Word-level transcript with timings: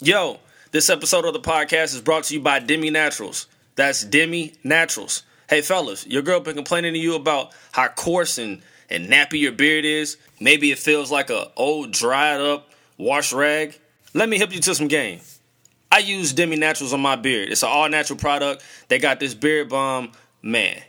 Yo, 0.00 0.38
this 0.70 0.90
episode 0.90 1.24
of 1.24 1.32
the 1.32 1.40
podcast 1.40 1.92
is 1.92 2.00
brought 2.00 2.22
to 2.22 2.32
you 2.32 2.38
by 2.38 2.60
Demi 2.60 2.88
Naturals. 2.88 3.48
That's 3.74 4.04
Demi 4.04 4.54
Naturals. 4.62 5.24
Hey 5.50 5.60
fellas, 5.60 6.06
your 6.06 6.22
girl 6.22 6.38
been 6.38 6.54
complaining 6.54 6.92
to 6.92 7.00
you 7.00 7.16
about 7.16 7.52
how 7.72 7.88
coarse 7.88 8.38
and, 8.38 8.62
and 8.88 9.08
nappy 9.08 9.40
your 9.40 9.50
beard 9.50 9.84
is. 9.84 10.16
Maybe 10.38 10.70
it 10.70 10.78
feels 10.78 11.10
like 11.10 11.30
a 11.30 11.50
old 11.56 11.90
dried 11.90 12.40
up 12.40 12.70
wash 12.96 13.32
rag. 13.32 13.76
Let 14.14 14.28
me 14.28 14.38
help 14.38 14.54
you 14.54 14.60
to 14.60 14.74
some 14.76 14.86
game. 14.86 15.18
I 15.90 15.98
use 15.98 16.32
Demi 16.32 16.54
Naturals 16.54 16.92
on 16.92 17.00
my 17.00 17.16
beard. 17.16 17.48
It's 17.48 17.64
an 17.64 17.68
all 17.68 17.88
natural 17.88 18.20
product. 18.20 18.62
They 18.86 19.00
got 19.00 19.18
this 19.18 19.34
beard 19.34 19.68
balm. 19.68 20.12
Man, 20.42 20.80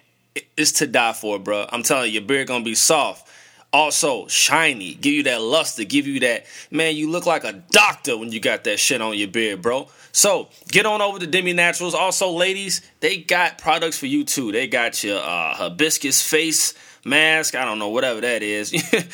it's 0.56 0.74
to 0.74 0.86
die 0.86 1.14
for, 1.14 1.40
bro. 1.40 1.66
I'm 1.72 1.82
telling 1.82 2.14
you, 2.14 2.20
your 2.20 2.28
beard 2.28 2.48
gonna 2.48 2.64
be 2.64 2.76
soft 2.76 3.28
also 3.72 4.28
shiny, 4.28 4.94
give 4.96 5.14
you 5.14 5.24
that 5.24 5.42
luster, 5.42 5.84
give 5.84 6.08
you 6.08 6.20
that 6.22 6.46
man. 6.72 6.96
You 6.96 7.10
look 7.10 7.26
like 7.26 7.44
a 7.44 7.54
doctor 7.54 8.18
when 8.18 8.32
you 8.32 8.40
got 8.40 8.64
that 8.64 8.80
shit 8.80 9.02
on 9.02 9.18
your 9.18 9.28
beard, 9.28 9.62
bro. 9.62 9.88
So 10.12 10.50
get 10.68 10.86
on 10.86 11.02
over 11.02 11.20
to 11.20 11.28
Demi 11.28 11.54
Naturals. 11.54 11.94
Also, 11.94 12.32
ladies, 12.32 12.82
they 13.00 13.18
got 13.18 13.58
products 13.58 13.98
for 13.98 14.08
you 14.08 14.24
too. 14.24 14.52
They 14.52 14.68
got 14.68 15.04
your 15.04 15.20
uh, 15.20 15.54
hibiscus 15.54 16.22
face 16.22 16.74
mask, 17.06 17.56
I 17.56 17.66
don't 17.66 17.80
know, 17.80 17.90
whatever 17.90 18.22
that 18.22 18.44
is. 18.44 18.74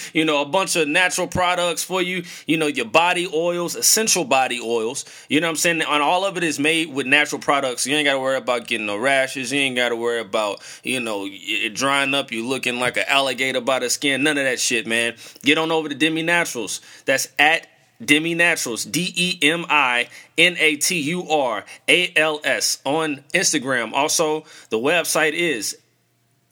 you 0.13 0.25
know, 0.25 0.41
a 0.41 0.45
bunch 0.45 0.75
of 0.75 0.87
natural 0.87 1.27
products 1.27 1.83
for 1.83 2.01
you. 2.01 2.23
You 2.45 2.57
know, 2.57 2.67
your 2.67 2.85
body 2.85 3.27
oils, 3.33 3.75
essential 3.75 4.25
body 4.25 4.59
oils. 4.59 5.05
You 5.29 5.41
know 5.41 5.47
what 5.47 5.51
I'm 5.51 5.57
saying? 5.57 5.81
And 5.81 6.03
all 6.03 6.25
of 6.25 6.37
it 6.37 6.43
is 6.43 6.59
made 6.59 6.93
with 6.93 7.07
natural 7.07 7.41
products. 7.41 7.85
You 7.85 7.95
ain't 7.95 8.05
got 8.05 8.13
to 8.13 8.19
worry 8.19 8.37
about 8.37 8.67
getting 8.67 8.85
no 8.85 8.97
rashes. 8.97 9.51
You 9.51 9.59
ain't 9.59 9.75
got 9.75 9.89
to 9.89 9.95
worry 9.95 10.19
about, 10.19 10.61
you 10.83 10.99
know, 10.99 11.27
it 11.29 11.75
drying 11.75 12.13
up. 12.13 12.31
You 12.31 12.45
looking 12.47 12.79
like 12.79 12.97
an 12.97 13.05
alligator 13.07 13.61
by 13.61 13.79
the 13.79 13.89
skin. 13.89 14.23
None 14.23 14.37
of 14.37 14.45
that 14.45 14.59
shit, 14.59 14.87
man. 14.87 15.15
Get 15.43 15.57
on 15.57 15.71
over 15.71 15.89
to 15.89 15.95
Demi 15.95 16.23
Naturals. 16.23 16.81
That's 17.05 17.27
at 17.39 17.67
Demi 18.03 18.33
Naturals, 18.35 18.83
D 18.83 19.13
E 19.15 19.39
M 19.41 19.65
I 19.69 20.09
N 20.37 20.55
A 20.59 20.75
T 20.75 20.99
U 21.01 21.29
R 21.29 21.63
A 21.87 22.13
L 22.15 22.41
S 22.43 22.81
on 22.83 23.23
Instagram. 23.33 23.93
Also, 23.93 24.43
the 24.69 24.77
website 24.77 25.33
is 25.33 25.77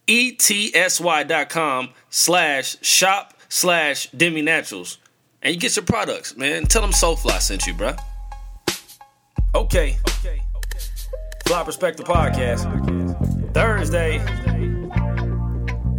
etsy.com 0.08 1.90
slash 2.10 2.78
shop 2.82 3.34
slash 3.50 4.08
demi 4.12 4.42
naturals. 4.42 4.98
And 5.42 5.54
you 5.54 5.60
get 5.60 5.76
your 5.76 5.86
products 5.86 6.36
man. 6.38 6.66
Tell 6.66 6.82
them 6.82 6.92
soulfly 6.92 7.40
sent 7.40 7.68
you 7.68 7.74
bruh. 7.74 8.00
Okay 9.56 9.98
okay. 10.08 10.42
Fly 11.46 11.64
perspective 11.64 12.06
podcast. 12.06 12.64
Thursday. 13.54 14.24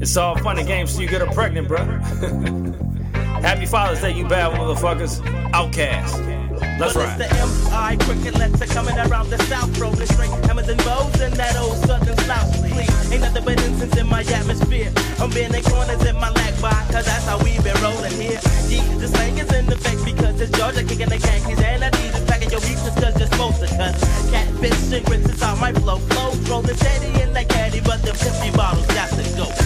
It's 0.00 0.16
all 0.16 0.36
fun 0.38 0.58
and 0.58 0.66
games 0.66 0.92
till 0.92 1.02
you 1.02 1.08
get 1.08 1.20
her 1.20 1.32
pregnant 1.34 1.68
bruh. 1.68 3.12
Happy 3.42 3.66
father's 3.66 4.00
day 4.00 4.12
you 4.12 4.26
bad 4.26 4.52
motherfuckers. 4.58 5.20
OutKast 5.52 6.43
that's 6.78 6.94
well, 6.94 7.06
right. 7.06 7.20
It's 7.20 7.30
the 7.30 7.70
M.I. 7.70 7.96
cricket 7.96 8.34
letter 8.38 8.66
coming 8.66 8.98
around 8.98 9.30
the 9.30 9.38
south, 9.44 9.78
rolling 9.78 10.06
straight 10.06 10.30
hammers 10.46 10.68
and 10.68 10.78
bows 10.84 11.20
and 11.20 11.34
that 11.34 11.56
old 11.56 11.76
southern 11.84 12.16
south 12.18 12.52
please. 12.58 13.12
Ain't 13.12 13.22
nothing 13.22 13.44
but 13.44 13.62
incense 13.62 13.96
in 13.96 14.08
my 14.08 14.22
atmosphere. 14.22 14.92
I'm 15.18 15.30
bending 15.30 15.62
corners 15.64 16.04
in 16.04 16.16
my 16.16 16.30
lag 16.30 16.54
by, 16.60 16.74
cause 16.92 17.06
that's 17.06 17.24
how 17.26 17.38
we 17.38 17.58
been 17.62 17.76
rolling 17.82 18.12
here. 18.12 18.40
Yeah, 18.68 18.84
the 18.98 19.08
slang 19.08 19.38
is 19.38 19.52
in 19.52 19.70
effect 19.72 20.04
because 20.04 20.40
it's 20.40 20.56
Georgia 20.58 20.82
kicking 20.84 21.08
the 21.08 21.18
Yankees 21.18 21.60
and 21.60 21.84
I 21.84 21.90
need 21.90 22.12
to 22.14 22.22
packing 22.26 22.50
your 22.50 22.60
beats 22.60 22.82
cause 22.82 23.18
you're 23.18 23.28
supposed 23.28 23.60
to 23.60 23.68
cuss. 23.76 23.98
Catfish 24.30 24.92
and 24.92 25.04
grits 25.06 25.28
is 25.28 25.42
how 25.42 25.54
my 25.56 25.72
flow 25.72 25.98
flows. 25.98 26.38
Rolling 26.48 26.76
steady 26.76 27.22
in 27.22 27.32
that 27.34 27.48
caddy, 27.48 27.80
but 27.80 28.02
the 28.02 28.14
50 28.14 28.56
bottles 28.56 28.86
got 28.88 29.10
to 29.10 29.22
go. 29.36 29.63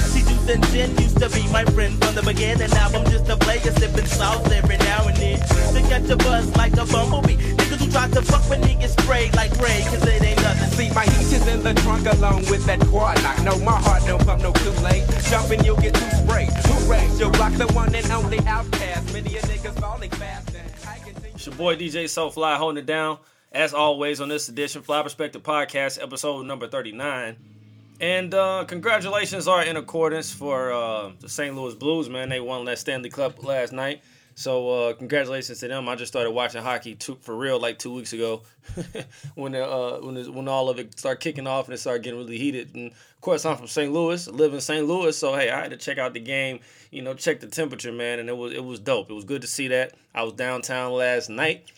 See, 0.49 0.55
juice 0.55 0.65
and 0.65 0.65
gin 0.73 0.91
used 0.97 1.19
to 1.21 1.29
be 1.31 1.47
my 1.53 1.65
friend 1.65 2.03
from 2.03 2.15
the 2.15 2.23
beginning. 2.23 2.71
Now 2.71 2.89
I'm 2.89 3.05
just 3.11 3.29
a 3.29 3.37
player 3.37 3.61
sipping 3.61 4.07
sauce 4.07 4.51
every 4.51 4.79
now 4.79 5.07
and 5.07 5.17
then. 5.17 5.39
To 5.39 5.81
catch 5.89 6.09
a 6.09 6.17
buzz 6.17 6.57
like 6.57 6.73
a 6.73 6.87
bumblebee. 6.87 7.37
Niggas 7.37 7.85
who 7.85 7.91
try 7.91 8.09
to 8.09 8.23
fuck 8.23 8.49
with 8.49 8.65
me 8.65 8.75
get 8.75 8.91
sprayed 8.91 9.35
like 9.37 9.53
Ray, 9.61 9.83
cause 9.85 10.07
it 10.07 10.23
ain't 10.23 10.41
nothing. 10.43 10.71
See, 10.71 10.95
my 10.95 11.05
heat 11.05 11.33
is 11.33 11.47
in 11.47 11.63
the 11.63 11.75
trunk 11.83 12.07
along 12.07 12.47
with 12.51 12.65
that 12.67 12.81
quad 12.81 13.23
lock. 13.23 13.43
No, 13.43 13.59
my 13.59 13.79
heart 13.79 14.05
don't 14.07 14.25
pump 14.25 14.43
no 14.43 14.53
Kool-Aid. 14.53 15.05
Jumping, 15.29 15.65
you'll 15.65 15.77
get 15.77 15.95
two 15.95 16.11
sprayed. 16.17 16.51
Two 16.65 16.91
rays, 16.91 17.21
you'll 17.21 17.31
block 17.31 17.53
the 17.55 17.67
one 17.75 17.95
and 17.95 18.11
only 18.11 18.39
OutKast. 18.39 19.13
Many 19.13 19.37
a 19.37 19.43
niggas 19.43 19.79
falling 19.81 20.11
fast. 20.11 20.55
And 20.55 20.73
I 20.87 20.99
continue. 20.99 21.35
It's 21.35 21.47
your 21.47 21.57
boy 21.57 21.77
DJ 21.77 22.05
Soulfly 22.05 22.57
holding 22.57 22.83
it 22.83 22.87
down. 22.87 23.19
As 23.53 23.75
always, 23.75 24.21
on 24.21 24.29
this 24.29 24.49
edition, 24.49 24.83
Fly 24.83 25.03
Perspective 25.03 25.43
Podcast, 25.43 26.03
episode 26.03 26.47
number 26.47 26.69
39. 26.69 27.58
And 28.01 28.33
uh, 28.33 28.65
congratulations 28.67 29.49
are 29.49 29.63
in 29.65 29.77
accordance 29.77 30.33
for 30.33 30.73
uh, 30.73 31.11
the 31.21 31.29
St. 31.29 31.55
Louis 31.57 31.75
Blues, 31.75 32.09
man. 32.09 32.29
They 32.29 32.41
won 32.41 32.65
that 32.67 32.79
Stanley 32.79 33.11
Cup 33.11 33.43
last 33.43 33.73
night. 33.73 34.03
So 34.37 34.71
uh, 34.71 34.93
congratulations 34.93 35.59
to 35.59 35.67
them. 35.67 35.89
I 35.89 35.97
just 35.97 36.13
started 36.13 36.31
watching 36.31 36.63
hockey 36.63 36.95
two, 36.95 37.17
for 37.23 37.35
real 37.37 37.59
like 37.59 37.81
two 37.81 37.93
weeks 37.93 38.13
ago, 38.13 38.43
when 39.35 39.53
uh, 39.57 39.97
when 39.97 40.33
when 40.33 40.47
all 40.47 40.69
of 40.69 40.79
it 40.79 40.97
started 40.97 41.19
kicking 41.19 41.49
off 41.49 41.65
and 41.65 41.75
it 41.75 41.79
started 41.79 42.05
getting 42.05 42.21
really 42.21 42.39
heated. 42.39 42.73
And 42.77 42.93
of 42.93 43.21
course, 43.21 43.45
I'm 43.45 43.57
from 43.57 43.67
St. 43.67 43.93
Louis, 43.93 44.29
live 44.29 44.55
in 44.55 44.61
St. 44.61 44.87
Louis, 44.87 45.19
so 45.19 45.35
hey, 45.35 45.51
I 45.51 45.63
had 45.63 45.73
to 45.73 45.77
check 45.77 45.99
out 45.99 46.15
the 46.15 46.21
game. 46.21 46.61
You 46.93 47.03
know, 47.03 47.15
check 47.15 47.41
the 47.41 47.49
temperature, 47.49 47.91
man, 47.91 48.21
and 48.21 48.29
it 48.29 48.37
was 48.37 48.53
it 48.53 48.65
was 48.65 48.79
dope. 48.79 49.11
It 49.11 49.15
was 49.15 49.25
good 49.25 49.43
to 49.43 49.49
see 49.49 49.67
that. 49.69 49.95
I 50.15 50.23
was 50.23 50.35
downtown 50.35 50.93
last 50.93 51.31
night. 51.31 51.69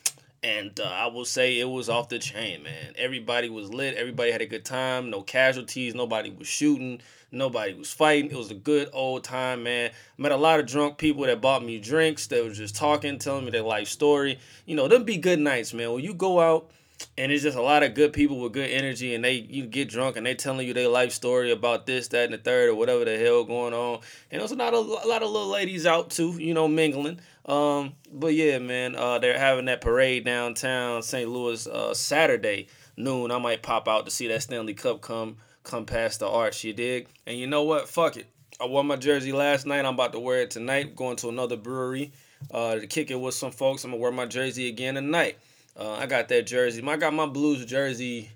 And 0.43 0.79
uh, 0.81 0.85
I 0.85 1.07
will 1.09 1.27
say 1.27 1.61
it 1.61 1.69
was 1.69 1.91
off 1.91 2.09
the 2.09 2.19
chain, 2.19 2.63
man. 2.63 2.95
Everybody 2.97 3.51
was 3.51 3.73
lit. 3.73 3.95
Everybody 3.97 4.31
had 4.31 4.41
a 4.41 4.47
good 4.47 4.65
time. 4.65 5.11
No 5.11 5.21
casualties. 5.21 5.95
Nobody 5.95 6.31
was 6.31 6.49
shooting. 6.49 7.03
Nobody 7.31 7.75
was 7.75 7.93
fighting. 7.93 8.31
It 8.31 8.37
was 8.37 8.51
a 8.51 8.55
good 8.55 8.89
old 8.93 9.23
time, 9.23 9.63
man. 9.65 9.91
Met 10.17 10.33
a 10.33 10.37
lot 10.37 10.59
of 10.59 10.67
drunk 10.67 10.97
people 10.97 11.25
that 11.25 11.43
bought 11.43 11.63
me 11.63 11.79
drinks. 11.79 12.27
They 12.27 12.41
was 12.41 12.57
just 12.57 12.75
talking, 12.75 13.19
telling 13.19 13.45
me 13.45 13.51
their 13.51 13.63
life 13.63 13.89
story. 13.89 14.39
You 14.65 14.77
know, 14.77 14.89
them 14.89 15.05
be 15.05 15.19
good 15.19 15.41
nights, 15.41 15.75
man. 15.75 15.93
When 15.93 16.03
you 16.03 16.15
go 16.15 16.41
out 16.41 16.71
and 17.17 17.33
it's 17.33 17.43
just 17.43 17.57
a 17.57 17.63
lot 17.63 17.83
of 17.83 17.95
good 17.95 18.13
people 18.13 18.41
with 18.41 18.53
good 18.53 18.71
energy 18.71 19.15
and 19.15 19.25
they 19.25 19.33
you 19.33 19.67
get 19.67 19.89
drunk 19.89 20.17
and 20.17 20.27
they 20.27 20.35
telling 20.35 20.67
you 20.67 20.75
their 20.75 20.89
life 20.89 21.13
story 21.13 21.51
about 21.51 21.87
this, 21.87 22.09
that, 22.09 22.25
and 22.25 22.35
the 22.35 22.39
third 22.39 22.69
or 22.69 22.75
whatever 22.75 23.05
the 23.05 23.19
hell 23.19 23.45
going 23.45 23.75
on. 23.75 24.01
And 24.31 24.41
there's 24.41 24.53
a 24.53 24.55
a 24.55 24.59
lot 24.59 24.75
of 24.75 25.31
little 25.31 25.49
ladies 25.49 25.87
out 25.87 26.11
too, 26.11 26.33
you 26.39 26.55
know, 26.55 26.69
mingling. 26.69 27.21
Um, 27.47 27.95
but 28.13 28.35
yeah, 28.35 28.59
man, 28.59 28.95
uh, 28.97 29.19
they're 29.19 29.39
having 29.39 29.65
that 29.67 29.81
parade 29.81 30.25
downtown 30.25 31.03
St. 31.03 31.29
Louis 31.29 31.67
uh, 31.67 31.95
Saturday 31.95 32.69
noon. 32.97 33.31
I 33.31 33.39
might 33.39 33.63
pop 33.63 33.89
out 33.89 34.05
to 34.05 34.11
see 34.11 34.29
that 34.29 34.43
Stanley 34.43 34.75
Cup 34.75 35.01
come 35.01 35.37
come 35.63 35.87
past 35.87 36.21
the 36.21 36.29
arch, 36.29 36.65
you 36.65 36.73
dig? 36.73 37.09
And 37.27 37.39
you 37.39 37.47
know 37.47 37.63
what? 37.63 37.89
Fuck 37.89 38.17
it. 38.17 38.27
I 38.61 38.67
wore 38.67 38.85
my 38.85 38.97
jersey 38.97 39.33
last 39.33 39.67
night. 39.67 39.85
I'm 39.85 39.95
about 39.95 40.13
to 40.13 40.21
wear 40.21 40.43
it 40.43 40.51
tonight. 40.51 40.95
Going 40.95 41.17
to 41.17 41.29
another 41.29 41.57
brewery 41.57 42.13
uh, 42.51 42.77
to 42.77 42.87
kick 42.87 43.11
it 43.11 43.21
with 43.21 43.35
some 43.35 43.53
folks. 43.53 43.85
I'm 43.85 43.91
gonna 43.91 44.03
wear 44.03 44.13
my 44.13 44.27
jersey 44.27 44.69
again 44.69 44.95
tonight. 44.95 45.39
Uh, 45.79 45.93
I 45.93 46.07
got 46.07 46.29
that 46.29 46.47
jersey. 46.47 46.83
I 46.87 46.97
got 46.97 47.15
my 47.15 47.27
Blues 47.27 47.65
jersey. 47.65 48.31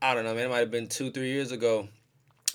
I 0.00 0.14
don't 0.14 0.24
know, 0.24 0.34
man. 0.34 0.46
It 0.46 0.50
might 0.50 0.58
have 0.58 0.70
been 0.70 0.88
two, 0.88 1.10
three 1.10 1.32
years 1.32 1.52
ago, 1.52 1.88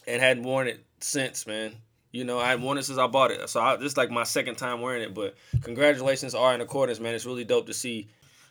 and 0.07 0.21
hadn't 0.21 0.43
worn 0.43 0.67
it 0.67 0.85
since, 0.99 1.47
man. 1.47 1.75
You 2.11 2.23
know, 2.25 2.39
I 2.39 2.49
had 2.49 2.61
worn 2.61 2.77
it 2.77 2.83
since 2.83 2.99
I 2.99 3.07
bought 3.07 3.31
it. 3.31 3.49
So 3.49 3.61
I, 3.61 3.75
this 3.77 3.93
is 3.93 3.97
like 3.97 4.11
my 4.11 4.23
second 4.23 4.55
time 4.55 4.81
wearing 4.81 5.01
it. 5.01 5.13
But 5.13 5.35
congratulations 5.61 6.35
are 6.35 6.53
in 6.53 6.61
accordance, 6.61 6.99
man. 6.99 7.15
It's 7.15 7.25
really 7.25 7.45
dope 7.45 7.67
to 7.67 7.73
see. 7.73 8.09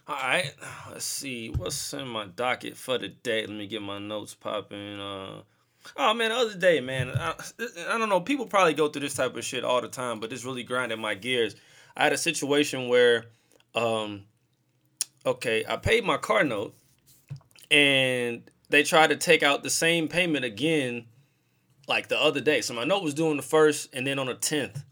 All 0.09 0.17
right, 0.17 0.53
let's 0.91 1.05
see 1.05 1.51
what's 1.51 1.93
in 1.93 2.09
my 2.09 2.27
docket 2.27 2.77
for 2.77 2.99
the 2.99 3.09
day. 3.09 3.43
Let 3.43 3.57
me 3.57 3.69
get 3.69 3.81
my 3.81 3.99
notes 3.99 4.35
popping. 4.35 4.99
Uh, 4.99 5.43
oh 5.97 6.15
man, 6.15 6.31
the 6.31 6.37
other 6.37 6.57
day, 6.57 6.81
man, 6.81 7.11
I, 7.11 7.35
I 7.89 7.97
don't 7.97 8.09
know. 8.09 8.21
People 8.21 8.47
probably 8.47 8.75
go 8.75 8.89
through 8.89 9.03
this 9.03 9.15
type 9.15 9.37
of 9.37 9.45
shit 9.45 9.63
all 9.63 9.81
the 9.81 9.89
time, 9.89 10.19
but 10.19 10.31
this 10.31 10.45
really 10.45 10.65
grinding 10.65 11.01
my 11.01 11.15
gears. 11.15 11.55
I 11.97 12.05
had 12.05 12.13
a 12.13 12.19
situation 12.19 12.89
where, 12.89 13.27
um, 13.77 14.25
okay, 15.25 15.65
I 15.69 15.77
paid 15.77 16.05
my 16.05 16.17
car 16.17 16.45
note, 16.45 16.75
and 17.71 18.43
they 18.69 18.83
tried 18.83 19.09
to 19.09 19.17
take 19.17 19.43
out 19.43 19.63
the 19.63 19.71
same 19.71 20.09
payment 20.09 20.45
again 20.45 21.07
like 21.89 22.09
the 22.09 22.19
other 22.21 22.41
day. 22.41 22.61
So 22.61 22.75
my 22.75 22.85
note 22.85 23.03
was 23.03 23.15
due 23.15 23.31
on 23.31 23.37
the 23.37 23.43
first, 23.43 23.89
and 23.93 24.07
then 24.07 24.19
on 24.19 24.27
the 24.27 24.35
tenth, 24.35 24.85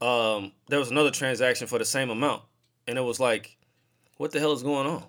um, 0.00 0.52
there 0.68 0.78
was 0.78 0.90
another 0.90 1.10
transaction 1.10 1.66
for 1.66 1.78
the 1.78 1.84
same 1.84 2.10
amount, 2.10 2.42
and 2.86 2.98
it 2.98 3.02
was 3.02 3.20
like, 3.20 3.56
what 4.16 4.32
the 4.32 4.40
hell 4.40 4.52
is 4.52 4.62
going 4.62 4.86
on? 4.86 5.04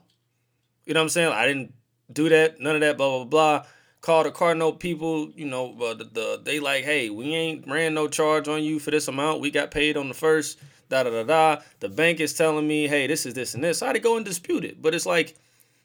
You 0.85 0.93
know 0.93 1.01
what 1.01 1.05
I'm 1.05 1.09
saying? 1.09 1.33
I 1.33 1.45
didn't 1.47 1.73
do 2.11 2.29
that, 2.29 2.59
none 2.59 2.75
of 2.75 2.81
that, 2.81 2.97
blah 2.97 3.23
blah 3.23 3.25
blah. 3.25 3.65
Call 3.99 4.23
the 4.23 4.31
car 4.31 4.55
note 4.55 4.79
people, 4.79 5.31
you 5.35 5.45
know, 5.45 5.75
uh, 5.81 5.93
the, 5.95 6.03
the 6.05 6.41
they 6.43 6.59
like, 6.59 6.85
hey, 6.85 7.09
we 7.09 7.33
ain't 7.33 7.67
ran 7.67 7.93
no 7.93 8.07
charge 8.07 8.47
on 8.47 8.63
you 8.63 8.79
for 8.79 8.91
this 8.91 9.07
amount. 9.07 9.41
We 9.41 9.51
got 9.51 9.71
paid 9.71 9.97
on 9.97 10.07
the 10.07 10.13
first. 10.13 10.59
Da 10.89 11.03
da 11.03 11.09
da 11.09 11.23
da. 11.23 11.61
The 11.79 11.89
bank 11.89 12.19
is 12.19 12.33
telling 12.33 12.67
me, 12.67 12.87
hey, 12.87 13.07
this 13.07 13.25
is 13.25 13.33
this 13.33 13.53
and 13.53 13.63
this. 13.63 13.79
So 13.79 13.85
I 13.85 13.89
had 13.89 13.93
to 13.93 13.99
go 13.99 14.15
and 14.15 14.25
dispute 14.25 14.63
it, 14.65 14.81
but 14.81 14.95
it's 14.95 15.05
like, 15.05 15.35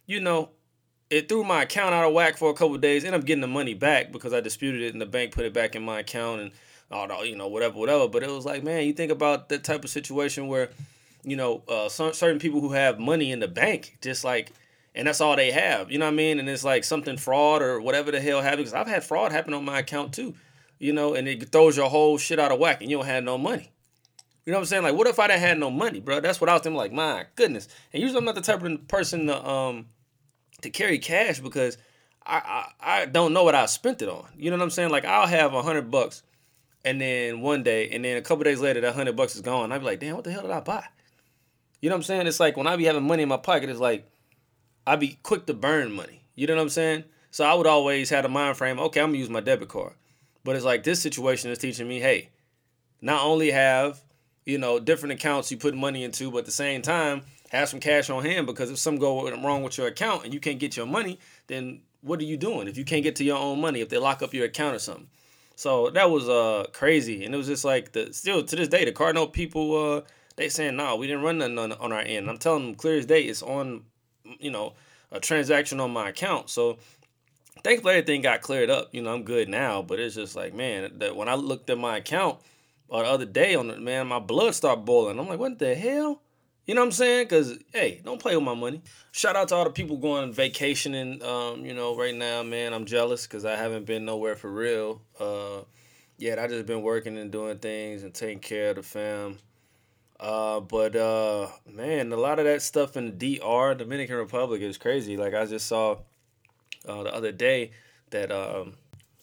you 0.07 0.21
know, 0.21 0.51
it 1.11 1.29
threw 1.29 1.45
my 1.45 1.63
account 1.63 1.95
out 1.95 2.07
of 2.07 2.15
whack 2.15 2.39
for 2.39 2.51
a 2.51 2.55
couple 2.55 2.77
days. 2.79 3.05
Ended 3.05 3.21
up 3.21 3.27
getting 3.27 3.43
the 3.43 3.47
money 3.47 3.75
back 3.75 4.13
because 4.13 4.33
I 4.33 4.41
disputed 4.41 4.83
it 4.83 4.93
and 4.93 5.01
the 5.01 5.07
bank 5.07 5.33
put 5.33 5.45
it 5.45 5.53
back 5.53 5.75
in 5.75 5.83
my 5.83 6.01
account 6.01 6.41
and 6.41 6.53
all 6.91 7.25
you 7.25 7.37
know, 7.37 7.49
whatever, 7.49 7.79
whatever. 7.79 8.09
But 8.09 8.23
it 8.23 8.31
was 8.31 8.45
like, 8.45 8.63
man, 8.63 8.87
you 8.87 8.93
think 8.93 9.13
about 9.13 9.49
that 9.49 9.65
type 9.65 9.85
of 9.85 9.91
situation 9.91 10.49
where, 10.49 10.71
you 11.23 11.37
know, 11.37 11.63
uh, 11.69 11.89
some, 11.89 12.13
certain 12.13 12.39
people 12.39 12.61
who 12.61 12.73
have 12.73 12.99
money 12.99 13.31
in 13.31 13.41
the 13.41 13.49
bank, 13.49 13.99
just 14.01 14.25
like, 14.25 14.53
and 14.95 15.07
that's 15.07 15.21
all 15.21 15.37
they 15.37 15.51
have, 15.51 15.91
you 15.91 15.99
know 15.99 16.05
what 16.05 16.13
I 16.13 16.17
mean? 16.17 16.39
And 16.39 16.49
it's 16.49 16.65
like 16.65 16.85
something 16.85 17.17
fraud 17.17 17.63
or 17.63 17.81
whatever 17.81 18.11
the 18.11 18.21
hell. 18.21 18.43
Because 18.43 18.75
I've 18.75 18.87
had 18.87 19.05
fraud 19.05 19.33
happen 19.33 19.55
on 19.55 19.65
my 19.65 19.79
account 19.79 20.13
too, 20.13 20.35
you 20.79 20.93
know, 20.93 21.15
and 21.15 21.27
it 21.27 21.51
throws 21.51 21.77
your 21.77 21.89
whole 21.89 22.19
shit 22.19 22.39
out 22.39 22.53
of 22.53 22.59
whack 22.59 22.83
and 22.83 22.91
you 22.91 22.99
don't 22.99 23.07
have 23.07 23.25
no 23.25 23.39
money. 23.39 23.72
You 24.45 24.53
know 24.53 24.59
what 24.59 24.63
I'm 24.63 24.67
saying? 24.67 24.83
Like, 24.83 24.95
what 24.95 25.07
if 25.07 25.19
I 25.19 25.29
didn't 25.29 25.41
had 25.41 25.59
no 25.59 25.71
money, 25.71 26.01
bro? 26.01 26.21
That's 26.21 26.41
what 26.41 26.51
I 26.51 26.55
was 26.55 26.63
thinking. 26.63 26.77
Like, 26.77 26.93
my 26.93 27.27
goodness. 27.37 27.69
And 27.93 28.03
usually 28.03 28.19
I'm 28.19 28.25
not 28.25 28.35
the 28.35 28.41
type 28.41 28.63
of 28.63 28.89
person 28.89 29.27
to 29.27 29.49
um 29.49 29.87
to 30.63 30.71
carry 30.71 30.99
cash 30.99 31.41
because 31.41 31.79
I 32.25 32.67
I, 32.81 33.03
I 33.03 33.07
don't 33.07 33.33
know 33.33 33.45
what 33.45 33.55
I 33.55 33.67
spent 33.67 34.03
it 34.03 34.09
on. 34.09 34.27
You 34.37 34.51
know 34.51 34.57
what 34.57 34.65
I'm 34.65 34.71
saying? 34.71 34.91
Like, 34.91 35.05
I'll 35.05 35.27
have 35.27 35.55
a 35.55 35.63
hundred 35.63 35.91
bucks, 35.91 36.23
and 36.85 37.01
then 37.01 37.41
one 37.41 37.63
day, 37.63 37.91
and 37.91 38.05
then 38.05 38.17
a 38.17 38.23
couple 38.23 38.45
days 38.45 38.61
later, 38.61 38.81
that 38.81 38.95
hundred 38.95 39.17
bucks 39.17 39.37
is 39.37 39.43
gone. 39.43 39.71
I'd 39.71 39.79
be 39.79 39.85
like, 39.85 40.01
damn, 40.01 40.17
what 40.17 40.25
the 40.25 40.33
hell 40.33 40.43
did 40.43 40.51
I 40.51 40.61
buy? 40.61 40.85
You 41.81 41.89
know 41.89 41.97
what 41.97 42.01
I'm 42.01 42.05
saying? 42.05 42.27
It's 42.27 42.41
like 42.41 42.57
when 42.57 42.67
I 42.67 42.77
be 42.77 42.85
having 42.85 43.07
money 43.07 43.23
in 43.23 43.29
my 43.29 43.37
pocket, 43.37 43.71
it's 43.71 43.81
like 43.81 44.07
I 44.87 44.97
be 44.97 45.19
quick 45.23 45.47
to 45.47 45.55
burn 45.55 45.93
money. 45.93 46.25
You 46.35 46.47
know 46.47 46.57
what 46.57 46.63
I'm 46.63 46.69
saying? 46.69 47.05
So 47.31 47.45
I 47.45 47.55
would 47.55 47.67
always 47.67 48.11
have 48.11 48.25
a 48.25 48.29
mind 48.29 48.57
frame, 48.57 48.79
okay, 48.79 49.01
I'm 49.01 49.09
gonna 49.09 49.19
use 49.19 49.31
my 49.31 49.41
debit 49.41 49.69
card. 49.69 49.95
But 50.45 50.57
it's 50.57 50.65
like 50.65 50.83
this 50.83 51.01
situation 51.01 51.51
is 51.51 51.59
teaching 51.59 51.89
me, 51.89 51.99
hey, 51.99 52.31
not 53.01 53.25
only 53.25 53.51
have, 53.51 54.03
you 54.45 54.59
know, 54.59 54.79
different 54.79 55.13
accounts 55.13 55.51
you 55.51 55.57
put 55.57 55.75
money 55.75 56.05
into, 56.05 56.31
but 56.31 56.39
at 56.39 56.47
the 56.47 56.53
same 56.53 56.83
time, 56.83 57.23
have 57.51 57.69
some 57.69 57.81
cash 57.81 58.09
on 58.11 58.25
hand 58.25 58.47
because 58.47 58.71
if 58.71 58.79
something 58.79 59.01
go 59.01 59.31
wrong 59.43 59.63
with 59.63 59.77
your 59.77 59.87
account 59.87 60.25
and 60.25 60.33
you 60.33 60.41
can't 60.41 60.59
get 60.59 60.77
your 60.77 60.87
money, 60.87 61.19
then 61.49 61.81
what 62.01 62.19
are 62.21 62.25
you 62.25 62.37
doing? 62.37 62.67
If 62.67 62.77
you 62.77 62.85
can't 62.85 63.03
get 63.03 63.17
to 63.17 63.25
your 63.25 63.37
own 63.39 63.61
money, 63.61 63.81
if 63.81 63.89
they 63.89 63.99
lock 63.99 64.23
up 64.23 64.35
your 64.35 64.47
account 64.47 64.77
or 64.77 64.79
something. 64.79 65.09
So 65.55 65.91
that 65.91 66.11
was 66.11 66.29
uh 66.29 66.65
crazy. 66.73 67.25
And 67.25 67.35
it 67.35 67.39
was 67.39 67.47
just 67.47 67.65
like 67.65 67.93
the 67.93 68.13
still 68.13 68.43
to 68.43 68.57
this 68.57 68.69
day, 68.69 68.85
the 68.85 68.93
Cardinal 68.93 69.27
people 69.27 69.97
uh 69.97 70.01
they 70.37 70.49
saying, 70.49 70.77
nah, 70.77 70.95
we 70.95 71.07
didn't 71.07 71.23
run 71.23 71.39
nothing 71.39 71.59
on, 71.59 71.73
on 71.73 71.93
our 71.93 72.01
end. 72.01 72.29
I'm 72.29 72.39
telling 72.39 72.65
them 72.65 72.75
clear 72.75 72.99
as 72.99 73.07
day, 73.07 73.23
it's 73.25 73.43
on, 73.43 73.85
you 74.41 74.51
know, 74.51 74.73
a 75.11 75.21
transaction 75.21 75.79
on 75.79 75.91
my 75.91 76.09
account. 76.09 76.49
So 76.49 76.79
thankfully 77.63 77.95
everything 77.95 78.23
got 78.23 78.41
cleared 78.41 78.71
up. 78.71 78.89
You 78.93 79.03
know, 79.03 79.13
I'm 79.13 79.25
good 79.25 79.51
now. 79.51 79.83
But 79.83 80.01
it's 80.01 80.15
just 80.15 80.35
like, 80.35 80.55
man, 80.55 80.91
that 80.99 81.15
when 81.17 81.29
I 81.29 81.35
looked 81.35 81.69
at 81.69 81.79
my 81.79 81.99
account 81.99 82.39
uh, 82.93 83.03
the 83.03 83.09
other 83.09 83.25
day 83.25 83.55
on 83.55 83.71
it, 83.71 83.81
man, 83.81 84.07
my 84.07 84.19
blood 84.19 84.55
started 84.55 84.85
boiling. 84.85 85.19
I'm 85.19 85.27
like, 85.27 85.39
what 85.39 85.59
the 85.59 85.75
hell? 85.75 86.21
You 86.67 86.75
know 86.75 86.83
what 86.83 86.87
I'm 86.87 86.93
saying? 86.93 87.27
Cause 87.27 87.59
hey, 87.73 88.01
don't 88.05 88.21
play 88.21 88.37
with 88.37 88.45
my 88.45 88.55
money. 88.55 88.83
Shout 89.11 89.35
out 89.35 89.49
to 89.49 89.57
all 89.57 89.65
the 89.65 89.71
people 89.71 89.97
going 89.97 90.33
vacationing. 90.33 91.23
Um, 91.23 91.65
you 91.65 91.75
know, 91.75 91.97
right 91.97 92.15
now, 92.15 92.43
man, 92.43 92.73
I'm 92.73 92.85
jealous 92.85 93.27
because 93.27 93.45
I 93.45 93.57
haven't 93.57 93.87
been 93.87 94.05
nowhere 94.05 94.37
for 94.37 94.53
real. 94.53 95.01
Uh, 95.19 95.63
yeah, 96.19 96.41
I 96.41 96.47
just 96.47 96.67
been 96.67 96.83
working 96.83 97.19
and 97.19 97.33
doing 97.33 97.59
things 97.59 98.05
and 98.05 98.15
taking 98.15 98.39
care 98.39 98.71
of 98.71 98.77
the 98.77 98.83
fam. 98.83 99.39
Uh, 100.21 100.61
but 100.61 100.95
uh, 100.95 101.49
man, 101.67 102.13
a 102.13 102.17
lot 102.17 102.39
of 102.39 102.45
that 102.45 102.63
stuff 102.63 102.97
in 102.97 103.19
the 103.19 103.39
DR, 103.39 103.75
Dominican 103.75 104.17
Republic, 104.17 104.63
is 104.63 104.79
crazy. 104.79 105.17
Like 105.17 105.35
I 105.35 105.47
just 105.47 105.67
saw 105.67 105.97
uh, 106.87 107.03
the 107.03 107.13
other 107.13 107.33
day 107.33 107.73
that 108.11 108.31
um, 108.31 108.75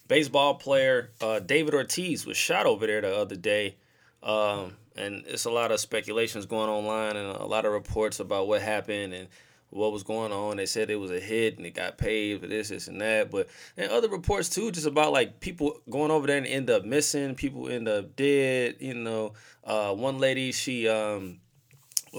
baseball 0.10 0.56
player 0.56 1.12
uh, 1.22 1.40
David 1.40 1.74
Ortiz 1.74 2.26
was 2.26 2.36
shot 2.36 2.66
over 2.66 2.86
there 2.86 3.00
the 3.00 3.16
other 3.16 3.38
day. 3.38 3.78
Um, 4.22 4.76
and 4.98 5.24
it's 5.28 5.46
a 5.46 5.52
lot 5.52 5.72
of 5.72 5.80
speculations 5.80 6.46
going 6.46 6.70
online 6.70 7.16
and 7.16 7.30
a 7.30 7.46
lot 7.46 7.64
of 7.64 7.72
reports 7.72 8.20
about 8.20 8.50
what 8.50 8.62
happened 8.62 9.14
and 9.14 9.30
what 9.70 9.94
was 9.94 10.04
going 10.04 10.34
on. 10.34 10.58
They 10.58 10.66
said 10.66 10.90
it 10.90 10.96
was 10.96 11.12
a 11.12 11.20
hit 11.20 11.58
and 11.58 11.66
it 11.66 11.76
got 11.76 11.98
paid 11.98 12.42
for 12.42 12.48
this, 12.48 12.68
this, 12.68 12.90
and 12.90 13.00
that. 13.00 13.32
But 13.32 13.48
and 13.78 13.90
other 13.92 14.10
reports 14.10 14.50
too, 14.50 14.72
just 14.72 14.88
about 14.88 15.14
like 15.14 15.40
people 15.40 15.80
going 15.90 16.12
over 16.12 16.28
there 16.28 16.38
and 16.38 16.48
end 16.48 16.70
up 16.70 16.84
missing, 16.84 17.36
people 17.36 17.70
end 17.70 17.88
up 17.88 18.18
dead. 18.18 18.78
You 18.80 18.96
know, 18.96 19.34
uh, 19.64 19.94
one 19.94 20.18
lady 20.18 20.52
she 20.52 20.90
um, 20.90 21.40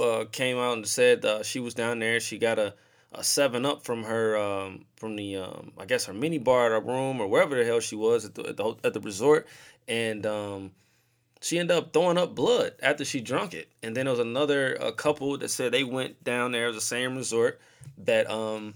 uh, 0.01 0.25
came 0.31 0.57
out 0.57 0.75
and 0.75 0.87
said 0.87 1.25
uh, 1.25 1.43
she 1.43 1.61
was 1.61 1.75
down 1.75 1.99
there. 1.99 2.21
She 2.21 2.39
got 2.39 2.59
a, 2.59 2.73
a 3.13 3.25
seven 3.25 3.67
up 3.67 3.85
from 3.85 4.05
her 4.05 4.37
um, 4.39 4.85
from 4.97 5.17
the 5.17 5.37
um, 5.37 5.73
I 5.79 5.85
guess 5.85 6.05
her 6.07 6.13
mini 6.13 6.39
bar 6.39 6.67
at 6.67 6.73
her 6.73 6.81
room 6.81 7.21
or 7.21 7.27
wherever 7.27 7.57
the 7.57 7.65
hell 7.65 7.81
she 7.81 7.97
was 7.97 8.25
at 8.25 8.35
the 8.35 8.49
at 8.49 8.57
the, 8.57 8.75
at 8.85 8.95
the 8.95 9.01
resort, 9.01 9.47
and 9.89 10.25
um, 10.27 10.73
she 11.41 11.59
ended 11.59 11.77
up 11.77 11.93
throwing 11.93 12.19
up 12.19 12.35
blood 12.35 12.75
after 12.83 13.05
she 13.05 13.21
drunk 13.21 13.55
it. 13.55 13.69
And 13.83 13.97
then 13.97 14.07
there 14.07 14.13
was 14.13 14.21
another 14.21 14.75
a 14.75 14.93
couple 14.93 15.37
that 15.39 15.49
said 15.49 15.73
they 15.73 15.85
went 15.85 16.23
down 16.23 16.53
there, 16.53 16.65
it 16.65 16.69
was 16.69 16.77
the 16.77 16.81
same 16.83 17.17
resort, 17.17 17.61
that 17.99 18.31
um 18.31 18.75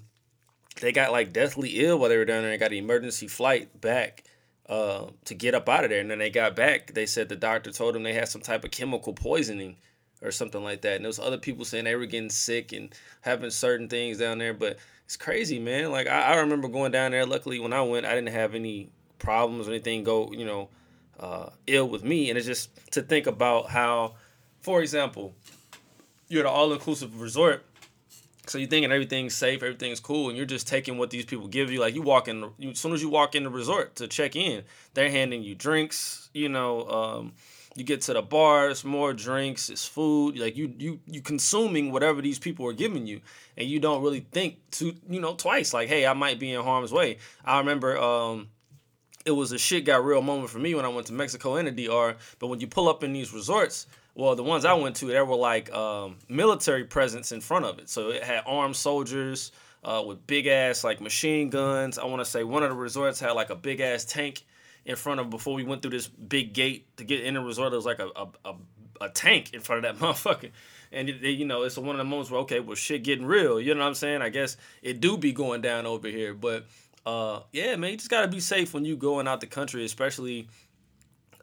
they 0.81 0.93
got 0.93 1.13
like 1.13 1.33
deathly 1.33 1.85
ill 1.85 1.99
while 1.99 2.09
they 2.09 2.17
were 2.17 2.25
down 2.25 2.43
there 2.43 2.51
and 2.51 2.61
got 2.61 2.73
an 2.73 2.79
emergency 2.79 3.29
flight 3.29 3.81
back 3.81 4.25
uh, 4.69 5.07
to 5.25 5.35
get 5.35 5.55
up 5.55 5.69
out 5.69 5.85
of 5.85 5.91
there. 5.91 6.01
And 6.01 6.11
then 6.11 6.19
they 6.19 6.31
got 6.31 6.57
back. 6.57 6.93
They 6.95 7.07
said 7.07 7.29
the 7.29 7.37
doctor 7.37 7.71
told 7.71 7.95
them 7.95 8.03
they 8.03 8.13
had 8.13 8.29
some 8.29 8.41
type 8.41 8.65
of 8.65 8.73
chemical 8.73 9.13
poisoning 9.13 9.77
or 10.25 10.33
something 10.33 10.65
like 10.65 10.81
that. 10.81 10.97
And 10.97 11.05
there 11.05 11.09
was 11.09 11.19
other 11.21 11.39
people 11.39 11.65
saying 11.65 11.85
they 11.85 11.95
were 11.95 12.07
getting 12.07 12.31
sick 12.31 12.73
and 12.73 12.93
having 13.21 13.51
certain 13.51 13.89
things 13.89 14.19
down 14.19 14.39
there. 14.39 14.55
But 14.55 14.79
it's 15.05 15.17
crazy, 15.17 15.59
man. 15.59 15.93
Like 15.93 16.09
I, 16.09 16.33
I 16.33 16.37
remember 16.37 16.67
going 16.69 16.91
down 16.91 17.13
there. 17.13 17.27
Luckily, 17.27 17.61
when 17.61 17.73
I 17.73 17.83
went, 17.83 18.07
I 18.07 18.15
didn't 18.15 18.33
have 18.33 18.55
any 18.55 18.89
problems 19.19 19.69
or 19.69 19.71
anything 19.71 20.03
go, 20.03 20.33
you 20.33 20.47
know, 20.47 20.69
uh, 21.21 21.51
ill 21.67 21.89
with 21.89 22.03
me. 22.03 22.31
And 22.31 22.39
it's 22.39 22.47
just 22.47 22.71
to 22.93 23.03
think 23.03 23.27
about 23.27 23.69
how, 23.69 24.15
for 24.61 24.81
example, 24.81 25.35
you're 26.29 26.47
at 26.47 26.51
an 26.51 26.55
all 26.55 26.73
inclusive 26.73 27.21
resort. 27.21 27.65
So 28.47 28.59
you're 28.59 28.69
thinking 28.69 28.93
everything's 28.93 29.35
safe, 29.35 29.63
everything's 29.63 30.01
cool, 30.01 30.29
and 30.29 30.37
you're 30.37 30.45
just 30.45 30.69
taking 30.69 30.99
what 30.99 31.09
these 31.09 31.25
people 31.25 31.49
give 31.49 31.71
you. 31.71 31.81
Like 31.81 31.95
you 31.95 32.03
walk 32.03 32.29
in, 32.29 32.51
you, 32.59 32.71
as 32.71 32.79
soon 32.79 32.93
as 32.93 33.01
you 33.01 33.09
walk 33.09 33.35
in 33.35 33.43
the 33.43 33.49
resort 33.49 33.97
to 33.97 34.07
check 34.07 34.37
in, 34.37 34.65
they're 34.93 35.11
handing 35.11 35.43
you 35.43 35.55
drinks. 35.55 36.29
You 36.35 36.51
know, 36.51 36.87
um, 36.89 37.33
you 37.75 37.85
get 37.85 38.03
to 38.03 38.13
the 38.13 38.23
bars, 38.23 38.85
more 38.85 39.13
drinks, 39.13 39.69
it's 39.69 39.87
food. 39.87 40.39
Like 40.39 40.57
you, 40.57 40.73
you, 40.79 41.01
you 41.07 41.21
consuming 41.21 41.91
whatever 41.91 42.23
these 42.23 42.39
people 42.39 42.67
are 42.67 42.73
giving 42.73 43.07
you, 43.07 43.21
and 43.57 43.69
you 43.69 43.81
don't 43.81 44.03
really 44.03 44.21
think 44.21 44.59
to, 44.73 44.95
you 45.09 45.21
know, 45.21 45.35
twice. 45.35 45.75
Like, 45.75 45.89
hey, 45.89 46.07
I 46.07 46.13
might 46.13 46.39
be 46.39 46.53
in 46.53 46.63
harm's 46.63 46.93
way. 46.93 47.19
I 47.45 47.59
remember 47.59 47.99
um, 47.99 48.49
it 49.25 49.33
was 49.33 49.53
a 49.53 49.59
shit 49.59 49.85
got 49.85 50.05
real 50.05 50.23
moment 50.23 50.51
for 50.51 50.59
me 50.59 50.75
when 50.75 50.85
I 50.85 50.89
went 50.89 51.07
to 51.09 51.13
Mexico 51.13 51.57
and 51.57 51.67
the 51.67 51.87
DR. 51.87 52.17
But 52.39 52.49
when 52.49 52.61
you 52.61 52.67
pull 52.67 52.89
up 52.89 53.03
in 53.03 53.13
these 53.13 53.33
resorts, 53.33 53.87
well, 54.15 54.37
the 54.37 54.43
ones 54.45 54.65
I 54.65 54.75
went 54.75 54.97
to, 54.97 55.07
there 55.07 55.25
were 55.25 55.37
like 55.37 55.73
um, 55.73 56.17
military 56.29 56.85
presence 56.85 57.33
in 57.33 57.41
front 57.41 57.65
of 57.65 57.79
it. 57.79 57.89
So 57.89 58.11
it 58.11 58.23
had 58.23 58.43
armed 58.47 58.77
soldiers 58.77 59.51
uh, 59.83 60.03
with 60.07 60.27
big 60.27 60.47
ass 60.47 60.85
like 60.85 61.01
machine 61.01 61.51
guns. 61.51 61.99
I 61.99 62.05
want 62.05 62.21
to 62.21 62.25
say 62.25 62.45
one 62.45 62.63
of 62.63 62.71
the 62.71 62.77
resorts 62.77 63.19
had 63.19 63.33
like 63.33 63.51
a 63.51 63.57
big 63.57 63.81
ass 63.81 64.05
tank 64.05 64.45
in 64.85 64.97
front 64.97 65.21
of 65.21 65.31
before 65.31 65.55
we 65.55 65.65
went 65.65 65.83
through 65.83 65.93
this 65.93 66.09
big 66.09 66.53
gate 66.53 66.97
to 66.97 67.05
get 67.05 67.23
in 67.23 67.35
the 67.35 67.41
resort. 67.41 67.71
There 67.71 67.79
was 67.79 67.87
like 67.87 67.99
a 67.99 68.09
a, 68.17 68.29
a, 68.45 68.55
a 69.03 69.09
tank 69.11 69.55
in 69.55 69.61
front 69.61 69.85
of 69.85 69.99
that 69.99 70.05
motherfucker. 70.07 70.51
And 70.93 71.09
it, 71.09 71.23
you 71.23 71.45
know, 71.45 71.63
it's 71.63 71.77
one 71.77 71.91
of 71.91 71.99
the 71.99 72.05
moments 72.05 72.31
where 72.31 72.41
okay, 72.43 72.61
well, 72.61 72.77
shit 72.77 73.03
getting 73.03 73.27
real. 73.27 73.61
You 73.61 73.75
know 73.75 73.81
what 73.81 73.89
I'm 73.89 73.95
saying? 73.95 74.23
I 74.23 74.29
guess 74.29 74.57
it 74.83 75.01
do 75.01 75.17
be 75.17 75.33
going 75.33 75.61
down 75.61 75.87
over 75.87 76.09
here, 76.09 76.35
but 76.35 76.67
uh, 77.07 77.41
yeah, 77.53 77.77
man, 77.77 77.91
you 77.91 77.97
just 77.97 78.11
gotta 78.11 78.29
be 78.29 78.41
safe 78.41 78.73
when 78.73 78.85
you 78.85 78.97
going 78.97 79.29
out 79.29 79.41
the 79.41 79.47
country, 79.47 79.85
especially 79.85 80.49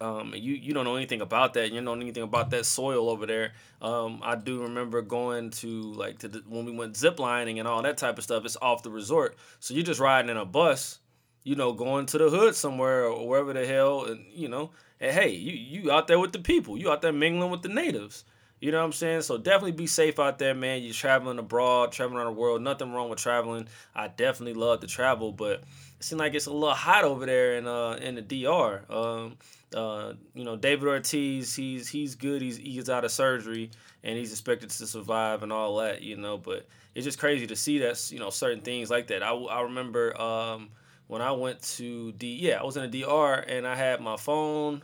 um, 0.01 0.33
you 0.35 0.55
you 0.55 0.73
don't 0.73 0.85
know 0.85 0.95
anything 0.95 1.21
about 1.21 1.53
that. 1.53 1.69
You 1.69 1.75
don't 1.75 1.85
know 1.85 1.93
anything 1.93 2.23
about 2.23 2.49
that 2.49 2.65
soil 2.65 3.09
over 3.09 3.27
there. 3.27 3.53
Um, 3.81 4.19
I 4.23 4.35
do 4.35 4.63
remember 4.63 5.01
going 5.03 5.51
to 5.51 5.93
like 5.93 6.19
to 6.19 6.27
the, 6.27 6.39
when 6.47 6.65
we 6.65 6.71
went 6.71 6.93
ziplining 6.93 7.59
and 7.59 7.67
all 7.67 7.81
that 7.83 7.97
type 7.97 8.17
of 8.17 8.23
stuff. 8.23 8.43
It's 8.43 8.57
off 8.61 8.81
the 8.81 8.89
resort, 8.89 9.37
so 9.59 9.75
you're 9.75 9.83
just 9.83 9.99
riding 9.99 10.31
in 10.31 10.37
a 10.37 10.45
bus, 10.45 10.99
you 11.43 11.55
know, 11.55 11.73
going 11.73 12.05
to 12.07 12.17
the 12.17 12.29
hood 12.29 12.55
somewhere 12.55 13.05
or 13.05 13.27
wherever 13.27 13.53
the 13.53 13.65
hell, 13.65 14.05
and 14.05 14.25
you 14.33 14.47
know, 14.47 14.71
and 14.99 15.11
hey, 15.11 15.29
you 15.29 15.53
you 15.53 15.91
out 15.91 16.07
there 16.07 16.19
with 16.19 16.31
the 16.31 16.39
people, 16.39 16.77
you 16.77 16.91
out 16.91 17.01
there 17.01 17.13
mingling 17.13 17.51
with 17.51 17.61
the 17.61 17.69
natives. 17.69 18.23
You 18.61 18.71
know 18.71 18.77
what 18.77 18.85
I'm 18.85 18.91
saying? 18.91 19.21
So 19.21 19.39
definitely 19.39 19.71
be 19.71 19.87
safe 19.87 20.19
out 20.19 20.37
there, 20.37 20.53
man. 20.53 20.83
You're 20.83 20.93
traveling 20.93 21.39
abroad, 21.39 21.91
traveling 21.91 22.19
around 22.19 22.35
the 22.35 22.39
world. 22.39 22.61
Nothing 22.61 22.93
wrong 22.93 23.09
with 23.09 23.17
traveling. 23.17 23.67
I 23.95 24.07
definitely 24.07 24.53
love 24.53 24.81
to 24.81 24.87
travel, 24.87 25.31
but 25.31 25.63
it 25.99 26.03
seems 26.03 26.19
like 26.19 26.35
it's 26.35 26.45
a 26.45 26.53
little 26.53 26.75
hot 26.75 27.03
over 27.03 27.25
there 27.25 27.55
in 27.55 27.65
uh 27.65 27.93
in 27.93 28.13
the 28.15 28.21
DR. 28.21 28.85
Um, 28.87 29.37
uh, 29.75 30.13
you 30.35 30.43
know, 30.43 30.55
David 30.55 30.87
Ortiz, 30.87 31.55
he's 31.55 31.87
he's 31.87 32.13
good. 32.13 32.43
He's 32.43 32.57
he's 32.57 32.87
out 32.87 33.03
of 33.03 33.11
surgery 33.11 33.71
and 34.03 34.15
he's 34.15 34.31
expected 34.31 34.69
to 34.69 34.85
survive 34.85 35.41
and 35.41 35.51
all 35.51 35.77
that. 35.77 36.03
You 36.03 36.17
know, 36.17 36.37
but 36.37 36.67
it's 36.93 37.05
just 37.05 37.17
crazy 37.17 37.47
to 37.47 37.55
see 37.55 37.79
that 37.79 38.11
you 38.11 38.19
know 38.19 38.29
certain 38.29 38.61
things 38.61 38.91
like 38.91 39.07
that. 39.07 39.23
I 39.23 39.33
I 39.33 39.61
remember 39.61 40.19
um 40.21 40.69
when 41.11 41.21
I 41.21 41.33
went 41.33 41.61
to 41.63 42.13
D. 42.13 42.37
Yeah, 42.39 42.61
I 42.61 42.63
was 42.63 42.77
in 42.77 42.89
the 42.89 43.01
DR 43.01 43.43
and 43.45 43.67
I 43.67 43.75
had 43.75 43.99
my 43.99 44.15
phone. 44.15 44.81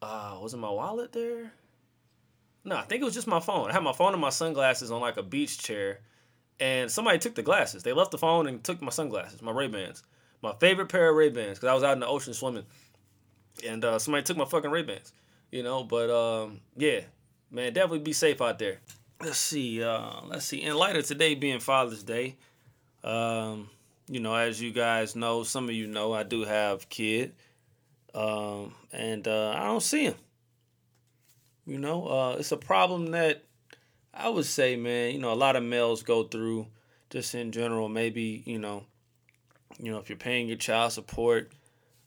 Uh, 0.00 0.38
was 0.40 0.54
it 0.54 0.58
my 0.58 0.70
wallet 0.70 1.12
there? 1.12 1.50
No, 2.64 2.76
I 2.76 2.82
think 2.82 3.02
it 3.02 3.04
was 3.04 3.14
just 3.14 3.26
my 3.26 3.40
phone. 3.40 3.68
I 3.68 3.72
had 3.72 3.82
my 3.82 3.92
phone 3.92 4.12
and 4.12 4.22
my 4.22 4.30
sunglasses 4.30 4.92
on 4.92 5.00
like 5.00 5.16
a 5.16 5.24
beach 5.24 5.58
chair, 5.58 5.98
and 6.60 6.88
somebody 6.88 7.18
took 7.18 7.34
the 7.34 7.42
glasses. 7.42 7.82
They 7.82 7.92
left 7.92 8.12
the 8.12 8.18
phone 8.18 8.46
and 8.46 8.62
took 8.62 8.80
my 8.80 8.90
sunglasses, 8.90 9.42
my 9.42 9.50
Ray 9.50 9.66
Bans, 9.66 10.04
my 10.42 10.54
favorite 10.60 10.90
pair 10.90 11.08
of 11.10 11.16
Ray 11.16 11.30
Bans, 11.30 11.58
because 11.58 11.70
I 11.70 11.74
was 11.74 11.82
out 11.82 11.94
in 11.94 12.00
the 12.00 12.06
ocean 12.06 12.32
swimming, 12.32 12.66
and 13.66 13.84
uh, 13.84 13.98
somebody 13.98 14.22
took 14.22 14.36
my 14.36 14.44
fucking 14.44 14.70
Ray 14.70 14.82
Bans. 14.82 15.12
You 15.50 15.64
know, 15.64 15.82
but 15.82 16.08
um, 16.08 16.60
yeah, 16.76 17.00
man, 17.50 17.72
definitely 17.72 17.98
be 17.98 18.12
safe 18.12 18.40
out 18.40 18.60
there. 18.60 18.78
Let's 19.20 19.38
see, 19.38 19.82
uh, 19.82 20.20
let's 20.26 20.44
see. 20.44 20.62
In 20.62 20.76
light 20.76 20.94
of 20.94 21.04
today 21.04 21.34
being 21.34 21.58
Father's 21.58 22.04
Day, 22.04 22.36
um, 23.02 23.70
you 24.08 24.20
know, 24.20 24.34
as 24.34 24.60
you 24.60 24.72
guys 24.72 25.16
know, 25.16 25.42
some 25.42 25.68
of 25.68 25.74
you 25.74 25.86
know, 25.86 26.12
I 26.12 26.22
do 26.22 26.44
have 26.44 26.88
kid, 26.88 27.32
um, 28.14 28.74
and 28.92 29.26
uh, 29.26 29.54
I 29.56 29.64
don't 29.64 29.82
see 29.82 30.04
him. 30.04 30.14
You 31.66 31.78
know, 31.78 32.06
uh, 32.06 32.36
it's 32.38 32.52
a 32.52 32.56
problem 32.56 33.10
that 33.10 33.42
I 34.14 34.28
would 34.28 34.44
say, 34.44 34.76
man, 34.76 35.12
you 35.12 35.18
know, 35.18 35.32
a 35.32 35.34
lot 35.34 35.56
of 35.56 35.64
males 35.64 36.02
go 36.02 36.22
through 36.22 36.68
just 37.10 37.34
in 37.34 37.50
general. 37.50 37.88
Maybe, 37.88 38.42
you 38.46 38.58
know, 38.58 38.84
you 39.78 39.90
know, 39.90 39.98
if 39.98 40.08
you're 40.08 40.16
paying 40.16 40.46
your 40.46 40.56
child 40.56 40.92
support 40.92 41.50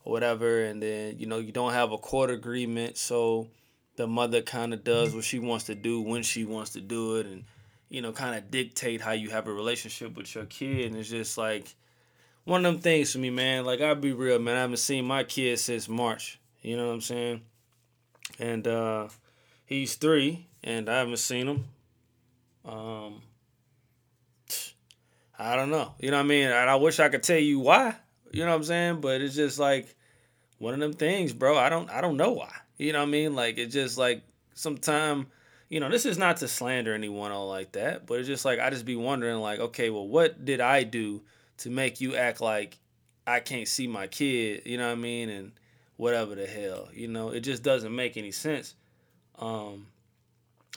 or 0.06 0.14
whatever, 0.14 0.64
and 0.64 0.82
then, 0.82 1.20
you 1.20 1.26
know, 1.26 1.40
you 1.40 1.52
don't 1.52 1.74
have 1.74 1.92
a 1.92 1.98
court 1.98 2.32
agreement, 2.32 2.98
so 2.98 3.50
the 3.98 4.08
mother 4.08 4.42
kind 4.42 4.74
of 4.74 4.86
does 4.86 5.14
what 5.14 5.26
she 5.26 5.40
wants 5.40 5.66
to 5.66 5.76
do 5.76 6.02
when 6.02 6.24
she 6.24 6.46
wants 6.46 6.72
to 6.72 6.82
do 6.82 7.18
it, 7.18 7.26
and 7.26 7.44
you 7.90 8.02
know, 8.02 8.14
kind 8.14 8.38
of 8.38 8.50
dictate 8.50 9.02
how 9.02 9.12
you 9.12 9.30
have 9.32 9.48
a 9.48 9.54
relationship 9.54 10.16
with 10.16 10.34
your 10.34 10.46
kid. 10.46 10.86
And 10.86 10.96
it's 10.96 11.10
just 11.10 11.38
like 11.38 11.76
one 12.46 12.66
of 12.66 12.74
them 12.74 12.82
things 12.82 13.12
for 13.12 13.20
me, 13.20 13.30
man. 13.30 13.66
Like 13.66 13.82
I'll 13.82 13.96
be 13.96 14.14
real, 14.14 14.40
man. 14.40 14.58
I 14.58 14.62
haven't 14.62 14.78
seen 14.78 15.06
my 15.06 15.24
kid 15.24 15.60
since 15.60 15.88
March. 15.88 16.40
You 16.62 16.78
know 16.78 16.88
what 16.88 16.94
I'm 16.94 17.02
saying? 17.02 17.42
And 18.40 18.68
uh 18.68 19.08
he's 19.66 19.96
three, 19.96 20.48
and 20.64 20.90
I 20.90 20.98
haven't 21.00 21.18
seen 21.18 21.48
him. 21.48 21.66
Um, 22.66 23.22
I 25.38 25.56
don't 25.56 25.72
know. 25.72 25.94
You 26.00 26.12
know 26.12 26.18
what 26.18 26.24
I 26.26 26.28
mean? 26.28 26.48
And 26.48 26.70
I 26.70 26.76
wish 26.76 27.00
I 27.00 27.10
could 27.10 27.24
tell 27.24 27.38
you 27.38 27.60
why. 27.60 27.96
You 28.32 28.44
know 28.44 28.52
what 28.52 28.58
I'm 28.58 28.64
saying? 28.64 29.02
But 29.02 29.22
it's 29.22 29.36
just 29.36 29.58
like 29.58 29.96
one 30.58 30.74
of 30.74 30.80
them 30.80 30.94
things, 30.94 31.34
bro. 31.34 31.58
I 31.58 31.70
don't 31.70 31.90
I 31.90 32.02
don't 32.02 32.18
know 32.18 32.32
why. 32.32 32.52
You 32.78 32.94
know 32.94 33.00
what 33.00 33.08
I 33.08 33.12
mean? 33.12 33.36
Like 33.36 33.58
it's 33.58 33.74
just 33.74 33.98
like 33.98 34.24
sometime, 34.54 35.28
you 35.70 35.80
know, 35.80 35.90
this 35.90 36.06
is 36.06 36.18
not 36.18 36.38
to 36.38 36.48
slander 36.48 36.94
anyone 36.94 37.32
or 37.32 37.48
like 37.48 37.72
that, 37.74 38.06
but 38.06 38.20
it's 38.20 38.28
just 38.28 38.46
like 38.46 38.60
I 38.60 38.70
just 38.70 38.86
be 38.86 38.96
wondering 38.96 39.38
like, 39.40 39.60
okay, 39.60 39.90
well 39.90 40.08
what 40.08 40.44
did 40.44 40.62
I 40.62 40.84
do 40.84 41.22
to 41.60 41.70
make 41.70 42.02
you 42.02 42.16
act 42.16 42.42
like 42.42 42.78
I 43.26 43.40
can't 43.40 43.68
see 43.68 43.88
my 43.88 44.08
kid, 44.08 44.64
you 44.66 44.78
know 44.78 44.88
what 44.88 44.98
I 44.98 45.02
mean? 45.02 45.30
And 45.30 45.52
whatever 45.98 46.36
the 46.36 46.46
hell. 46.46 46.90
You 46.94 47.08
know, 47.08 47.30
it 47.30 47.42
just 47.42 47.64
doesn't 47.64 47.96
make 47.96 48.18
any 48.18 48.32
sense. 48.32 48.76
Um 49.38 49.88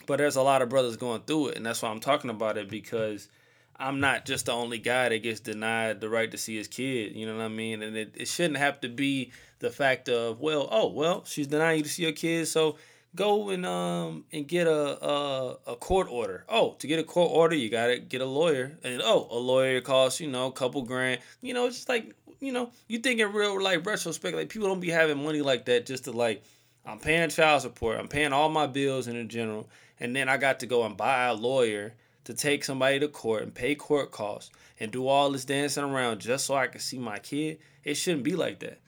but 0.06 0.18
there's 0.18 0.36
a 0.36 0.42
lot 0.42 0.62
of 0.62 0.68
brothers 0.68 0.96
going 0.96 1.22
through 1.22 1.48
it 1.48 1.56
and 1.56 1.64
that's 1.64 1.82
why 1.82 1.88
I'm 1.88 2.00
talking 2.00 2.30
about 2.30 2.56
it 2.56 2.68
because 2.68 3.28
I'm 3.76 4.00
not 4.00 4.24
just 4.24 4.46
the 4.46 4.52
only 4.52 4.78
guy 4.78 5.08
that 5.08 5.22
gets 5.22 5.40
denied 5.40 6.00
the 6.00 6.08
right 6.08 6.30
to 6.30 6.38
see 6.38 6.56
his 6.56 6.68
kid. 6.68 7.16
You 7.16 7.26
know 7.26 7.36
what 7.36 7.44
I 7.44 7.48
mean? 7.48 7.82
And 7.82 7.96
it, 7.96 8.14
it 8.16 8.28
shouldn't 8.28 8.58
have 8.58 8.80
to 8.82 8.88
be 8.88 9.32
the 9.58 9.70
fact 9.70 10.08
of 10.08 10.40
well, 10.40 10.68
oh 10.70 10.88
well, 10.88 11.24
she's 11.24 11.46
denying 11.46 11.78
you 11.78 11.84
to 11.84 11.88
see 11.88 12.02
your 12.02 12.12
kid, 12.12 12.46
so 12.48 12.76
go 13.14 13.50
and 13.50 13.66
um 13.66 14.24
and 14.32 14.48
get 14.48 14.66
a 14.66 15.04
a, 15.04 15.58
a 15.66 15.76
court 15.76 16.08
order. 16.10 16.44
Oh, 16.48 16.74
to 16.78 16.86
get 16.86 16.98
a 16.98 17.04
court 17.04 17.30
order, 17.32 17.54
you 17.54 17.68
gotta 17.68 17.98
get 17.98 18.20
a 18.20 18.26
lawyer, 18.26 18.78
and 18.82 19.00
oh, 19.02 19.28
a 19.30 19.38
lawyer 19.38 19.80
costs 19.80 20.20
you 20.20 20.28
know 20.28 20.46
a 20.46 20.52
couple 20.52 20.82
grand. 20.82 21.20
You 21.40 21.54
know, 21.54 21.66
it's 21.66 21.76
just 21.76 21.88
like 21.88 22.14
you 22.40 22.52
know, 22.52 22.70
you 22.88 22.98
think 22.98 23.20
in 23.20 23.32
real 23.32 23.62
like 23.62 23.86
retrospect, 23.86 24.36
like 24.36 24.48
people 24.48 24.68
don't 24.68 24.80
be 24.80 24.90
having 24.90 25.22
money 25.22 25.42
like 25.42 25.64
that 25.66 25.86
just 25.86 26.04
to 26.04 26.12
like. 26.12 26.42
I'm 26.84 26.98
paying 26.98 27.30
child 27.30 27.62
support. 27.62 28.00
I'm 28.00 28.08
paying 28.08 28.32
all 28.32 28.48
my 28.48 28.66
bills 28.66 29.06
in 29.06 29.28
general, 29.28 29.70
and 30.00 30.16
then 30.16 30.28
I 30.28 30.36
got 30.36 30.58
to 30.60 30.66
go 30.66 30.84
and 30.84 30.96
buy 30.96 31.26
a 31.26 31.34
lawyer 31.34 31.94
to 32.24 32.34
take 32.34 32.64
somebody 32.64 32.98
to 32.98 33.06
court 33.06 33.44
and 33.44 33.54
pay 33.54 33.76
court 33.76 34.10
costs 34.10 34.50
and 34.80 34.90
do 34.90 35.06
all 35.06 35.30
this 35.30 35.44
dancing 35.44 35.84
around 35.84 36.20
just 36.20 36.46
so 36.46 36.56
I 36.56 36.66
can 36.66 36.80
see 36.80 36.98
my 36.98 37.20
kid. 37.20 37.58
It 37.84 37.94
shouldn't 37.94 38.24
be 38.24 38.34
like 38.34 38.58
that, 38.60 38.80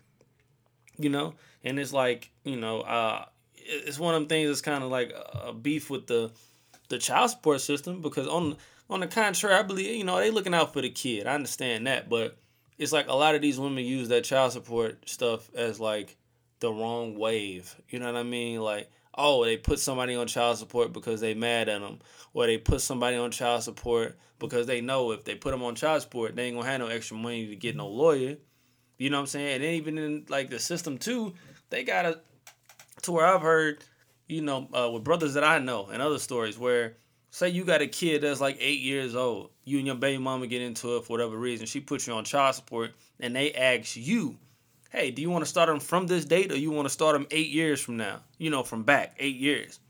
you 0.98 1.08
know. 1.08 1.34
And 1.62 1.78
it's 1.78 1.92
like 1.92 2.32
you 2.42 2.56
know, 2.56 2.80
uh, 2.80 3.26
it's 3.64 3.98
one 3.98 4.14
of 4.14 4.20
them 4.20 4.28
things 4.28 4.48
that's 4.48 4.60
kind 4.60 4.84
of 4.84 4.90
like 4.90 5.12
a 5.42 5.52
beef 5.52 5.90
with 5.90 6.06
the 6.06 6.32
the 6.88 6.98
child 6.98 7.30
support 7.30 7.60
system 7.60 8.00
because 8.00 8.26
on 8.26 8.56
on 8.90 9.00
the 9.00 9.06
contrary, 9.06 9.54
I 9.54 9.62
believe 9.62 9.96
you 9.96 10.04
know 10.04 10.18
they 10.18 10.30
looking 10.30 10.54
out 10.54 10.72
for 10.72 10.82
the 10.82 10.90
kid. 10.90 11.26
I 11.26 11.34
understand 11.34 11.86
that, 11.86 12.08
but 12.08 12.36
it's 12.78 12.92
like 12.92 13.08
a 13.08 13.14
lot 13.14 13.34
of 13.34 13.42
these 13.42 13.58
women 13.58 13.84
use 13.84 14.08
that 14.08 14.24
child 14.24 14.52
support 14.52 15.08
stuff 15.08 15.50
as 15.54 15.80
like 15.80 16.16
the 16.60 16.72
wrong 16.72 17.18
wave. 17.18 17.74
You 17.88 17.98
know 17.98 18.06
what 18.06 18.16
I 18.16 18.22
mean? 18.22 18.60
Like, 18.60 18.90
oh, 19.16 19.44
they 19.44 19.56
put 19.56 19.78
somebody 19.78 20.14
on 20.14 20.26
child 20.26 20.58
support 20.58 20.92
because 20.92 21.20
they 21.20 21.34
mad 21.34 21.68
at 21.68 21.80
them, 21.80 22.00
or 22.32 22.46
they 22.46 22.58
put 22.58 22.80
somebody 22.80 23.16
on 23.16 23.30
child 23.30 23.62
support 23.62 24.18
because 24.38 24.66
they 24.66 24.80
know 24.80 25.12
if 25.12 25.24
they 25.24 25.34
put 25.34 25.52
them 25.52 25.62
on 25.62 25.74
child 25.74 26.02
support, 26.02 26.36
they 26.36 26.46
ain't 26.46 26.56
gonna 26.56 26.68
have 26.68 26.80
no 26.80 26.88
extra 26.88 27.16
money 27.16 27.46
to 27.46 27.56
get 27.56 27.76
no 27.76 27.88
lawyer. 27.88 28.36
You 28.98 29.10
know 29.10 29.16
what 29.16 29.22
I'm 29.22 29.26
saying? 29.26 29.54
And 29.56 29.64
even 29.64 29.98
in 29.98 30.26
like 30.28 30.50
the 30.50 30.58
system 30.58 30.98
too, 30.98 31.34
they 31.70 31.84
gotta 31.84 32.20
to 33.02 33.12
where 33.12 33.26
I've 33.26 33.42
heard, 33.42 33.84
you 34.26 34.42
know, 34.42 34.68
uh, 34.72 34.90
with 34.90 35.04
brothers 35.04 35.34
that 35.34 35.44
I 35.44 35.58
know 35.58 35.88
and 35.92 36.00
other 36.00 36.18
stories 36.18 36.58
where 36.58 36.96
say 37.30 37.48
you 37.48 37.64
got 37.64 37.82
a 37.82 37.86
kid 37.86 38.22
that's 38.22 38.40
like 38.40 38.56
eight 38.60 38.80
years 38.80 39.14
old, 39.14 39.50
you 39.64 39.78
and 39.78 39.86
your 39.86 39.96
baby 39.96 40.18
mama 40.18 40.46
get 40.46 40.62
into 40.62 40.96
it 40.96 41.04
for 41.04 41.14
whatever 41.14 41.36
reason, 41.36 41.66
she 41.66 41.80
puts 41.80 42.06
you 42.06 42.12
on 42.12 42.24
child 42.24 42.54
support, 42.54 42.92
and 43.20 43.34
they 43.34 43.52
ask 43.52 43.96
you 43.96 44.36
hey, 44.94 45.10
do 45.10 45.20
you 45.20 45.28
want 45.28 45.44
to 45.44 45.50
start 45.50 45.68
them 45.68 45.80
from 45.80 46.06
this 46.06 46.24
date 46.24 46.52
or 46.52 46.56
you 46.56 46.70
want 46.70 46.86
to 46.86 46.90
start 46.90 47.14
them 47.14 47.26
eight 47.32 47.50
years 47.50 47.80
from 47.80 47.96
now? 47.96 48.20
You 48.38 48.50
know, 48.50 48.62
from 48.62 48.84
back 48.84 49.16
eight 49.18 49.34
years. 49.34 49.80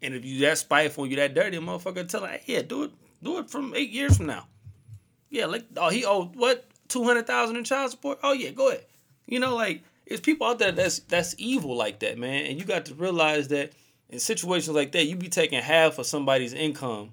And 0.00 0.14
if 0.14 0.24
you 0.24 0.40
that 0.40 0.56
spiteful, 0.56 1.06
you 1.06 1.16
that 1.16 1.34
dirty, 1.34 1.58
motherfucker, 1.58 2.08
tell 2.08 2.22
her, 2.22 2.28
hey, 2.28 2.42
yeah, 2.46 2.62
do 2.62 2.84
it, 2.84 2.92
do 3.22 3.38
it 3.38 3.50
from 3.50 3.74
eight 3.74 3.90
years 3.90 4.16
from 4.16 4.26
now. 4.26 4.46
Yeah, 5.28 5.46
like 5.46 5.66
oh 5.76 5.90
he 5.90 6.04
owed 6.04 6.34
what 6.36 6.64
two 6.88 7.04
hundred 7.04 7.26
thousand 7.26 7.56
in 7.56 7.64
child 7.64 7.90
support? 7.90 8.18
Oh 8.22 8.32
yeah, 8.32 8.50
go 8.50 8.68
ahead. 8.68 8.84
You 9.26 9.40
know, 9.40 9.54
like 9.54 9.82
it's 10.06 10.20
people 10.20 10.46
out 10.46 10.58
there 10.58 10.72
that's 10.72 11.00
that's 11.00 11.34
evil 11.38 11.76
like 11.76 12.00
that, 12.00 12.18
man. 12.18 12.46
And 12.46 12.58
you 12.58 12.64
got 12.64 12.86
to 12.86 12.94
realize 12.94 13.48
that 13.48 13.72
in 14.08 14.18
situations 14.18 14.74
like 14.74 14.92
that, 14.92 15.06
you 15.06 15.16
be 15.16 15.28
taking 15.28 15.60
half 15.60 15.98
of 15.98 16.06
somebody's 16.06 16.52
income, 16.54 17.10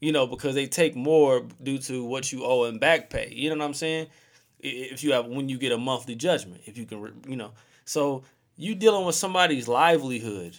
you 0.00 0.12
know, 0.12 0.26
because 0.26 0.54
they 0.54 0.66
take 0.66 0.94
more 0.94 1.46
due 1.62 1.78
to 1.78 2.04
what 2.04 2.30
you 2.30 2.44
owe 2.44 2.64
in 2.64 2.78
back 2.78 3.10
pay. 3.10 3.32
You 3.32 3.50
know 3.50 3.56
what 3.56 3.64
I'm 3.64 3.74
saying? 3.74 4.08
if 4.60 5.04
you 5.04 5.12
have 5.12 5.26
when 5.26 5.48
you 5.48 5.58
get 5.58 5.72
a 5.72 5.78
monthly 5.78 6.14
judgment 6.14 6.62
if 6.66 6.76
you 6.76 6.84
can 6.84 7.22
you 7.28 7.36
know 7.36 7.52
so 7.84 8.22
you 8.56 8.74
dealing 8.74 9.06
with 9.06 9.14
somebody's 9.14 9.68
livelihood 9.68 10.56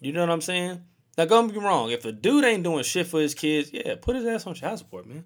you 0.00 0.12
know 0.12 0.20
what 0.20 0.30
i'm 0.30 0.40
saying 0.40 0.82
now 1.16 1.24
don't 1.24 1.52
be 1.52 1.58
wrong 1.58 1.90
if 1.90 2.04
a 2.04 2.12
dude 2.12 2.44
ain't 2.44 2.64
doing 2.64 2.82
shit 2.82 3.06
for 3.06 3.20
his 3.20 3.34
kids 3.34 3.70
yeah 3.72 3.94
put 4.00 4.16
his 4.16 4.26
ass 4.26 4.46
on 4.46 4.54
child 4.54 4.78
support 4.78 5.06
man 5.06 5.24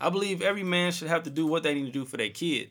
i 0.00 0.08
believe 0.08 0.40
every 0.40 0.62
man 0.62 0.92
should 0.92 1.08
have 1.08 1.24
to 1.24 1.30
do 1.30 1.46
what 1.46 1.62
they 1.62 1.74
need 1.74 1.86
to 1.86 1.92
do 1.92 2.04
for 2.04 2.16
their 2.16 2.30
kid 2.30 2.70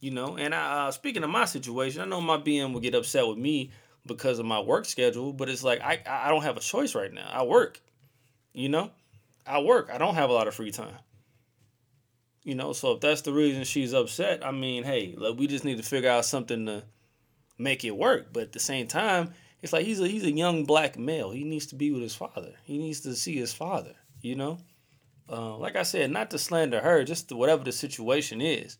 you 0.00 0.10
know 0.10 0.36
and 0.36 0.54
I, 0.54 0.88
uh, 0.88 0.90
speaking 0.90 1.22
of 1.22 1.30
my 1.30 1.44
situation 1.44 2.02
i 2.02 2.04
know 2.04 2.20
my 2.20 2.38
bm 2.38 2.72
will 2.72 2.80
get 2.80 2.94
upset 2.94 3.26
with 3.26 3.38
me 3.38 3.70
because 4.06 4.38
of 4.38 4.46
my 4.46 4.60
work 4.60 4.86
schedule 4.86 5.32
but 5.32 5.48
it's 5.48 5.62
like 5.62 5.80
i 5.80 6.00
i 6.06 6.28
don't 6.28 6.42
have 6.42 6.56
a 6.56 6.60
choice 6.60 6.94
right 6.94 7.12
now 7.12 7.28
i 7.32 7.42
work 7.42 7.80
you 8.52 8.68
know 8.68 8.90
i 9.46 9.60
work 9.60 9.90
i 9.92 9.98
don't 9.98 10.14
have 10.14 10.30
a 10.30 10.32
lot 10.32 10.48
of 10.48 10.54
free 10.54 10.70
time 10.72 10.98
you 12.42 12.54
know, 12.54 12.72
so 12.72 12.92
if 12.92 13.00
that's 13.00 13.20
the 13.20 13.32
reason 13.32 13.64
she's 13.64 13.92
upset, 13.92 14.44
I 14.44 14.50
mean, 14.50 14.82
hey, 14.84 15.14
look, 15.16 15.38
we 15.38 15.46
just 15.46 15.64
need 15.64 15.76
to 15.76 15.82
figure 15.82 16.10
out 16.10 16.24
something 16.24 16.66
to 16.66 16.84
make 17.58 17.84
it 17.84 17.96
work. 17.96 18.32
But 18.32 18.44
at 18.44 18.52
the 18.52 18.60
same 18.60 18.86
time, 18.86 19.34
it's 19.62 19.72
like 19.72 19.84
he's 19.84 20.00
a 20.00 20.08
he's 20.08 20.24
a 20.24 20.32
young 20.32 20.64
black 20.64 20.98
male. 20.98 21.30
He 21.30 21.44
needs 21.44 21.66
to 21.66 21.74
be 21.74 21.90
with 21.90 22.02
his 22.02 22.14
father. 22.14 22.54
He 22.64 22.78
needs 22.78 23.00
to 23.00 23.14
see 23.14 23.36
his 23.36 23.52
father. 23.52 23.94
You 24.22 24.36
know, 24.36 24.58
uh, 25.28 25.56
like 25.58 25.76
I 25.76 25.82
said, 25.82 26.10
not 26.10 26.30
to 26.30 26.38
slander 26.38 26.80
her, 26.80 27.04
just 27.04 27.28
to 27.28 27.36
whatever 27.36 27.62
the 27.62 27.72
situation 27.72 28.40
is. 28.40 28.78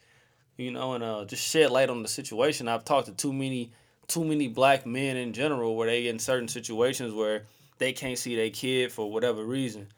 You 0.56 0.72
know, 0.72 0.92
and 0.92 1.02
uh, 1.02 1.24
just 1.24 1.46
shed 1.46 1.70
light 1.70 1.88
on 1.88 2.02
the 2.02 2.08
situation. 2.08 2.68
I've 2.68 2.84
talked 2.84 3.06
to 3.06 3.14
too 3.14 3.32
many 3.32 3.72
too 4.08 4.24
many 4.24 4.48
black 4.48 4.86
men 4.86 5.16
in 5.16 5.32
general 5.32 5.76
where 5.76 5.86
they 5.86 6.08
in 6.08 6.18
certain 6.18 6.48
situations 6.48 7.14
where 7.14 7.46
they 7.78 7.92
can't 7.92 8.18
see 8.18 8.36
their 8.36 8.50
kid 8.50 8.92
for 8.92 9.10
whatever 9.10 9.44
reason. 9.44 9.88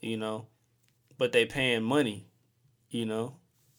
You 0.00 0.16
know, 0.16 0.46
but 1.18 1.32
they 1.32 1.44
paying 1.44 1.82
money 1.82 2.26
you 2.90 3.06
know, 3.06 3.36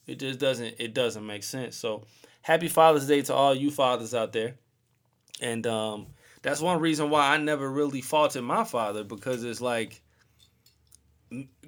it 0.07 0.19
just 0.19 0.39
doesn't 0.39 0.75
it 0.79 0.93
doesn't 0.93 1.25
make 1.25 1.43
sense. 1.43 1.75
So, 1.75 2.03
happy 2.41 2.67
Father's 2.67 3.07
Day 3.07 3.21
to 3.23 3.33
all 3.33 3.53
you 3.53 3.69
fathers 3.69 4.15
out 4.15 4.33
there. 4.33 4.55
And 5.41 5.67
um, 5.67 6.07
that's 6.41 6.61
one 6.61 6.79
reason 6.79 7.09
why 7.09 7.33
I 7.33 7.37
never 7.37 7.69
really 7.69 8.01
faulted 8.01 8.43
my 8.43 8.63
father 8.63 9.03
because 9.03 9.43
it's 9.43 9.61
like 9.61 10.01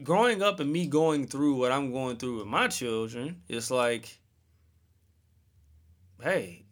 growing 0.03 0.41
up 0.41 0.59
and 0.59 0.71
me 0.71 0.87
going 0.87 1.27
through 1.27 1.55
what 1.55 1.71
I'm 1.71 1.91
going 1.91 2.17
through 2.17 2.39
with 2.39 2.47
my 2.47 2.67
children. 2.67 3.41
It's 3.49 3.71
like, 3.71 4.19
hey, 6.23 6.63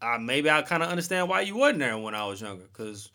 I 0.00 0.18
maybe 0.18 0.50
I 0.50 0.62
kind 0.62 0.82
of 0.82 0.88
understand 0.88 1.28
why 1.28 1.42
you 1.42 1.56
wasn't 1.56 1.78
there 1.78 1.96
when 1.96 2.14
I 2.14 2.26
was 2.26 2.40
younger 2.40 2.64
because 2.64 3.10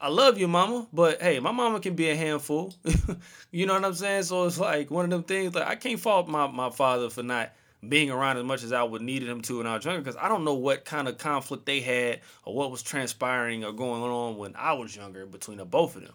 I 0.00 0.08
love 0.08 0.38
you, 0.38 0.48
mama, 0.48 0.88
but 0.92 1.22
hey, 1.22 1.38
my 1.40 1.52
mama 1.52 1.80
can 1.80 1.94
be 1.94 2.10
a 2.10 2.16
handful. 2.16 2.74
you 3.50 3.64
know 3.64 3.74
what 3.74 3.84
I'm 3.84 3.94
saying? 3.94 4.24
So 4.24 4.44
it's 4.44 4.58
like 4.58 4.90
one 4.90 5.04
of 5.04 5.10
them 5.10 5.22
things. 5.22 5.54
Like 5.54 5.68
I 5.68 5.76
can't 5.76 6.00
fault 6.00 6.28
my, 6.28 6.48
my 6.48 6.70
father 6.70 7.08
for 7.08 7.22
not 7.22 7.52
being 7.88 8.10
around 8.10 8.36
as 8.38 8.44
much 8.44 8.64
as 8.64 8.72
I 8.72 8.82
would 8.82 9.02
needed 9.02 9.28
him 9.28 9.40
to 9.42 9.58
when 9.58 9.66
I 9.66 9.76
was 9.76 9.84
younger, 9.84 10.00
because 10.00 10.16
I 10.20 10.28
don't 10.28 10.44
know 10.44 10.54
what 10.54 10.84
kind 10.84 11.06
of 11.06 11.16
conflict 11.18 11.64
they 11.64 11.80
had 11.80 12.20
or 12.44 12.54
what 12.54 12.70
was 12.70 12.82
transpiring 12.82 13.64
or 13.64 13.72
going 13.72 14.02
on 14.02 14.36
when 14.36 14.54
I 14.56 14.72
was 14.72 14.96
younger 14.96 15.24
between 15.26 15.58
the 15.58 15.64
both 15.64 15.96
of 15.96 16.02
them. 16.02 16.14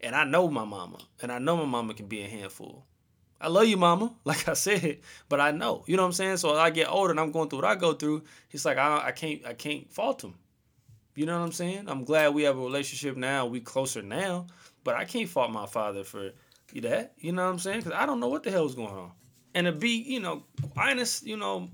And 0.00 0.14
I 0.14 0.24
know 0.24 0.48
my 0.48 0.64
mama, 0.64 0.98
and 1.20 1.30
I 1.30 1.38
know 1.38 1.56
my 1.56 1.64
mama 1.64 1.94
can 1.94 2.06
be 2.06 2.22
a 2.22 2.28
handful. 2.28 2.84
I 3.42 3.48
love 3.48 3.66
you, 3.66 3.76
mama, 3.76 4.14
like 4.24 4.48
I 4.48 4.54
said, 4.54 4.98
but 5.28 5.40
I 5.40 5.50
know, 5.50 5.84
you 5.86 5.96
know 5.96 6.02
what 6.02 6.08
I'm 6.08 6.12
saying. 6.12 6.36
So 6.36 6.52
as 6.52 6.58
I 6.58 6.70
get 6.70 6.88
older 6.88 7.10
and 7.10 7.20
I'm 7.20 7.32
going 7.32 7.48
through 7.48 7.60
what 7.60 7.68
I 7.68 7.74
go 7.74 7.92
through. 7.92 8.22
He's 8.48 8.64
like 8.64 8.78
I, 8.78 9.08
I 9.08 9.12
can't 9.12 9.44
I 9.44 9.54
can't 9.54 9.90
fault 9.92 10.22
him. 10.22 10.34
You 11.14 11.26
know 11.26 11.38
what 11.38 11.44
I'm 11.44 11.52
saying? 11.52 11.84
I'm 11.88 12.04
glad 12.04 12.32
we 12.32 12.44
have 12.44 12.56
a 12.56 12.62
relationship 12.62 13.16
now. 13.16 13.44
We 13.44 13.60
closer 13.60 14.00
now, 14.00 14.46
but 14.82 14.94
I 14.94 15.04
can't 15.04 15.28
fault 15.28 15.50
my 15.50 15.66
father 15.66 16.04
for 16.04 16.30
that. 16.74 17.12
You 17.18 17.32
know 17.32 17.44
what 17.44 17.50
I'm 17.50 17.58
saying? 17.58 17.80
Because 17.80 17.92
I 17.92 18.06
don't 18.06 18.20
know 18.20 18.28
what 18.28 18.44
the 18.44 18.50
hell 18.50 18.64
is 18.64 18.74
going 18.74 18.88
on. 18.88 19.10
And 19.54 19.66
to 19.66 19.72
be, 19.72 19.90
you 19.90 20.20
know, 20.20 20.44
honest, 20.74 21.26
you 21.26 21.36
know, 21.36 21.68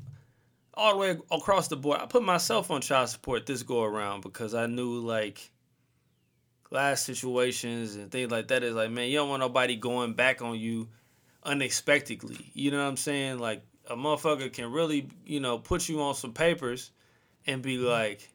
all 0.74 0.92
the 0.92 0.98
way 0.98 1.18
across 1.30 1.68
the 1.68 1.76
board, 1.76 2.00
I 2.00 2.06
put 2.06 2.24
myself 2.24 2.70
on 2.70 2.80
child 2.80 3.08
support 3.10 3.46
this 3.46 3.62
go 3.62 3.84
around 3.84 4.22
because 4.22 4.54
I 4.54 4.66
knew 4.66 4.98
like 4.98 5.50
last 6.70 7.04
situations 7.04 7.94
and 7.94 8.10
things 8.10 8.30
like 8.30 8.48
that 8.48 8.64
is 8.64 8.74
like, 8.74 8.90
man, 8.90 9.08
you 9.08 9.18
don't 9.18 9.28
want 9.28 9.40
nobody 9.40 9.76
going 9.76 10.14
back 10.14 10.42
on 10.42 10.58
you 10.58 10.88
unexpectedly. 11.48 12.50
You 12.54 12.70
know 12.70 12.78
what 12.78 12.88
I'm 12.88 12.96
saying? 12.96 13.38
Like 13.38 13.62
a 13.88 13.96
motherfucker 13.96 14.52
can 14.52 14.70
really, 14.70 15.08
you 15.26 15.40
know, 15.40 15.58
put 15.58 15.88
you 15.88 16.00
on 16.00 16.14
some 16.14 16.32
papers 16.32 16.90
and 17.46 17.62
be 17.62 17.76
mm-hmm. 17.76 17.86
like 17.86 18.28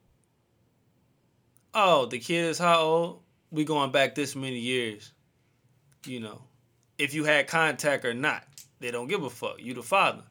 oh, 1.73 2.05
the 2.05 2.19
kid 2.19 2.45
is 2.45 2.57
how 2.57 2.79
old? 2.79 3.19
We 3.51 3.65
going 3.65 3.91
back 3.91 4.15
this 4.15 4.35
many 4.35 4.59
years. 4.59 5.11
You 6.05 6.19
know, 6.19 6.41
if 6.97 7.13
you 7.13 7.23
had 7.23 7.47
contact 7.47 8.05
or 8.05 8.13
not, 8.13 8.43
they 8.79 8.91
don't 8.91 9.07
give 9.07 9.23
a 9.23 9.29
fuck. 9.29 9.55
You 9.59 9.73
the 9.73 9.83
father. 9.83 10.23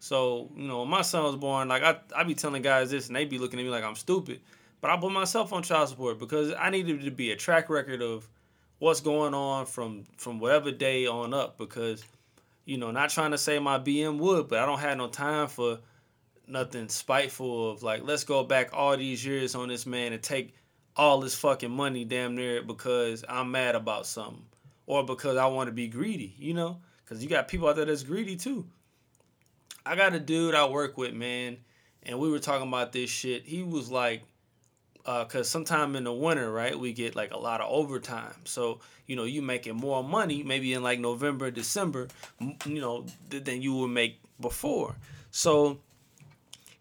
So, 0.00 0.50
you 0.56 0.68
know, 0.68 0.80
when 0.80 0.88
my 0.88 1.02
son 1.02 1.24
was 1.24 1.36
born, 1.36 1.68
like 1.68 1.82
I, 1.82 1.96
I 2.14 2.24
be 2.24 2.34
telling 2.34 2.62
guys 2.62 2.90
this 2.90 3.06
and 3.06 3.16
they 3.16 3.24
be 3.24 3.38
looking 3.38 3.58
at 3.58 3.64
me 3.64 3.70
like 3.70 3.84
I'm 3.84 3.94
stupid. 3.94 4.40
But 4.80 4.90
I 4.90 4.96
put 4.98 5.12
myself 5.12 5.52
on 5.52 5.62
child 5.62 5.88
support 5.88 6.18
because 6.18 6.52
I 6.58 6.68
needed 6.68 7.02
to 7.04 7.10
be 7.10 7.30
a 7.30 7.36
track 7.36 7.70
record 7.70 8.02
of 8.02 8.28
what's 8.80 9.00
going 9.00 9.32
on 9.32 9.64
from 9.64 10.04
from 10.18 10.40
whatever 10.40 10.70
day 10.70 11.06
on 11.06 11.32
up 11.32 11.56
because, 11.56 12.04
you 12.64 12.78
know, 12.78 12.90
not 12.90 13.10
trying 13.10 13.32
to 13.32 13.38
say 13.38 13.58
my 13.58 13.78
BM 13.78 14.18
would, 14.18 14.48
but 14.48 14.58
I 14.58 14.66
don't 14.66 14.78
have 14.78 14.96
no 14.96 15.08
time 15.08 15.48
for 15.48 15.80
nothing 16.46 16.88
spiteful 16.88 17.70
of 17.70 17.82
like, 17.82 18.02
let's 18.04 18.24
go 18.24 18.44
back 18.44 18.70
all 18.72 18.96
these 18.96 19.24
years 19.24 19.54
on 19.54 19.68
this 19.68 19.86
man 19.86 20.12
and 20.12 20.22
take 20.22 20.54
all 20.96 21.20
this 21.20 21.34
fucking 21.34 21.70
money 21.70 22.04
damn 22.04 22.34
near 22.34 22.58
it 22.58 22.66
because 22.66 23.24
I'm 23.28 23.50
mad 23.50 23.74
about 23.74 24.06
something. 24.06 24.44
Or 24.86 25.02
because 25.02 25.36
I 25.36 25.46
want 25.46 25.68
to 25.68 25.72
be 25.72 25.88
greedy, 25.88 26.34
you 26.38 26.52
know? 26.52 26.78
Because 27.02 27.22
you 27.22 27.28
got 27.28 27.48
people 27.48 27.68
out 27.68 27.76
there 27.76 27.86
that's 27.86 28.02
greedy 28.02 28.36
too. 28.36 28.66
I 29.86 29.96
got 29.96 30.14
a 30.14 30.20
dude 30.20 30.54
I 30.54 30.66
work 30.68 30.96
with, 30.96 31.12
man, 31.14 31.58
and 32.02 32.18
we 32.18 32.30
were 32.30 32.38
talking 32.38 32.68
about 32.68 32.92
this 32.92 33.10
shit. 33.10 33.44
He 33.44 33.62
was 33.62 33.90
like, 33.90 34.22
uh, 35.06 35.24
cause 35.24 35.48
sometime 35.48 35.96
in 35.96 36.04
the 36.04 36.12
winter, 36.12 36.50
right, 36.50 36.78
we 36.78 36.92
get 36.92 37.14
like 37.14 37.32
a 37.32 37.38
lot 37.38 37.60
of 37.60 37.70
overtime. 37.70 38.34
So 38.44 38.80
you 39.06 39.16
know, 39.16 39.24
you 39.24 39.42
making 39.42 39.76
more 39.76 40.02
money 40.02 40.42
maybe 40.42 40.72
in 40.72 40.82
like 40.82 40.98
November, 40.98 41.50
December, 41.50 42.08
you 42.64 42.80
know, 42.80 43.06
than 43.28 43.60
you 43.60 43.74
would 43.76 43.88
make 43.88 44.18
before. 44.40 44.96
So 45.30 45.78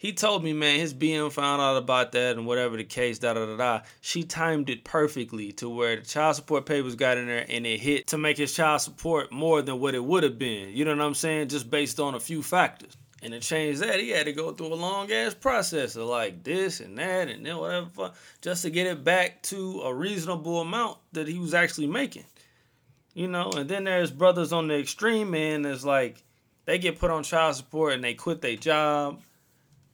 he 0.03 0.11
told 0.11 0.43
me, 0.43 0.51
man, 0.51 0.79
his 0.79 0.93
BM 0.93 1.31
found 1.31 1.61
out 1.61 1.77
about 1.77 2.11
that 2.11 2.35
and 2.35 2.45
whatever 2.45 2.75
the 2.75 2.83
case, 2.83 3.19
da 3.19 3.33
da 3.35 3.45
da 3.45 3.55
da. 3.55 3.81
She 4.01 4.23
timed 4.23 4.69
it 4.69 4.83
perfectly 4.83 5.53
to 5.53 5.69
where 5.69 5.95
the 5.95 6.01
child 6.01 6.35
support 6.35 6.65
papers 6.65 6.95
got 6.95 7.17
in 7.17 7.27
there 7.27 7.45
and 7.47 7.65
it 7.65 7.79
hit 7.79 8.07
to 8.07 8.17
make 8.17 8.37
his 8.37 8.53
child 8.53 8.81
support 8.81 9.31
more 9.31 9.61
than 9.61 9.79
what 9.79 9.95
it 9.95 10.03
would 10.03 10.23
have 10.23 10.37
been. 10.37 10.75
You 10.75 10.83
know 10.83 10.93
what 10.93 11.05
I'm 11.05 11.13
saying? 11.13 11.47
Just 11.47 11.69
based 11.69 12.01
on 12.01 12.15
a 12.15 12.19
few 12.19 12.43
factors. 12.43 12.97
And 13.23 13.31
to 13.31 13.39
change 13.39 13.79
that, 13.79 14.01
he 14.01 14.09
had 14.09 14.25
to 14.25 14.33
go 14.33 14.51
through 14.51 14.73
a 14.73 14.75
long 14.75 15.09
ass 15.09 15.33
process 15.33 15.95
of 15.95 16.07
like 16.07 16.43
this 16.43 16.81
and 16.81 16.97
that 16.97 17.29
and 17.29 17.45
then 17.45 17.57
whatever, 17.57 18.11
just 18.41 18.63
to 18.63 18.69
get 18.69 18.85
it 18.85 19.05
back 19.05 19.41
to 19.43 19.79
a 19.85 19.93
reasonable 19.93 20.59
amount 20.59 20.97
that 21.13 21.29
he 21.29 21.39
was 21.39 21.53
actually 21.53 21.87
making. 21.87 22.25
You 23.13 23.29
know, 23.29 23.49
and 23.51 23.69
then 23.69 23.85
there's 23.85 24.11
brothers 24.11 24.51
on 24.51 24.67
the 24.67 24.77
extreme 24.77 25.33
end 25.35 25.63
that's 25.63 25.85
like 25.85 26.21
they 26.65 26.77
get 26.77 26.99
put 26.99 27.11
on 27.11 27.23
child 27.23 27.55
support 27.55 27.93
and 27.93 28.03
they 28.03 28.13
quit 28.13 28.41
their 28.41 28.57
job, 28.57 29.21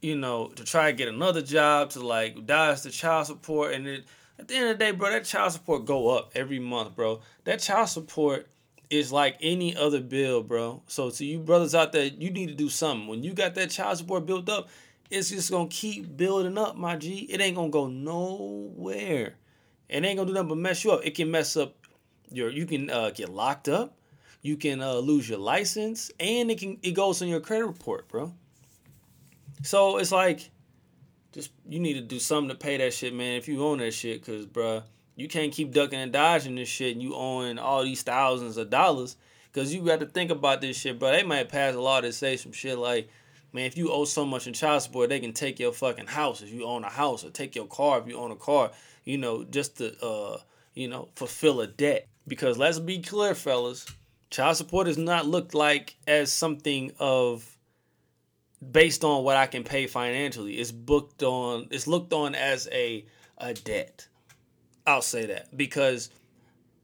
you 0.02 0.16
know, 0.16 0.48
to 0.48 0.64
try 0.64 0.90
to 0.90 0.96
get 0.96 1.06
another 1.06 1.42
job 1.42 1.90
to 1.90 2.00
like 2.00 2.46
dodge 2.46 2.82
the 2.82 2.90
child 2.90 3.28
support. 3.28 3.74
And 3.74 3.86
it, 3.86 4.06
at 4.40 4.48
the 4.48 4.56
end 4.56 4.70
of 4.70 4.78
the 4.78 4.84
day, 4.84 4.90
bro, 4.90 5.10
that 5.12 5.24
child 5.24 5.52
support 5.52 5.84
go 5.84 6.08
up 6.08 6.32
every 6.34 6.58
month, 6.58 6.96
bro. 6.96 7.20
That 7.44 7.60
child 7.60 7.90
support 7.90 8.48
is 8.90 9.12
like 9.12 9.36
any 9.40 9.76
other 9.76 10.00
bill, 10.00 10.42
bro. 10.42 10.82
So 10.88 11.10
to 11.10 11.24
you 11.24 11.38
brothers 11.38 11.74
out 11.74 11.92
there, 11.92 12.06
you 12.06 12.30
need 12.30 12.48
to 12.48 12.54
do 12.54 12.68
something. 12.68 13.06
When 13.06 13.22
you 13.22 13.32
got 13.32 13.54
that 13.54 13.70
child 13.70 13.98
support 13.98 14.26
built 14.26 14.48
up, 14.48 14.68
it's 15.10 15.30
just 15.30 15.50
gonna 15.50 15.68
keep 15.68 16.16
building 16.16 16.58
up, 16.58 16.76
my 16.76 16.96
G. 16.96 17.20
It 17.30 17.40
ain't 17.40 17.56
gonna 17.56 17.70
go 17.70 17.86
nowhere. 17.86 19.34
It 19.88 20.04
ain't 20.04 20.16
gonna 20.16 20.26
do 20.26 20.34
nothing 20.34 20.48
but 20.48 20.58
mess 20.58 20.84
you 20.84 20.92
up. 20.92 21.00
It 21.04 21.14
can 21.14 21.30
mess 21.30 21.56
up 21.56 21.74
your. 22.30 22.50
You 22.50 22.66
can 22.66 22.90
uh, 22.90 23.10
get 23.10 23.28
locked 23.28 23.68
up. 23.68 23.96
You 24.42 24.56
can 24.56 24.80
uh, 24.80 24.94
lose 24.94 25.28
your 25.28 25.38
license, 25.38 26.10
and 26.18 26.50
it 26.50 26.58
can 26.58 26.78
it 26.82 26.92
goes 26.92 27.22
on 27.22 27.28
your 27.28 27.40
credit 27.40 27.66
report, 27.66 28.08
bro. 28.08 28.32
So 29.62 29.98
it's 29.98 30.12
like, 30.12 30.50
just 31.32 31.50
you 31.68 31.80
need 31.80 31.94
to 31.94 32.00
do 32.00 32.18
something 32.18 32.48
to 32.48 32.54
pay 32.54 32.76
that 32.78 32.94
shit, 32.94 33.14
man. 33.14 33.36
If 33.36 33.48
you 33.48 33.64
own 33.64 33.78
that 33.78 33.92
shit, 33.92 34.24
cause, 34.24 34.46
bro 34.46 34.82
you 35.20 35.28
can't 35.28 35.52
keep 35.52 35.70
ducking 35.70 35.98
and 35.98 36.12
dodging 36.12 36.54
this 36.54 36.68
shit 36.68 36.92
and 36.92 37.02
you 37.02 37.14
owing 37.14 37.58
all 37.58 37.84
these 37.84 38.02
thousands 38.02 38.56
of 38.56 38.70
dollars. 38.70 39.16
Cause 39.52 39.74
you 39.74 39.84
got 39.84 40.00
to 40.00 40.06
think 40.06 40.30
about 40.30 40.62
this 40.62 40.78
shit, 40.78 40.98
bro. 40.98 41.10
They 41.10 41.24
might 41.24 41.50
pass 41.50 41.74
a 41.74 41.80
law 41.80 42.00
that 42.00 42.14
say 42.14 42.36
some 42.38 42.52
shit 42.52 42.78
like, 42.78 43.10
man, 43.52 43.66
if 43.66 43.76
you 43.76 43.92
owe 43.92 44.06
so 44.06 44.24
much 44.24 44.46
in 44.46 44.54
child 44.54 44.80
support, 44.80 45.10
they 45.10 45.20
can 45.20 45.34
take 45.34 45.58
your 45.58 45.72
fucking 45.72 46.06
house 46.06 46.40
if 46.40 46.50
you 46.50 46.64
own 46.64 46.84
a 46.84 46.88
house, 46.88 47.22
or 47.22 47.30
take 47.30 47.54
your 47.54 47.66
car 47.66 47.98
if 48.00 48.06
you 48.06 48.16
own 48.16 48.30
a 48.30 48.36
car. 48.36 48.70
You 49.04 49.18
know, 49.18 49.44
just 49.44 49.78
to 49.78 49.94
uh, 50.02 50.38
you 50.74 50.88
know, 50.88 51.08
fulfill 51.16 51.60
a 51.60 51.66
debt. 51.66 52.08
Because 52.26 52.56
let's 52.56 52.78
be 52.78 53.00
clear, 53.00 53.34
fellas, 53.34 53.84
child 54.30 54.56
support 54.56 54.88
is 54.88 54.96
not 54.96 55.26
looked 55.26 55.52
like 55.52 55.96
as 56.06 56.32
something 56.32 56.92
of 56.98 57.58
based 58.70 59.04
on 59.04 59.24
what 59.24 59.36
I 59.36 59.46
can 59.46 59.64
pay 59.64 59.86
financially. 59.86 60.54
It's 60.54 60.72
booked 60.72 61.22
on. 61.22 61.66
It's 61.70 61.86
looked 61.86 62.12
on 62.12 62.34
as 62.34 62.68
a 62.72 63.04
a 63.36 63.52
debt. 63.52 64.06
I'll 64.86 65.02
say 65.02 65.26
that 65.26 65.56
because, 65.56 66.10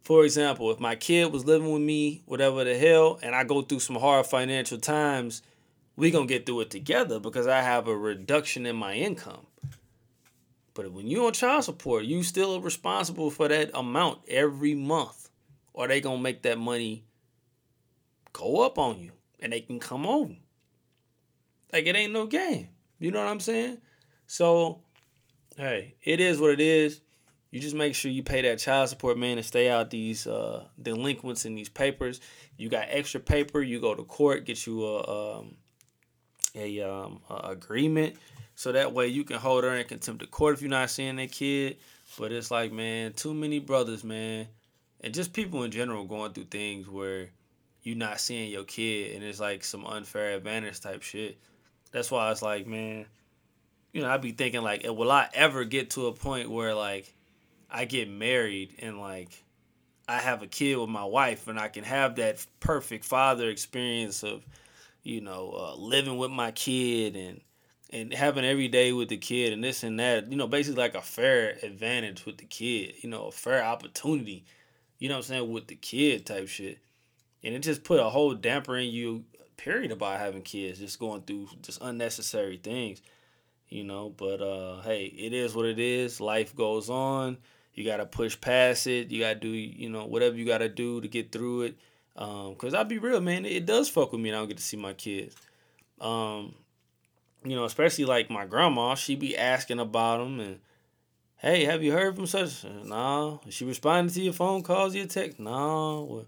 for 0.02 0.24
example, 0.24 0.70
if 0.70 0.78
my 0.78 0.96
kid 0.96 1.32
was 1.32 1.44
living 1.44 1.72
with 1.72 1.82
me, 1.82 2.22
whatever 2.26 2.64
the 2.64 2.76
hell, 2.76 3.18
and 3.22 3.34
I 3.34 3.44
go 3.44 3.62
through 3.62 3.80
some 3.80 3.96
hard 3.96 4.26
financial 4.26 4.78
times, 4.78 5.42
we 5.96 6.10
gonna 6.10 6.26
get 6.26 6.46
through 6.46 6.60
it 6.60 6.70
together 6.70 7.18
because 7.18 7.46
I 7.46 7.62
have 7.62 7.88
a 7.88 7.96
reduction 7.96 8.66
in 8.66 8.76
my 8.76 8.94
income. 8.94 9.46
But 10.74 10.92
when 10.92 11.06
you 11.06 11.26
on 11.26 11.32
child 11.32 11.64
support, 11.64 12.04
you 12.04 12.22
still 12.22 12.56
are 12.56 12.60
responsible 12.60 13.30
for 13.30 13.48
that 13.48 13.70
amount 13.72 14.20
every 14.28 14.74
month, 14.74 15.30
or 15.72 15.88
they 15.88 16.02
gonna 16.02 16.20
make 16.20 16.42
that 16.42 16.58
money 16.58 17.04
go 18.32 18.64
up 18.64 18.78
on 18.78 18.98
you, 18.98 19.12
and 19.40 19.52
they 19.52 19.60
can 19.60 19.80
come 19.80 20.06
over. 20.06 20.34
Like 21.72 21.86
it 21.86 21.96
ain't 21.96 22.12
no 22.12 22.26
game. 22.26 22.68
You 22.98 23.10
know 23.10 23.24
what 23.24 23.30
I'm 23.30 23.40
saying? 23.40 23.78
So, 24.26 24.80
hey, 25.56 25.94
it 26.04 26.20
is 26.20 26.38
what 26.38 26.50
it 26.50 26.60
is 26.60 27.00
you 27.56 27.62
just 27.62 27.74
make 27.74 27.94
sure 27.94 28.10
you 28.10 28.22
pay 28.22 28.42
that 28.42 28.58
child 28.58 28.86
support 28.90 29.16
man 29.16 29.38
and 29.38 29.46
stay 29.46 29.70
out 29.70 29.88
these 29.88 30.26
uh, 30.26 30.62
delinquents 30.82 31.46
in 31.46 31.54
these 31.54 31.70
papers. 31.70 32.20
You 32.58 32.68
got 32.68 32.88
extra 32.90 33.18
paper, 33.18 33.62
you 33.62 33.80
go 33.80 33.94
to 33.94 34.02
court, 34.02 34.44
get 34.44 34.66
you 34.66 34.84
a 34.84 35.38
um, 35.38 35.56
a, 36.54 36.82
um, 36.82 37.22
a 37.30 37.52
agreement, 37.52 38.16
so 38.56 38.72
that 38.72 38.92
way 38.92 39.06
you 39.06 39.24
can 39.24 39.38
hold 39.38 39.64
her 39.64 39.74
in 39.74 39.86
contempt 39.86 40.22
of 40.22 40.30
court 40.30 40.52
if 40.52 40.60
you're 40.60 40.68
not 40.68 40.90
seeing 40.90 41.16
that 41.16 41.32
kid. 41.32 41.78
But 42.18 42.30
it's 42.30 42.50
like, 42.50 42.72
man, 42.72 43.14
too 43.14 43.32
many 43.32 43.58
brothers, 43.58 44.04
man, 44.04 44.48
and 45.00 45.14
just 45.14 45.32
people 45.32 45.62
in 45.62 45.70
general 45.70 46.04
going 46.04 46.34
through 46.34 46.48
things 46.50 46.86
where 46.86 47.30
you're 47.80 47.96
not 47.96 48.20
seeing 48.20 48.50
your 48.50 48.64
kid, 48.64 49.16
and 49.16 49.24
it's 49.24 49.40
like 49.40 49.64
some 49.64 49.86
unfair 49.86 50.36
advantage 50.36 50.82
type 50.82 51.02
shit. 51.02 51.38
That's 51.90 52.10
why 52.10 52.30
it's 52.30 52.42
like, 52.42 52.66
man, 52.66 53.06
you 53.94 54.02
know, 54.02 54.10
I'd 54.10 54.20
be 54.20 54.32
thinking 54.32 54.60
like, 54.60 54.82
will 54.84 55.10
I 55.10 55.30
ever 55.32 55.64
get 55.64 55.88
to 55.92 56.08
a 56.08 56.12
point 56.12 56.50
where 56.50 56.74
like 56.74 57.14
I 57.70 57.84
get 57.84 58.08
married 58.08 58.74
and 58.78 59.00
like 59.00 59.44
I 60.08 60.18
have 60.18 60.42
a 60.42 60.46
kid 60.46 60.76
with 60.76 60.88
my 60.88 61.04
wife 61.04 61.48
and 61.48 61.58
I 61.58 61.68
can 61.68 61.84
have 61.84 62.16
that 62.16 62.44
perfect 62.60 63.04
father 63.04 63.48
experience 63.48 64.22
of, 64.22 64.46
you 65.02 65.20
know, 65.20 65.52
uh, 65.56 65.74
living 65.76 66.16
with 66.16 66.30
my 66.30 66.52
kid 66.52 67.16
and 67.16 67.40
and 67.90 68.12
having 68.12 68.44
every 68.44 68.68
day 68.68 68.92
with 68.92 69.08
the 69.08 69.16
kid 69.16 69.52
and 69.52 69.62
this 69.62 69.82
and 69.84 69.98
that, 70.00 70.30
you 70.30 70.36
know, 70.36 70.48
basically 70.48 70.82
like 70.82 70.94
a 70.96 71.00
fair 71.00 71.56
advantage 71.62 72.26
with 72.26 72.38
the 72.38 72.44
kid, 72.44 72.94
you 73.00 73.08
know, 73.08 73.26
a 73.26 73.32
fair 73.32 73.64
opportunity, 73.64 74.44
you 74.98 75.08
know 75.08 75.14
what 75.14 75.24
I'm 75.26 75.28
saying, 75.28 75.52
with 75.52 75.68
the 75.68 75.76
kid 75.76 76.26
type 76.26 76.48
shit. 76.48 76.78
And 77.44 77.54
it 77.54 77.60
just 77.60 77.84
put 77.84 78.00
a 78.00 78.10
whole 78.10 78.34
damper 78.34 78.76
in 78.76 78.90
you, 78.90 79.24
period, 79.56 79.92
about 79.92 80.18
having 80.18 80.42
kids, 80.42 80.80
just 80.80 80.98
going 80.98 81.22
through 81.22 81.48
just 81.62 81.80
unnecessary 81.80 82.56
things, 82.56 83.02
you 83.68 83.84
know. 83.84 84.10
But 84.10 84.40
uh 84.40 84.82
hey, 84.82 85.06
it 85.06 85.32
is 85.32 85.54
what 85.54 85.66
it 85.66 85.78
is. 85.78 86.20
Life 86.20 86.54
goes 86.54 86.90
on 86.90 87.38
you 87.76 87.84
gotta 87.84 88.06
push 88.06 88.40
past 88.40 88.86
it. 88.86 89.12
You 89.12 89.20
gotta 89.20 89.38
do, 89.38 89.48
you 89.48 89.88
know, 89.88 90.06
whatever 90.06 90.34
you 90.34 90.44
gotta 90.44 90.68
do 90.68 91.00
to 91.00 91.06
get 91.06 91.30
through 91.30 91.62
it. 91.62 91.76
Um, 92.16 92.54
cause 92.56 92.72
I'll 92.72 92.84
be 92.84 92.98
real, 92.98 93.20
man, 93.20 93.44
it 93.44 93.66
does 93.66 93.88
fuck 93.90 94.10
with 94.10 94.20
me. 94.20 94.30
And 94.30 94.36
I 94.36 94.40
don't 94.40 94.48
get 94.48 94.56
to 94.56 94.62
see 94.62 94.78
my 94.78 94.94
kids. 94.94 95.36
Um, 96.00 96.54
you 97.44 97.54
know, 97.54 97.64
especially 97.64 98.06
like 98.06 98.30
my 98.30 98.46
grandma, 98.46 98.94
she 98.94 99.14
be 99.14 99.36
asking 99.36 99.78
about 99.78 100.18
them 100.18 100.40
and, 100.40 100.58
hey, 101.36 101.64
have 101.64 101.82
you 101.82 101.92
heard 101.92 102.16
from 102.16 102.26
such? 102.26 102.64
No. 102.64 103.40
She 103.50 103.66
responding 103.66 104.12
to 104.14 104.22
your 104.22 104.32
phone 104.32 104.62
calls, 104.62 104.94
your 104.94 105.06
text? 105.06 105.38
No. 105.38 106.24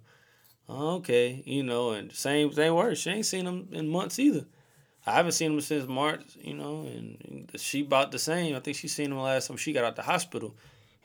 Okay, 0.70 1.42
you 1.46 1.62
know, 1.62 1.92
and 1.92 2.12
same 2.12 2.52
same 2.52 2.74
words. 2.74 3.00
She 3.00 3.08
ain't 3.08 3.24
seen 3.24 3.46
them 3.46 3.68
in 3.72 3.88
months 3.88 4.18
either. 4.18 4.44
I 5.06 5.12
haven't 5.12 5.32
seen 5.32 5.52
them 5.52 5.61
since 5.62 5.88
March, 5.88 6.20
you 6.42 6.52
know, 6.52 6.82
and 6.82 7.50
she 7.56 7.80
about 7.80 8.12
the 8.12 8.18
same. 8.18 8.54
I 8.54 8.61
think 8.61 8.76
she 8.76 8.88
seen 8.88 9.08
them 9.08 9.18
last 9.18 9.48
time 9.48 9.56
she 9.56 9.72
got 9.72 9.84
out 9.84 9.96
the 9.96 10.02
hospital. 10.02 10.54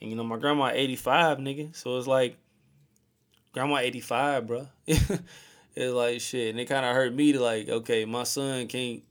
And 0.02 0.10
you 0.10 0.16
know, 0.16 0.24
my 0.24 0.38
grandma 0.38 0.72
85, 0.74 1.38
nigga. 1.38 1.76
So 1.76 1.98
it's 1.98 2.08
like 2.08 2.38
grandma 3.54 3.78
85, 3.78 4.48
bro. 4.48 4.68
it's 4.86 5.12
like 5.76 6.22
shit. 6.22 6.50
And 6.52 6.60
it 6.60 6.66
kind 6.66 6.86
of 6.86 6.96
hurt 6.96 7.14
me 7.14 7.34
to 7.34 7.42
like, 7.42 7.70
okay, 7.70 8.06
my 8.06 8.24
son 8.24 8.68
can't 8.68 9.04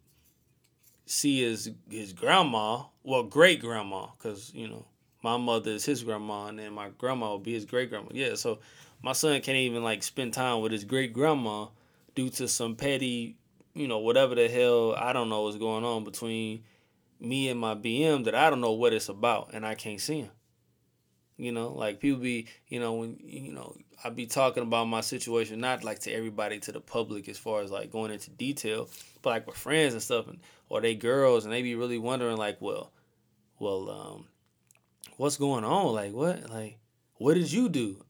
see 1.07 1.43
his 1.43 1.71
his 1.91 2.13
grandma, 2.13 2.83
well, 3.03 3.23
great 3.23 3.61
grandma, 3.61 4.07
because 4.17 4.53
you 4.55 4.69
know 4.69 4.87
my 5.23 5.37
mother 5.37 5.71
is 5.73 5.85
his 5.85 6.03
grandma, 6.03 6.47
and 6.47 6.59
then 6.59 6.73
my 6.73 6.91
grandma 6.99 7.31
will 7.31 7.39
be 7.39 7.53
his 7.53 7.65
great 7.65 7.91
grandma. 7.91 8.09
Yeah, 8.13 8.35
so 8.35 8.59
my 9.03 9.13
son 9.13 9.41
can't 9.41 9.59
even 9.59 9.85
like 9.85 10.03
spend 10.03 10.33
time 10.33 10.61
with 10.61 10.73
his 10.73 10.85
great 10.85 11.13
grandma 11.13 11.67
due 12.15 12.31
to 12.31 12.49
some 12.49 12.77
petty, 12.77 13.37
you 13.75 13.89
know, 13.89 13.99
whatever 13.99 14.35
the 14.35 14.49
hell 14.49 14.95
I 14.95 15.13
don't 15.13 15.29
know 15.29 15.43
what's 15.43 15.57
going 15.57 15.85
on 15.85 16.05
between 16.05 16.63
me 17.21 17.49
and 17.49 17.61
my 17.61 17.75
BM 17.75 18.25
that 18.25 18.35
I 18.35 18.51
don't 18.51 18.61
know 18.61 18.73
what 18.73 18.93
it's 18.93 19.09
about, 19.09 19.51
and 19.53 19.67
I 19.67 19.75
can't 19.75 20.01
see 20.01 20.21
him. 20.21 20.31
You 21.37 21.53
know, 21.53 21.69
like 21.69 22.01
people 22.01 22.21
be, 22.21 22.47
you 22.69 22.79
know, 22.79 22.93
when 22.95 23.17
you 23.25 23.53
know, 23.53 23.77
I 24.05 24.11
be 24.11 24.27
talking 24.27 24.63
about 24.63 24.87
my 24.87 25.01
situation, 25.01 25.61
not 25.61 25.85
like 25.85 26.01
to 26.01 26.13
everybody, 26.13 26.59
to 26.61 26.73
the 26.73 26.81
public, 26.81 27.29
as 27.29 27.39
far 27.39 27.63
as 27.63 27.71
like 27.71 27.91
going 27.91 28.13
into 28.13 28.31
detail, 28.31 28.89
but 29.23 29.31
like 29.31 29.47
with 29.47 29.57
friends 29.57 29.95
and 29.95 30.03
stuff, 30.03 30.29
and 30.29 30.39
or 30.69 30.81
they 30.81 30.95
girls, 30.95 31.45
and 31.45 31.53
they 31.53 31.63
be 31.63 31.75
really 31.75 31.99
wondering, 31.99 32.37
like, 32.37 32.61
well, 32.61 32.93
well, 33.59 33.91
um, 33.91 34.27
what's 35.17 35.37
going 35.37 35.65
on? 35.65 35.95
Like, 35.95 36.13
what, 36.13 36.51
like, 36.51 36.79
what 37.17 37.35
did 37.35 37.51
you 37.53 37.69
do? 37.69 38.05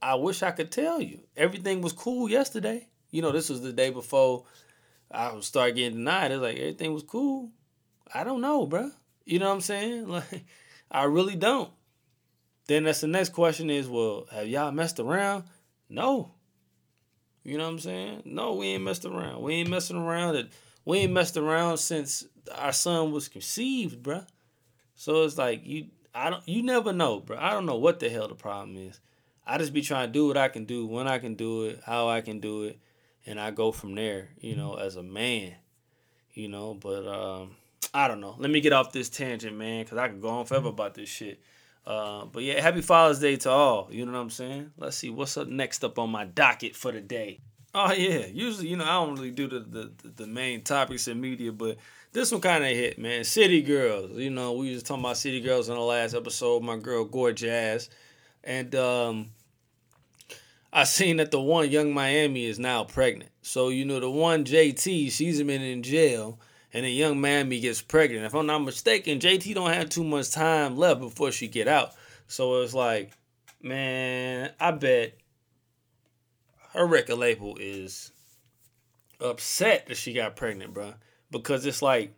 I 0.00 0.14
wish 0.16 0.42
I 0.42 0.50
could 0.50 0.70
tell 0.70 1.00
you. 1.00 1.20
Everything 1.36 1.80
was 1.80 1.92
cool 1.92 2.28
yesterday. 2.28 2.88
You 3.10 3.22
know, 3.22 3.30
this 3.30 3.48
was 3.48 3.62
the 3.62 3.72
day 3.72 3.90
before 3.90 4.44
I 5.10 5.38
start 5.40 5.76
getting 5.76 5.98
denied. 5.98 6.32
It's 6.32 6.40
like 6.40 6.56
everything 6.56 6.92
was 6.92 7.02
cool. 7.02 7.50
I 8.12 8.24
don't 8.24 8.40
know, 8.40 8.66
bro. 8.66 8.90
You 9.24 9.38
know 9.38 9.48
what 9.48 9.54
I'm 9.54 9.60
saying? 9.60 10.08
Like, 10.08 10.44
I 10.90 11.04
really 11.04 11.36
don't. 11.36 11.70
Then 12.72 12.84
that's 12.84 13.02
the 13.02 13.06
next 13.06 13.34
question 13.34 13.68
is, 13.68 13.86
well, 13.86 14.26
have 14.32 14.48
y'all 14.48 14.72
messed 14.72 14.98
around? 14.98 15.44
No. 15.90 16.30
You 17.44 17.58
know 17.58 17.64
what 17.64 17.72
I'm 17.72 17.78
saying? 17.80 18.22
No, 18.24 18.54
we 18.54 18.68
ain't 18.68 18.82
messed 18.82 19.04
around. 19.04 19.42
We 19.42 19.56
ain't 19.56 19.68
messing 19.68 19.98
around. 19.98 20.48
We 20.86 21.00
ain't 21.00 21.12
messed 21.12 21.36
around 21.36 21.76
since 21.76 22.24
our 22.56 22.72
son 22.72 23.12
was 23.12 23.28
conceived, 23.28 24.02
bruh. 24.02 24.26
So 24.94 25.22
it's 25.24 25.36
like 25.36 25.66
you, 25.66 25.88
I 26.14 26.30
don't, 26.30 26.48
you 26.48 26.62
never 26.62 26.94
know, 26.94 27.20
bro. 27.20 27.36
I 27.38 27.50
don't 27.50 27.66
know 27.66 27.76
what 27.76 28.00
the 28.00 28.08
hell 28.08 28.26
the 28.26 28.34
problem 28.34 28.78
is. 28.78 29.00
I 29.46 29.58
just 29.58 29.74
be 29.74 29.82
trying 29.82 30.08
to 30.08 30.12
do 30.14 30.26
what 30.26 30.38
I 30.38 30.48
can 30.48 30.64
do 30.64 30.86
when 30.86 31.06
I 31.06 31.18
can 31.18 31.34
do 31.34 31.64
it, 31.64 31.80
how 31.84 32.08
I 32.08 32.22
can 32.22 32.40
do 32.40 32.62
it, 32.62 32.78
and 33.26 33.38
I 33.38 33.50
go 33.50 33.70
from 33.70 33.94
there. 33.94 34.30
You 34.40 34.56
know, 34.56 34.76
as 34.76 34.96
a 34.96 35.02
man, 35.02 35.56
you 36.32 36.48
know. 36.48 36.72
But 36.72 37.06
um, 37.06 37.50
I 37.92 38.08
don't 38.08 38.22
know. 38.22 38.34
Let 38.38 38.50
me 38.50 38.62
get 38.62 38.72
off 38.72 38.92
this 38.92 39.10
tangent, 39.10 39.58
man, 39.58 39.84
because 39.84 39.98
I 39.98 40.08
could 40.08 40.22
go 40.22 40.30
on 40.30 40.46
forever 40.46 40.68
about 40.68 40.94
this 40.94 41.10
shit. 41.10 41.38
Uh, 41.86 42.26
but 42.26 42.42
yeah, 42.42 42.60
happy 42.60 42.80
Father's 42.80 43.18
Day 43.18 43.36
to 43.36 43.50
all. 43.50 43.88
You 43.90 44.06
know 44.06 44.12
what 44.12 44.18
I'm 44.18 44.30
saying? 44.30 44.70
Let's 44.76 44.96
see 44.96 45.10
what's 45.10 45.36
up 45.36 45.48
next 45.48 45.82
up 45.84 45.98
on 45.98 46.10
my 46.10 46.24
docket 46.24 46.76
for 46.76 46.92
the 46.92 47.00
day. 47.00 47.40
Oh 47.74 47.92
yeah, 47.92 48.26
usually 48.26 48.68
you 48.68 48.76
know 48.76 48.84
I 48.84 49.04
don't 49.04 49.16
really 49.16 49.30
do 49.30 49.48
the 49.48 49.60
the, 49.60 49.92
the 50.16 50.26
main 50.26 50.62
topics 50.62 51.08
in 51.08 51.20
media, 51.20 51.52
but 51.52 51.78
this 52.12 52.30
one 52.30 52.42
kind 52.42 52.62
of 52.62 52.70
hit, 52.70 52.98
man. 52.98 53.24
City 53.24 53.62
girls, 53.62 54.10
you 54.18 54.30
know 54.30 54.52
we 54.52 54.72
was 54.72 54.82
talking 54.82 55.02
about 55.02 55.16
city 55.16 55.40
girls 55.40 55.68
in 55.68 55.74
the 55.74 55.80
last 55.80 56.14
episode. 56.14 56.62
My 56.62 56.76
girl 56.76 57.04
Gorgeous, 57.04 57.88
and 58.44 58.74
um, 58.74 59.30
I 60.72 60.84
seen 60.84 61.16
that 61.16 61.30
the 61.30 61.40
one 61.40 61.70
Young 61.70 61.92
Miami 61.94 62.44
is 62.44 62.58
now 62.58 62.84
pregnant. 62.84 63.30
So 63.40 63.70
you 63.70 63.86
know 63.86 64.00
the 64.00 64.10
one 64.10 64.44
JT, 64.44 65.10
she's 65.10 65.42
been 65.42 65.62
in 65.62 65.82
jail 65.82 66.38
and 66.72 66.84
then 66.84 66.92
young 66.92 67.20
Miami 67.20 67.60
gets 67.60 67.82
pregnant. 67.82 68.24
If 68.24 68.34
I'm 68.34 68.46
not 68.46 68.60
mistaken, 68.60 69.18
JT 69.18 69.54
don't 69.54 69.72
have 69.72 69.88
too 69.88 70.04
much 70.04 70.30
time 70.30 70.76
left 70.76 71.00
before 71.00 71.32
she 71.32 71.48
get 71.48 71.68
out. 71.68 71.92
So 72.28 72.62
it's 72.62 72.74
like, 72.74 73.12
man, 73.62 74.52
I 74.58 74.70
bet 74.70 75.18
her 76.72 76.86
record 76.86 77.16
label 77.16 77.56
is 77.60 78.10
upset 79.20 79.86
that 79.86 79.96
she 79.96 80.14
got 80.14 80.36
pregnant, 80.36 80.72
bro. 80.72 80.94
Because 81.30 81.66
it's 81.66 81.82
like 81.82 82.14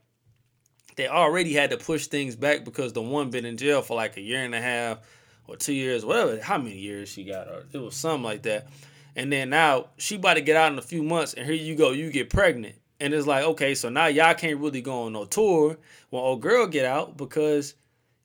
they 0.97 1.09
already 1.09 1.53
had 1.53 1.71
to 1.71 1.77
push 1.77 2.07
things 2.07 2.37
back 2.37 2.65
because 2.65 2.93
the 2.93 3.03
one 3.03 3.31
been 3.31 3.45
in 3.45 3.57
jail 3.57 3.83
for 3.83 3.97
like 3.97 4.17
a 4.17 4.21
year 4.21 4.45
and 4.45 4.55
a 4.55 4.61
half 4.61 4.99
or 5.47 5.57
two 5.57 5.75
years, 5.75 6.05
whatever, 6.05 6.41
how 6.41 6.59
many 6.59 6.77
years 6.77 7.09
she 7.09 7.25
got, 7.25 7.49
or 7.49 7.67
it 7.73 7.79
was 7.79 7.97
something 7.97 8.23
like 8.23 8.43
that. 8.43 8.69
And 9.17 9.33
then 9.33 9.51
now 9.51 9.89
she 9.97 10.17
about 10.17 10.35
to 10.35 10.41
get 10.41 10.57
out 10.57 10.73
in 10.73 10.79
a 10.79 10.83
few 10.83 11.03
months, 11.03 11.35
and 11.35 11.45
here 11.47 11.55
you 11.55 11.77
go, 11.77 11.91
you 11.91 12.11
get 12.11 12.31
pregnant. 12.31 12.77
And 13.05 13.13
it's 13.13 13.27
like, 13.27 13.45
okay, 13.45 13.75
so 13.75 13.91
now 13.91 14.07
y'all 14.07 14.33
can't 14.33 14.59
really 14.59 14.81
go 14.81 15.03
on 15.03 15.13
no 15.13 15.27
tour 15.27 15.77
when 16.09 16.23
old 16.23 16.41
girl 16.41 16.67
get 16.67 16.87
out 16.87 17.19
because 17.19 17.75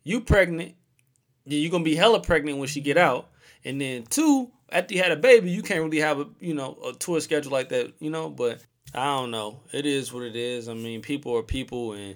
you 0.06 0.22
pregnant. 0.22 0.74
You're 1.44 1.70
gonna 1.70 1.84
be 1.84 1.96
hella 1.96 2.22
pregnant 2.22 2.60
when 2.60 2.70
she 2.70 2.80
get 2.80 2.98
out. 2.98 3.30
And 3.66 3.82
then 3.82 4.04
two, 4.04 4.50
after 4.72 4.94
you 4.94 5.04
had 5.04 5.12
a 5.12 5.18
baby, 5.18 5.52
you 5.52 5.64
can't 5.64 5.84
really 5.84 6.00
have 6.00 6.22
a 6.22 6.28
you 6.40 6.54
know 6.54 6.78
a 6.88 6.94
tour 6.94 7.20
schedule 7.20 7.52
like 7.52 7.68
that, 7.70 7.92
you 8.00 8.10
know. 8.10 8.30
But 8.30 8.64
I 8.96 9.18
don't 9.18 9.32
know. 9.32 9.60
It 9.74 9.86
is 9.86 10.14
what 10.14 10.24
it 10.24 10.38
is. 10.38 10.70
I 10.70 10.76
mean, 10.76 11.02
people 11.02 11.36
are 11.36 11.44
people, 11.44 11.92
and 11.92 12.16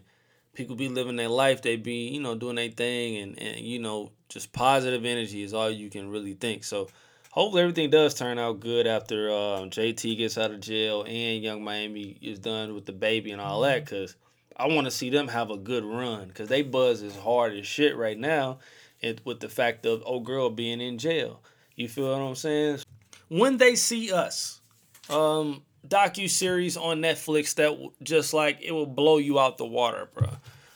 people 0.53 0.77
be 0.77 0.87
living 0.87 1.17
their 1.17 1.27
life. 1.27 1.61
They 1.63 1.75
be 1.75 2.07
you 2.07 2.21
know 2.21 2.33
doing 2.33 2.55
their 2.55 2.69
thing, 2.69 3.17
and 3.17 3.37
and 3.39 3.59
you 3.59 3.79
know 3.79 4.13
just 4.29 4.53
positive 4.53 5.03
energy 5.03 5.43
is 5.43 5.53
all 5.53 5.69
you 5.69 5.89
can 5.89 6.09
really 6.09 6.35
think. 6.35 6.63
So 6.63 6.87
hopefully 7.33 7.63
everything 7.63 7.89
does 7.89 8.13
turn 8.13 8.37
out 8.37 8.59
good 8.59 8.85
after 8.85 9.31
uh, 9.31 9.65
JT 9.65 10.17
gets 10.19 10.37
out 10.37 10.51
of 10.51 10.59
jail 10.59 11.03
and 11.07 11.41
Young 11.41 11.63
Miami 11.63 12.15
is 12.21 12.37
done 12.37 12.75
with 12.75 12.85
the 12.85 12.91
baby 12.91 13.31
and 13.31 13.41
all 13.41 13.61
that. 13.61 13.87
Cause 13.87 14.15
I 14.55 14.67
want 14.67 14.85
to 14.85 14.91
see 14.91 15.09
them 15.09 15.27
have 15.27 15.49
a 15.49 15.57
good 15.57 15.83
run. 15.83 16.29
Cause 16.29 16.47
they 16.47 16.61
buzz 16.61 17.01
is 17.01 17.15
hard 17.15 17.53
as 17.53 17.65
shit 17.65 17.97
right 17.97 18.19
now, 18.19 18.59
it, 19.01 19.21
with 19.25 19.39
the 19.39 19.49
fact 19.49 19.87
of 19.87 20.03
old 20.05 20.25
girl 20.25 20.51
being 20.51 20.79
in 20.79 20.99
jail. 20.99 21.41
You 21.75 21.89
feel 21.89 22.11
what 22.11 22.23
I'm 22.23 22.35
saying? 22.35 22.81
When 23.29 23.57
they 23.57 23.75
see 23.75 24.13
us, 24.13 24.61
um, 25.09 25.63
docu 25.87 26.29
series 26.29 26.77
on 26.77 27.01
Netflix 27.01 27.55
that 27.55 27.75
just 28.03 28.35
like 28.35 28.59
it 28.61 28.73
will 28.73 28.85
blow 28.85 29.17
you 29.17 29.39
out 29.39 29.57
the 29.57 29.65
water, 29.65 30.07
bro. 30.13 30.29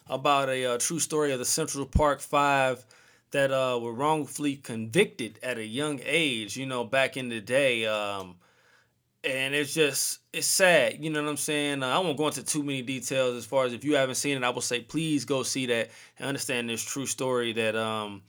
About 0.09 0.49
a 0.49 0.65
uh, 0.65 0.77
true 0.79 0.99
story 0.99 1.33
of 1.33 1.39
the 1.39 1.45
Central 1.45 1.85
Park 1.85 2.19
Five 2.19 2.83
that 3.31 3.51
uh, 3.51 3.79
were 3.81 3.93
wrongfully 3.93 4.55
convicted 4.55 5.39
at 5.43 5.57
a 5.57 5.65
young 5.65 5.99
age, 6.03 6.57
you 6.57 6.65
know, 6.65 6.83
back 6.83 7.17
in 7.17 7.29
the 7.29 7.41
day. 7.41 7.85
Um, 7.85 8.35
and 9.23 9.53
it's 9.53 9.73
just, 9.73 10.19
it's 10.31 10.47
sad, 10.47 11.03
you 11.03 11.09
know 11.09 11.21
what 11.21 11.29
I'm 11.29 11.37
saying? 11.37 11.83
Uh, 11.83 11.87
I 11.87 11.99
won't 11.99 12.17
go 12.17 12.27
into 12.27 12.43
too 12.43 12.63
many 12.63 12.81
details 12.81 13.35
as 13.35 13.45
far 13.45 13.65
as 13.65 13.73
if 13.73 13.83
you 13.83 13.95
haven't 13.95 14.15
seen 14.15 14.37
it, 14.37 14.43
I 14.43 14.49
will 14.49 14.61
say 14.61 14.79
please 14.81 15.25
go 15.25 15.43
see 15.43 15.65
that 15.65 15.89
and 16.17 16.27
understand 16.27 16.69
this 16.69 16.83
true 16.83 17.05
story 17.05 17.51
that 17.53 17.75
um, 17.75 18.21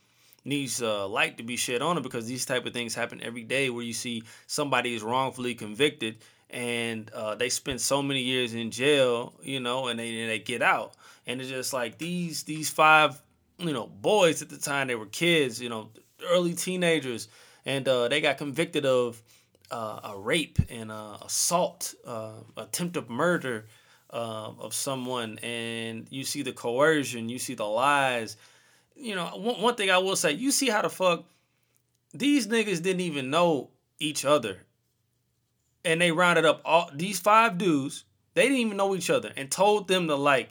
needs 0.44 0.82
uh, 0.82 1.06
light 1.06 1.36
to 1.36 1.44
be 1.44 1.56
shed 1.56 1.82
on 1.82 1.98
it 1.98 2.02
because 2.02 2.26
these 2.26 2.44
type 2.44 2.66
of 2.66 2.72
things 2.72 2.94
happen 2.94 3.20
every 3.22 3.44
day 3.44 3.70
where 3.70 3.84
you 3.84 3.92
see 3.92 4.24
somebody 4.46 4.94
is 4.94 5.02
wrongfully 5.02 5.54
convicted 5.54 6.18
and 6.50 7.10
uh, 7.12 7.34
they 7.34 7.48
spend 7.48 7.80
so 7.80 8.02
many 8.02 8.20
years 8.20 8.54
in 8.54 8.70
jail, 8.70 9.34
you 9.42 9.60
know, 9.60 9.88
and 9.88 9.98
they 10.00 10.20
and 10.20 10.30
they 10.30 10.38
get 10.38 10.62
out, 10.62 10.94
and 11.26 11.40
it's 11.40 11.50
just 11.50 11.72
like 11.72 11.98
these 11.98 12.44
these 12.44 12.70
five 12.70 13.20
you 13.58 13.72
know, 13.72 13.86
boys 13.86 14.42
at 14.42 14.48
the 14.48 14.56
time. 14.56 14.86
They 14.86 14.94
were 14.94 15.06
kids, 15.06 15.60
you 15.60 15.68
know, 15.68 15.90
early 16.30 16.54
teenagers, 16.54 17.28
and 17.64 17.86
uh, 17.86 18.08
they 18.08 18.20
got 18.20 18.38
convicted 18.38 18.86
of 18.86 19.20
uh, 19.70 20.00
a 20.04 20.18
rape 20.18 20.58
and 20.70 20.90
uh, 20.90 21.18
assault, 21.24 21.94
uh, 22.06 22.32
of 22.56 23.10
murder 23.10 23.66
uh, 24.10 24.52
of 24.58 24.74
someone. 24.74 25.38
And 25.38 26.06
you 26.10 26.24
see 26.24 26.42
the 26.42 26.52
coercion, 26.52 27.28
you 27.28 27.38
see 27.38 27.54
the 27.54 27.64
lies. 27.64 28.36
You 28.94 29.14
know, 29.14 29.26
one, 29.26 29.60
one 29.60 29.74
thing 29.74 29.90
I 29.90 29.98
will 29.98 30.16
say, 30.16 30.32
you 30.32 30.50
see 30.50 30.68
how 30.68 30.82
the 30.82 30.90
fuck 30.90 31.24
these 32.14 32.46
niggas 32.46 32.82
didn't 32.82 33.00
even 33.00 33.30
know 33.30 33.70
each 33.98 34.24
other. 34.24 34.64
And 35.84 36.00
they 36.00 36.10
rounded 36.10 36.44
up 36.44 36.62
all 36.64 36.90
these 36.92 37.20
five 37.20 37.58
dudes. 37.58 38.04
They 38.34 38.42
didn't 38.42 38.58
even 38.58 38.76
know 38.76 38.94
each 38.94 39.10
other 39.10 39.32
and 39.36 39.50
told 39.50 39.88
them 39.88 40.06
to 40.08 40.14
like 40.14 40.50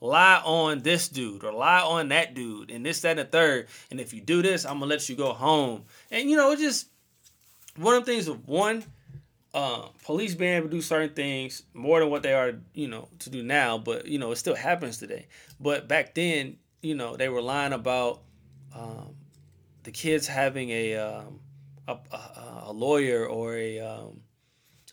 lie 0.00 0.40
on 0.44 0.80
this 0.80 1.08
dude 1.08 1.44
or 1.44 1.52
lie 1.52 1.80
on 1.80 2.08
that 2.08 2.34
dude 2.34 2.70
and 2.70 2.84
this, 2.84 3.00
that, 3.00 3.10
and 3.10 3.20
the 3.20 3.24
third. 3.24 3.68
And 3.90 4.00
if 4.00 4.12
you 4.12 4.20
do 4.20 4.42
this, 4.42 4.64
I'm 4.64 4.74
gonna 4.74 4.86
let 4.86 5.08
you 5.08 5.16
go 5.16 5.32
home. 5.32 5.84
And 6.10 6.30
you 6.30 6.36
know, 6.36 6.52
it's 6.52 6.62
just 6.62 6.88
one 7.76 7.94
of 7.94 8.04
the 8.04 8.12
things 8.12 8.28
of 8.28 8.46
one, 8.46 8.84
uh, 9.54 9.88
police 10.04 10.34
being 10.34 10.54
able 10.54 10.68
to 10.68 10.72
do 10.72 10.82
certain 10.82 11.14
things 11.14 11.62
more 11.74 12.00
than 12.00 12.10
what 12.10 12.22
they 12.22 12.34
are, 12.34 12.54
you 12.74 12.88
know, 12.88 13.08
to 13.20 13.30
do 13.30 13.42
now. 13.42 13.78
But 13.78 14.06
you 14.06 14.18
know, 14.18 14.32
it 14.32 14.36
still 14.36 14.54
happens 14.54 14.98
today. 14.98 15.26
But 15.60 15.88
back 15.88 16.14
then, 16.14 16.56
you 16.82 16.94
know, 16.94 17.16
they 17.16 17.28
were 17.28 17.42
lying 17.42 17.72
about 17.72 18.22
um, 18.74 19.14
the 19.82 19.90
kids 19.90 20.26
having 20.26 20.70
a, 20.70 20.96
um, 20.96 21.40
a, 21.88 21.96
a, 22.12 22.62
a 22.66 22.72
lawyer 22.72 23.26
or 23.26 23.56
a 23.56 23.80
um, 23.80 24.20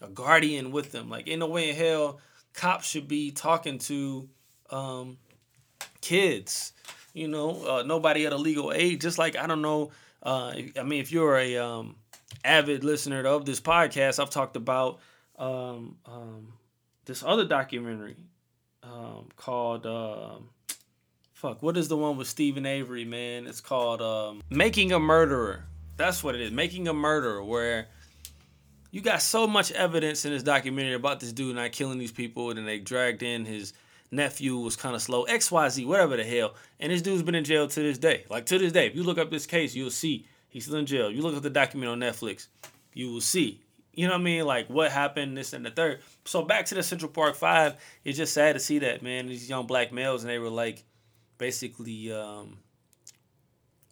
a 0.01 0.09
guardian 0.09 0.71
with 0.71 0.91
them. 0.91 1.09
Like, 1.09 1.27
in 1.27 1.39
no 1.39 1.47
way 1.47 1.69
in 1.69 1.75
hell, 1.75 2.19
cops 2.53 2.87
should 2.87 3.07
be 3.07 3.31
talking 3.31 3.79
to 3.79 4.29
um, 4.69 5.17
kids. 6.01 6.73
You 7.13 7.27
know, 7.27 7.65
uh, 7.65 7.83
nobody 7.83 8.25
at 8.25 8.33
a 8.33 8.37
legal 8.37 8.73
age. 8.73 9.01
Just 9.01 9.17
like 9.17 9.37
I 9.37 9.47
don't 9.47 9.61
know. 9.61 9.91
Uh, 10.21 10.53
I 10.77 10.83
mean, 10.83 11.01
if 11.01 11.11
you're 11.11 11.37
a 11.37 11.57
um, 11.57 11.95
avid 12.43 12.83
listener 12.83 13.25
of 13.25 13.45
this 13.45 13.61
podcast, 13.61 14.19
I've 14.19 14.29
talked 14.29 14.55
about 14.55 14.99
um, 15.37 15.97
um, 16.05 16.53
this 17.05 17.23
other 17.23 17.45
documentary 17.45 18.17
um, 18.83 19.29
called 19.35 19.85
um, 19.85 20.49
fuck. 21.33 21.61
What 21.61 21.77
is 21.77 21.87
the 21.87 21.97
one 21.97 22.17
with 22.17 22.27
Steven 22.27 22.65
Avery? 22.65 23.05
Man, 23.05 23.47
it's 23.47 23.61
called 23.61 24.01
um, 24.01 24.41
Making 24.49 24.91
a 24.91 24.99
Murderer. 24.99 25.65
That's 25.97 26.23
what 26.23 26.35
it 26.35 26.41
is. 26.41 26.51
Making 26.51 26.87
a 26.87 26.93
Murderer, 26.93 27.43
where 27.43 27.87
you 28.91 29.01
got 29.01 29.21
so 29.21 29.47
much 29.47 29.71
evidence 29.71 30.25
in 30.25 30.31
this 30.31 30.43
documentary 30.43 30.95
about 30.95 31.19
this 31.19 31.31
dude 31.31 31.55
not 31.55 31.71
killing 31.71 31.97
these 31.97 32.11
people, 32.11 32.51
and 32.51 32.67
they 32.67 32.79
dragged 32.79 33.23
in 33.23 33.45
his 33.45 33.73
nephew 34.15 34.57
was 34.57 34.75
kind 34.75 34.95
of 34.95 35.01
slow, 35.01 35.25
XYZ, 35.25 35.85
whatever 35.85 36.17
the 36.17 36.23
hell. 36.23 36.55
And 36.79 36.91
this 36.91 37.01
dude's 37.01 37.23
been 37.23 37.35
in 37.35 37.43
jail 37.43 37.67
to 37.67 37.79
this 37.79 37.97
day. 37.97 38.25
Like 38.29 38.45
to 38.47 38.57
this 38.57 38.71
day. 38.71 38.87
If 38.87 38.95
you 38.95 39.03
look 39.03 39.17
up 39.17 39.29
this 39.29 39.45
case, 39.45 39.75
you'll 39.75 39.91
see 39.91 40.27
he's 40.49 40.65
still 40.65 40.77
in 40.77 40.85
jail. 40.85 41.11
You 41.11 41.21
look 41.21 41.35
at 41.35 41.43
the 41.43 41.49
document 41.49 41.91
on 41.91 41.99
Netflix, 41.99 42.47
you 42.93 43.11
will 43.11 43.21
see. 43.21 43.61
You 43.93 44.07
know 44.07 44.13
what 44.13 44.21
I 44.21 44.23
mean? 44.23 44.45
Like 44.45 44.67
what 44.69 44.91
happened, 44.91 45.37
this 45.37 45.53
and 45.53 45.65
the 45.65 45.71
third. 45.71 46.01
So 46.25 46.41
back 46.41 46.65
to 46.67 46.75
the 46.75 46.83
Central 46.83 47.11
Park 47.11 47.35
Five, 47.35 47.75
it's 48.03 48.17
just 48.17 48.33
sad 48.33 48.53
to 48.53 48.59
see 48.59 48.79
that, 48.79 49.01
man. 49.01 49.27
These 49.27 49.49
young 49.49 49.67
black 49.67 49.91
males 49.91 50.23
and 50.23 50.29
they 50.29 50.39
were 50.39 50.49
like 50.49 50.83
basically 51.37 52.11
um, 52.11 52.57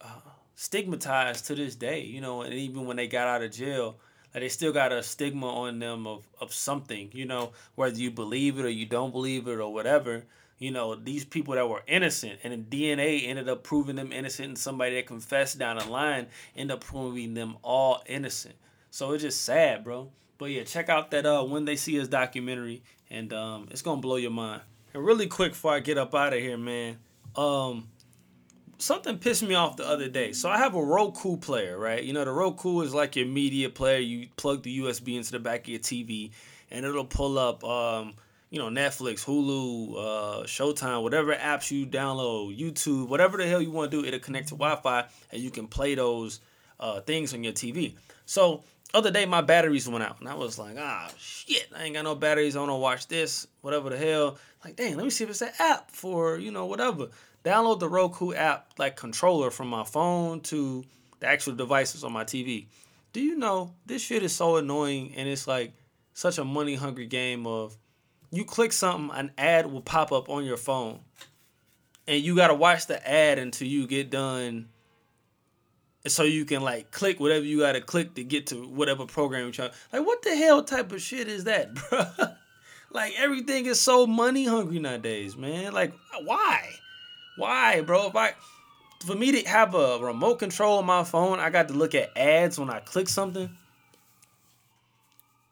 uh, 0.01 0.07
stigmatized 0.55 1.45
to 1.47 1.55
this 1.55 1.75
day, 1.75 2.01
you 2.01 2.21
know, 2.21 2.41
and 2.41 2.53
even 2.53 2.85
when 2.85 2.97
they 2.97 3.07
got 3.07 3.27
out 3.27 3.43
of 3.43 3.51
jail, 3.51 3.97
like 4.33 4.41
they 4.41 4.49
still 4.49 4.73
got 4.73 4.91
a 4.91 5.03
stigma 5.03 5.47
on 5.47 5.79
them 5.79 6.07
of, 6.07 6.27
of 6.41 6.53
something, 6.53 7.09
you 7.13 7.25
know, 7.25 7.51
whether 7.75 7.97
you 7.97 8.11
believe 8.11 8.57
it 8.57 8.65
or 8.65 8.69
you 8.69 8.85
don't 8.85 9.11
believe 9.11 9.47
it 9.47 9.59
or 9.59 9.71
whatever. 9.71 10.25
You 10.57 10.71
know, 10.71 10.95
these 10.95 11.25
people 11.25 11.55
that 11.55 11.67
were 11.67 11.83
innocent 11.87 12.39
and 12.43 12.53
the 12.53 12.93
DNA 12.93 13.27
ended 13.27 13.49
up 13.49 13.63
proving 13.63 13.95
them 13.95 14.11
innocent, 14.11 14.47
and 14.47 14.57
somebody 14.57 14.95
that 14.95 15.07
confessed 15.07 15.59
down 15.59 15.77
the 15.77 15.85
line 15.85 16.27
ended 16.55 16.75
up 16.75 16.81
proving 16.81 17.33
them 17.33 17.57
all 17.63 18.01
innocent. 18.05 18.55
So 18.89 19.11
it's 19.11 19.23
just 19.23 19.41
sad, 19.41 19.83
bro. 19.83 20.11
But 20.37 20.51
yeah, 20.51 20.63
check 20.63 20.89
out 20.89 21.11
that 21.11 21.25
uh 21.25 21.43
when 21.43 21.65
they 21.65 21.75
see 21.75 21.99
us 21.99 22.07
documentary, 22.07 22.83
and 23.09 23.33
um 23.33 23.67
it's 23.71 23.81
gonna 23.81 24.01
blow 24.01 24.15
your 24.15 24.31
mind. 24.31 24.61
And 24.93 25.03
really 25.03 25.27
quick 25.27 25.51
before 25.51 25.73
I 25.73 25.79
get 25.79 25.97
up 25.97 26.13
out 26.15 26.33
of 26.33 26.39
here, 26.39 26.57
man, 26.57 26.99
um 27.35 27.89
something 28.83 29.17
pissed 29.17 29.43
me 29.43 29.55
off 29.55 29.77
the 29.77 29.87
other 29.87 30.09
day. 30.09 30.33
So 30.33 30.49
I 30.49 30.57
have 30.57 30.75
a 30.75 30.83
Roku 30.83 31.37
player, 31.37 31.77
right? 31.77 32.03
You 32.03 32.13
know, 32.13 32.25
the 32.25 32.31
Roku 32.31 32.81
is 32.81 32.93
like 32.93 33.15
your 33.15 33.25
media 33.25 33.69
player. 33.69 33.99
You 33.99 34.27
plug 34.35 34.63
the 34.63 34.79
USB 34.79 35.15
into 35.15 35.31
the 35.31 35.39
back 35.39 35.61
of 35.61 35.69
your 35.69 35.79
TV, 35.79 36.31
and 36.69 36.85
it'll 36.85 37.05
pull 37.05 37.39
up, 37.39 37.63
um, 37.63 38.13
you 38.49 38.59
know, 38.59 38.67
Netflix, 38.67 39.23
Hulu, 39.23 39.93
uh, 39.93 40.43
Showtime, 40.43 41.01
whatever 41.01 41.33
apps 41.33 41.71
you 41.71 41.87
download, 41.87 42.57
YouTube, 42.59 43.07
whatever 43.07 43.37
the 43.37 43.47
hell 43.47 43.61
you 43.61 43.71
want 43.71 43.89
to 43.89 44.01
do. 44.01 44.05
It'll 44.05 44.19
connect 44.19 44.49
to 44.49 44.55
Wi-Fi, 44.55 45.05
and 45.31 45.41
you 45.41 45.49
can 45.49 45.67
play 45.67 45.95
those 45.95 46.41
uh, 46.79 46.99
things 47.01 47.33
on 47.33 47.43
your 47.43 47.53
TV. 47.53 47.95
So 48.25 48.63
other 48.93 49.09
day 49.09 49.25
my 49.25 49.41
batteries 49.41 49.89
went 49.89 50.03
out 50.03 50.19
and 50.19 50.29
I 50.29 50.35
was 50.35 50.59
like, 50.59 50.75
ah 50.77 51.09
shit, 51.17 51.67
I 51.75 51.85
ain't 51.85 51.95
got 51.95 52.03
no 52.03 52.13
batteries. 52.13 52.55
I 52.55 52.59
wanna 52.59 52.77
watch 52.77 53.07
this, 53.07 53.47
whatever 53.61 53.89
the 53.89 53.97
hell. 53.97 54.37
Like, 54.63 54.75
dang, 54.75 54.95
let 54.95 55.03
me 55.03 55.09
see 55.09 55.23
if 55.23 55.31
it's 55.31 55.41
an 55.41 55.49
app 55.59 55.89
for, 55.89 56.37
you 56.37 56.51
know, 56.51 56.67
whatever 56.67 57.07
download 57.43 57.79
the 57.79 57.89
Roku 57.89 58.33
app 58.33 58.73
like 58.77 58.95
controller 58.95 59.51
from 59.51 59.67
my 59.67 59.83
phone 59.83 60.41
to 60.41 60.83
the 61.19 61.27
actual 61.27 61.55
devices 61.55 62.03
on 62.03 62.11
my 62.13 62.23
TV. 62.23 62.67
Do 63.11 63.21
you 63.21 63.37
know 63.37 63.73
this 63.85 64.01
shit 64.01 64.23
is 64.23 64.35
so 64.35 64.57
annoying 64.57 65.13
and 65.15 65.29
it's 65.29 65.47
like 65.47 65.73
such 66.13 66.37
a 66.37 66.43
money 66.43 66.75
hungry 66.75 67.05
game 67.05 67.45
of 67.45 67.77
you 68.31 68.45
click 68.45 68.73
something, 68.73 69.15
an 69.15 69.31
ad 69.37 69.71
will 69.71 69.81
pop 69.81 70.11
up 70.11 70.27
on 70.27 70.43
your 70.43 70.57
phone. 70.57 70.99
And 72.07 72.21
you 72.21 72.35
gotta 72.35 72.55
watch 72.55 72.87
the 72.87 73.07
ad 73.07 73.37
until 73.37 73.67
you 73.67 73.85
get 73.87 74.09
done. 74.09 74.69
So 76.07 76.23
you 76.23 76.43
can 76.43 76.61
like 76.63 76.91
click 76.91 77.19
whatever 77.19 77.45
you 77.45 77.59
gotta 77.59 77.79
click 77.79 78.15
to 78.15 78.23
get 78.23 78.47
to 78.47 78.67
whatever 78.67 79.05
program 79.05 79.43
you're 79.43 79.51
trying. 79.51 79.71
Like 79.93 80.05
what 80.05 80.23
the 80.23 80.35
hell 80.35 80.63
type 80.63 80.91
of 80.91 81.01
shit 81.01 81.27
is 81.27 81.43
that, 81.43 81.73
bro? 81.89 82.05
like 82.91 83.13
everything 83.17 83.67
is 83.67 83.79
so 83.79 84.07
money 84.07 84.45
hungry 84.45 84.79
nowadays, 84.79 85.37
man. 85.37 85.71
Like 85.71 85.93
why? 86.23 86.71
Why, 87.37 87.81
bro? 87.81 88.07
If 88.07 88.15
I 88.15 88.33
for 89.05 89.15
me 89.15 89.31
to 89.33 89.49
have 89.49 89.75
a 89.75 89.99
remote 89.99 90.39
control 90.39 90.77
on 90.77 90.85
my 90.85 91.03
phone, 91.03 91.39
I 91.39 91.49
got 91.49 91.67
to 91.67 91.73
look 91.73 91.93
at 91.95 92.15
ads 92.17 92.59
when 92.59 92.69
I 92.69 92.79
click 92.79 93.09
something. 93.09 93.49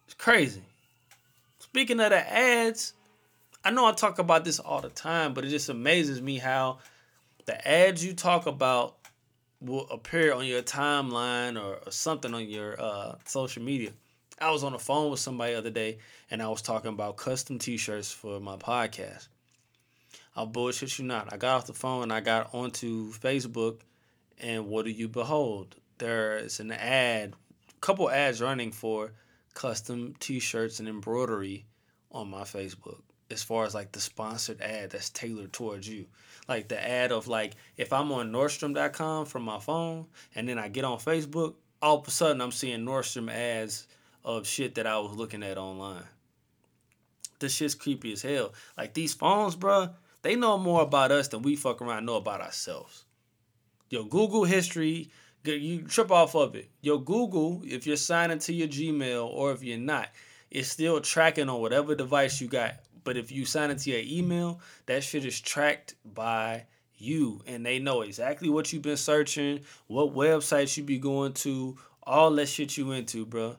It's 0.05 0.13
crazy. 0.13 0.61
Speaking 1.59 1.99
of 1.99 2.11
the 2.11 2.33
ads, 2.33 2.93
I 3.63 3.71
know 3.71 3.85
I 3.85 3.91
talk 3.91 4.19
about 4.19 4.45
this 4.45 4.59
all 4.59 4.81
the 4.81 4.89
time, 4.89 5.33
but 5.33 5.45
it 5.45 5.49
just 5.49 5.69
amazes 5.69 6.21
me 6.21 6.37
how 6.37 6.79
the 7.45 7.67
ads 7.67 8.03
you 8.03 8.13
talk 8.13 8.45
about 8.45 8.95
will 9.59 9.87
appear 9.89 10.33
on 10.33 10.45
your 10.45 10.63
timeline 10.63 11.61
or, 11.61 11.79
or 11.85 11.91
something 11.91 12.33
on 12.33 12.47
your 12.47 12.81
uh, 12.81 13.15
social 13.25 13.61
media. 13.61 13.91
I 14.39 14.49
was 14.49 14.63
on 14.63 14.71
the 14.71 14.79
phone 14.79 15.11
with 15.11 15.19
somebody 15.19 15.53
the 15.53 15.59
other 15.59 15.69
day 15.69 15.99
and 16.31 16.41
I 16.41 16.47
was 16.47 16.63
talking 16.63 16.89
about 16.89 17.17
custom 17.17 17.59
t-shirts 17.59 18.11
for 18.11 18.39
my 18.39 18.55
podcast. 18.55 19.27
I'll 20.35 20.45
bullshit 20.45 20.97
you 20.97 21.05
not. 21.05 21.33
I 21.33 21.37
got 21.37 21.57
off 21.57 21.67
the 21.67 21.73
phone 21.73 22.03
and 22.03 22.13
I 22.13 22.21
got 22.21 22.53
onto 22.53 23.11
Facebook, 23.13 23.81
and 24.39 24.67
what 24.67 24.85
do 24.85 24.91
you 24.91 25.07
behold? 25.07 25.75
There 25.97 26.37
is 26.37 26.59
an 26.59 26.71
ad, 26.71 27.33
couple 27.81 28.09
ads 28.09 28.41
running 28.41 28.71
for 28.71 29.11
custom 29.53 30.15
T-shirts 30.19 30.79
and 30.79 30.87
embroidery 30.87 31.65
on 32.11 32.29
my 32.29 32.41
Facebook. 32.41 33.01
As 33.29 33.43
far 33.43 33.65
as 33.65 33.73
like 33.73 33.91
the 33.91 33.99
sponsored 33.99 34.61
ad 34.61 34.91
that's 34.91 35.09
tailored 35.09 35.53
towards 35.53 35.87
you, 35.87 36.07
like 36.47 36.67
the 36.67 36.85
ad 36.85 37.11
of 37.11 37.27
like 37.27 37.53
if 37.77 37.93
I'm 37.93 38.11
on 38.11 38.31
Nordstrom.com 38.31 39.25
from 39.25 39.43
my 39.43 39.59
phone 39.59 40.07
and 40.35 40.49
then 40.49 40.59
I 40.59 40.67
get 40.67 40.83
on 40.83 40.97
Facebook, 40.97 41.55
all 41.81 41.99
of 41.99 42.07
a 42.07 42.11
sudden 42.11 42.41
I'm 42.41 42.51
seeing 42.51 42.81
Nordstrom 42.81 43.31
ads 43.31 43.87
of 44.23 44.47
shit 44.47 44.75
that 44.75 44.87
I 44.87 44.97
was 44.99 45.15
looking 45.15 45.43
at 45.43 45.57
online. 45.57 46.03
This 47.39 47.55
shit's 47.55 47.75
creepy 47.75 48.11
as 48.11 48.21
hell. 48.21 48.53
Like 48.77 48.93
these 48.93 49.13
phones, 49.13 49.55
bruh, 49.55 49.93
they 50.21 50.35
know 50.35 50.57
more 50.57 50.81
about 50.81 51.11
us 51.11 51.27
than 51.27 51.41
we 51.41 51.55
fuck 51.55 51.81
around 51.81 52.05
know 52.05 52.15
about 52.15 52.41
ourselves. 52.41 53.05
Your 53.89 54.05
Google 54.05 54.45
history, 54.45 55.09
you 55.43 55.81
trip 55.83 56.11
off 56.11 56.35
of 56.35 56.55
it. 56.55 56.69
Your 56.81 57.01
Google, 57.01 57.61
if 57.65 57.87
you're 57.87 57.97
signing 57.97 58.39
to 58.39 58.53
your 58.53 58.67
Gmail 58.67 59.27
or 59.27 59.51
if 59.51 59.63
you're 59.63 59.77
not, 59.77 60.09
it's 60.49 60.69
still 60.69 61.01
tracking 61.01 61.49
on 61.49 61.61
whatever 61.61 61.95
device 61.95 62.39
you 62.39 62.47
got. 62.47 62.75
But 63.03 63.17
if 63.17 63.31
you 63.31 63.45
sign 63.45 63.71
into 63.71 63.89
your 63.89 64.01
email, 64.03 64.59
that 64.85 65.03
shit 65.03 65.25
is 65.25 65.39
tracked 65.41 65.95
by 66.05 66.65
you 66.95 67.41
and 67.47 67.65
they 67.65 67.79
know 67.79 68.01
exactly 68.01 68.49
what 68.49 68.71
you've 68.71 68.83
been 68.83 68.97
searching, 68.97 69.61
what 69.87 70.13
websites 70.13 70.77
you 70.77 70.83
be 70.83 70.99
going 70.99 71.33
to, 71.33 71.77
all 72.03 72.29
that 72.31 72.47
shit 72.47 72.77
you 72.77 72.91
into, 72.91 73.25
bro. 73.25 73.55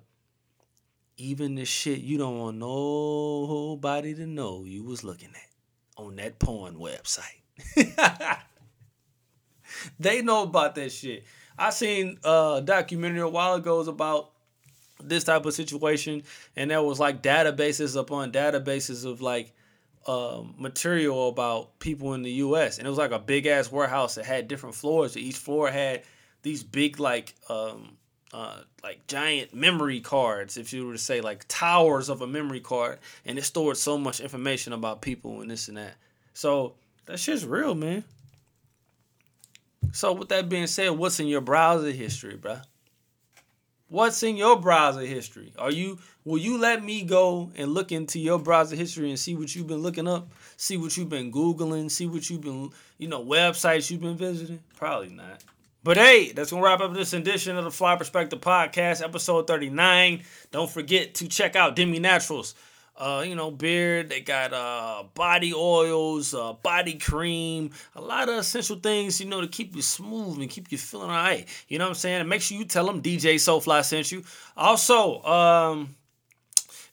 Even 1.16 1.56
the 1.56 1.64
shit 1.64 2.00
you 2.00 2.18
don't 2.18 2.38
want 2.38 2.56
nobody 2.58 4.14
to 4.14 4.26
know 4.26 4.64
you 4.64 4.84
was 4.84 5.02
looking 5.02 5.30
at 5.30 5.51
on 5.96 6.16
that 6.16 6.38
porn 6.38 6.74
website. 6.74 7.40
they 9.98 10.22
know 10.22 10.42
about 10.44 10.74
that 10.74 10.92
shit. 10.92 11.24
I 11.58 11.70
seen 11.70 12.18
a 12.24 12.62
documentary 12.64 13.20
a 13.20 13.28
while 13.28 13.54
ago 13.54 13.80
about 13.80 14.30
this 15.00 15.24
type 15.24 15.44
of 15.44 15.54
situation, 15.54 16.22
and 16.56 16.70
there 16.70 16.82
was 16.82 17.00
like 17.00 17.22
databases 17.22 17.98
upon 17.98 18.32
databases 18.32 19.04
of 19.04 19.20
like 19.20 19.52
uh, 20.06 20.42
material 20.58 21.28
about 21.28 21.78
people 21.78 22.14
in 22.14 22.22
the 22.22 22.32
U.S. 22.32 22.78
and 22.78 22.86
it 22.86 22.90
was 22.90 22.98
like 22.98 23.12
a 23.12 23.18
big 23.18 23.46
ass 23.46 23.70
warehouse 23.70 24.16
that 24.16 24.24
had 24.24 24.48
different 24.48 24.74
floors. 24.74 25.16
Each 25.16 25.36
floor 25.36 25.70
had 25.70 26.02
these 26.42 26.62
big 26.62 26.98
like 26.98 27.34
um, 27.48 27.96
uh, 28.32 28.60
like 28.82 29.06
giant 29.06 29.54
memory 29.54 30.00
cards, 30.00 30.56
if 30.56 30.72
you 30.72 30.86
were 30.86 30.92
to 30.92 30.98
say 30.98 31.20
like 31.20 31.44
towers 31.48 32.08
of 32.08 32.22
a 32.22 32.26
memory 32.26 32.60
card, 32.60 32.98
and 33.26 33.38
it 33.38 33.44
stored 33.44 33.76
so 33.76 33.98
much 33.98 34.20
information 34.20 34.72
about 34.72 35.02
people 35.02 35.40
and 35.42 35.50
this 35.50 35.68
and 35.68 35.76
that. 35.76 35.94
So 36.34 36.74
that 37.06 37.18
shit's 37.18 37.44
real, 37.44 37.74
man. 37.74 38.04
So 39.92 40.12
with 40.14 40.30
that 40.30 40.48
being 40.48 40.66
said, 40.66 40.90
what's 40.90 41.20
in 41.20 41.26
your 41.26 41.42
browser 41.42 41.90
history, 41.90 42.36
bruh? 42.38 42.62
What's 43.88 44.22
in 44.22 44.38
your 44.38 44.58
browser 44.58 45.02
history? 45.02 45.52
Are 45.58 45.70
you 45.70 45.98
will 46.24 46.38
you 46.38 46.56
let 46.56 46.82
me 46.82 47.02
go 47.02 47.50
and 47.56 47.74
look 47.74 47.92
into 47.92 48.18
your 48.18 48.38
browser 48.38 48.74
history 48.74 49.10
and 49.10 49.18
see 49.18 49.36
what 49.36 49.54
you've 49.54 49.66
been 49.66 49.82
looking 49.82 50.08
up? 50.08 50.32
See 50.56 50.78
what 50.78 50.96
you've 50.96 51.10
been 51.10 51.30
googling, 51.30 51.90
see 51.90 52.06
what 52.06 52.30
you've 52.30 52.40
been, 52.40 52.70
you 52.96 53.08
know, 53.08 53.22
websites 53.22 53.90
you've 53.90 54.00
been 54.00 54.16
visiting? 54.16 54.60
Probably 54.76 55.10
not. 55.10 55.42
But 55.84 55.96
hey, 55.96 56.30
that's 56.30 56.52
gonna 56.52 56.62
wrap 56.62 56.80
up 56.80 56.94
this 56.94 57.12
edition 57.12 57.56
of 57.56 57.64
the 57.64 57.70
Fly 57.72 57.96
Perspective 57.96 58.40
Podcast, 58.40 59.02
episode 59.02 59.48
39. 59.48 60.22
Don't 60.52 60.70
forget 60.70 61.14
to 61.14 61.26
check 61.26 61.56
out 61.56 61.74
Demi 61.74 61.98
Naturals. 61.98 62.54
Uh, 62.96 63.24
you 63.26 63.34
know, 63.34 63.50
beard, 63.50 64.08
they 64.08 64.20
got 64.20 64.52
uh 64.52 65.02
body 65.14 65.52
oils, 65.52 66.34
uh 66.34 66.52
body 66.52 66.94
cream, 66.98 67.70
a 67.96 68.00
lot 68.00 68.28
of 68.28 68.36
essential 68.36 68.76
things, 68.76 69.20
you 69.20 69.26
know, 69.26 69.40
to 69.40 69.48
keep 69.48 69.74
you 69.74 69.82
smooth 69.82 70.40
and 70.40 70.48
keep 70.48 70.70
you 70.70 70.78
feeling 70.78 71.10
all 71.10 71.16
right. 71.16 71.48
You 71.66 71.78
know 71.78 71.86
what 71.86 71.90
I'm 71.90 71.94
saying? 71.96 72.20
And 72.20 72.28
make 72.28 72.42
sure 72.42 72.56
you 72.56 72.64
tell 72.64 72.86
them 72.86 73.02
DJ 73.02 73.34
Soulfly 73.34 73.84
sent 73.84 74.12
you. 74.12 74.22
Also, 74.56 75.20
um, 75.24 75.96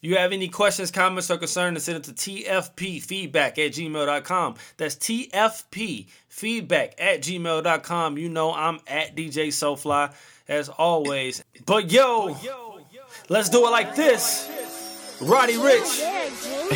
you 0.02 0.16
have 0.16 0.32
any 0.32 0.48
questions, 0.48 0.90
comments, 0.90 1.30
or 1.30 1.38
concerns, 1.38 1.84
send 1.84 1.98
it 1.98 2.04
to 2.06 2.14
tfpfeedback 2.14 3.34
at 3.34 3.58
gmail.com. 3.58 4.56
That's 4.78 4.96
tfpfeedback 6.30 6.94
at 7.00 7.22
gmail.com. 7.22 8.18
You 8.18 8.30
know 8.30 8.54
I'm 8.54 8.80
at 8.88 9.16
DJ 9.16 9.48
Soulfly 9.48 10.14
as 10.48 10.70
always. 10.70 11.44
But 11.66 11.92
yo, 11.92 12.36
let's 13.30 13.50
do 13.50 13.66
it 13.68 13.70
like 13.70 13.96
this. 13.96 14.50
Roddy 15.22 15.56
Ricch 15.56 16.02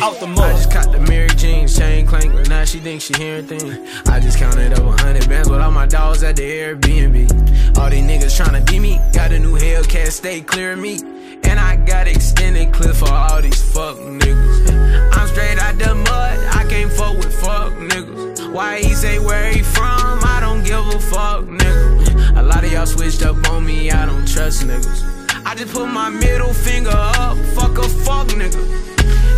out 0.02 0.20
the 0.20 0.26
mud. 0.26 0.38
I 0.38 0.52
just 0.52 0.70
caught 0.70 0.92
the 0.92 1.00
Mary 1.00 1.28
Jeans, 1.30 1.78
chain 1.78 2.06
clank, 2.06 2.46
now 2.46 2.64
she 2.66 2.78
thinks 2.78 3.04
she 3.04 3.14
hearing 3.16 3.46
things. 3.46 3.78
I 4.06 4.20
just 4.20 4.38
counted 4.38 4.74
up 4.74 4.84
100 4.84 5.28
bands 5.30 5.48
with 5.48 5.60
all 5.60 5.70
my 5.70 5.86
dogs 5.86 6.22
at 6.22 6.36
the 6.36 6.42
Airbnb. 6.42 7.78
All 7.78 7.88
these 7.88 8.04
niggas 8.04 8.36
trying 8.36 8.62
to 8.62 8.70
beat 8.70 8.80
me, 8.80 9.00
got 9.14 9.32
a 9.32 9.38
new 9.38 9.58
Hellcat, 9.58 10.10
stay 10.10 10.42
clear 10.42 10.72
of 10.72 10.78
me. 10.78 10.98
And 11.44 11.58
I 11.58 11.76
got 11.76 12.06
extended 12.06 12.72
clip 12.74 12.94
for 12.94 13.10
all 13.10 13.40
these 13.40 13.62
fuck 13.72 13.96
niggas. 13.96 15.14
I'm 15.14 15.28
straight 15.28 15.58
out 15.58 15.78
the 15.78 15.94
mud, 15.94 16.38
I 16.54 16.66
can't 16.68 16.92
fuck 16.92 17.16
with 17.16 17.34
fuck 17.40 17.72
niggas. 17.72 18.33
Why 18.54 18.78
he 18.80 18.94
say 18.94 19.18
where 19.18 19.50
he 19.50 19.62
from? 19.62 20.20
I 20.22 20.38
don't 20.40 20.62
give 20.62 20.86
a 20.86 21.00
fuck, 21.00 21.42
nigga. 21.44 22.38
A 22.38 22.42
lot 22.42 22.62
of 22.62 22.70
y'all 22.70 22.86
switched 22.86 23.26
up 23.26 23.50
on 23.50 23.66
me, 23.66 23.90
I 23.90 24.06
don't 24.06 24.28
trust 24.28 24.62
niggas. 24.62 25.02
I 25.44 25.56
just 25.56 25.74
put 25.74 25.86
my 25.88 26.08
middle 26.08 26.54
finger 26.54 26.92
up, 26.92 27.36
fuck 27.56 27.76
a 27.78 27.82
fuck 27.82 28.28
nigga. 28.28 28.62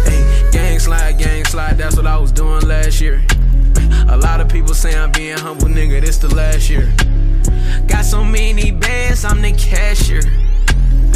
Hey, 0.04 0.50
gang 0.52 0.78
slide, 0.78 1.18
gang 1.18 1.46
slide, 1.46 1.78
that's 1.78 1.96
what 1.96 2.06
I 2.06 2.18
was 2.18 2.30
doing 2.30 2.60
last 2.68 3.00
year. 3.00 3.24
A 4.10 4.18
lot 4.18 4.42
of 4.42 4.50
people 4.50 4.74
say 4.74 4.94
I'm 4.94 5.12
being 5.12 5.38
humble, 5.38 5.68
nigga, 5.68 6.02
this 6.02 6.18
the 6.18 6.34
last 6.34 6.68
year. 6.68 6.92
Got 7.88 8.04
so 8.04 8.22
many 8.22 8.70
bands, 8.70 9.24
I'm 9.24 9.40
the 9.40 9.52
cashier. 9.52 10.45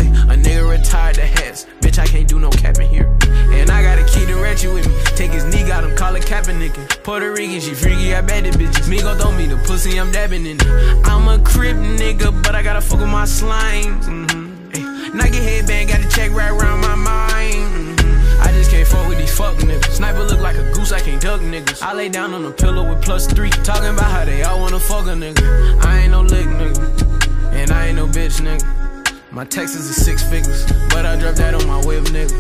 A 0.07 0.35
nigga 0.35 0.69
retired 0.69 1.17
the 1.17 1.27
hats. 1.27 1.67
Bitch, 1.81 1.99
I 1.99 2.07
can't 2.07 2.29
do 2.29 2.39
no 2.39 2.51
capping 2.51 2.89
here. 2.89 3.09
And 3.53 3.71
I 3.71 3.83
got 3.83 3.99
a 3.99 4.05
key 4.05 4.27
to 4.27 4.35
ratchet 4.37 4.73
with 4.73 4.87
me. 4.87 4.95
Take 5.17 5.33
his 5.33 5.45
knee, 5.45 5.67
got 5.67 5.85
him, 5.85 5.97
call 5.97 6.15
it 6.17 6.23
nigga. 6.23 7.03
Puerto 7.03 7.33
Rican, 7.33 7.61
she 7.61 7.75
freaky, 7.75 8.15
I 8.15 8.21
bet 8.21 8.47
it 8.47 8.55
bitches. 8.55 8.89
Me 8.89 9.01
gon' 9.01 9.19
throw 9.19 9.33
me 9.33 9.47
the 9.47 9.57
pussy, 9.67 9.99
I'm 9.99 10.11
dabbing 10.13 10.47
in 10.47 10.57
it. 10.61 11.07
I'm 11.07 11.29
a 11.29 11.43
crip 11.43 11.77
nigga, 11.77 12.43
but 12.43 12.55
I 12.55 12.63
gotta 12.63 12.81
fuck 12.81 13.01
with 13.01 13.09
my 13.09 13.25
slimes. 13.25 14.05
Mm-hmm. 14.05 15.17
Nike 15.17 15.39
headband, 15.39 15.89
got 15.89 16.01
a 16.01 16.09
check 16.09 16.31
right 16.33 16.51
around 16.51 16.81
my 16.81 16.95
mind. 16.95 17.99
Mhm. 17.99 18.41
I 18.41 18.53
just 18.53 18.71
can't 18.71 18.87
fuck 18.87 19.09
with 19.09 19.19
these 19.19 19.37
fuck 19.37 19.57
niggas. 19.57 19.91
Sniper 19.93 20.23
look 20.23 20.41
like 20.41 20.57
a 20.57 20.73
goose, 20.73 20.93
I 20.93 21.01
can't 21.01 21.21
duck 21.21 21.41
niggas. 21.41 21.83
I 21.83 21.93
lay 21.95 22.09
down 22.09 22.33
on 22.33 22.45
a 22.45 22.51
pillow 22.53 22.89
with 22.89 23.03
plus 23.03 23.27
three. 23.27 23.51
Talking 23.51 23.91
about 23.91 24.11
how 24.11 24.25
they 24.25 24.43
all 24.43 24.61
wanna 24.61 24.79
fuck 24.79 25.07
a 25.07 25.15
nigga. 25.15 25.85
I 25.85 25.99
ain't 26.01 26.13
no 26.13 26.23
lick 26.23 26.47
nigga. 26.47 27.53
And 27.53 27.71
I 27.71 27.89
ain't 27.89 27.97
no 27.97 28.07
bitch 28.07 28.41
nigga. 28.41 28.90
My 29.33 29.45
Texas 29.45 29.89
is 29.89 30.05
six 30.05 30.29
figures, 30.29 30.67
but 30.89 31.07
I 31.07 31.17
dropped 31.17 31.37
that 31.37 31.55
on 31.55 31.65
my 31.65 31.79
whip, 31.87 32.03
nigga. 32.07 32.35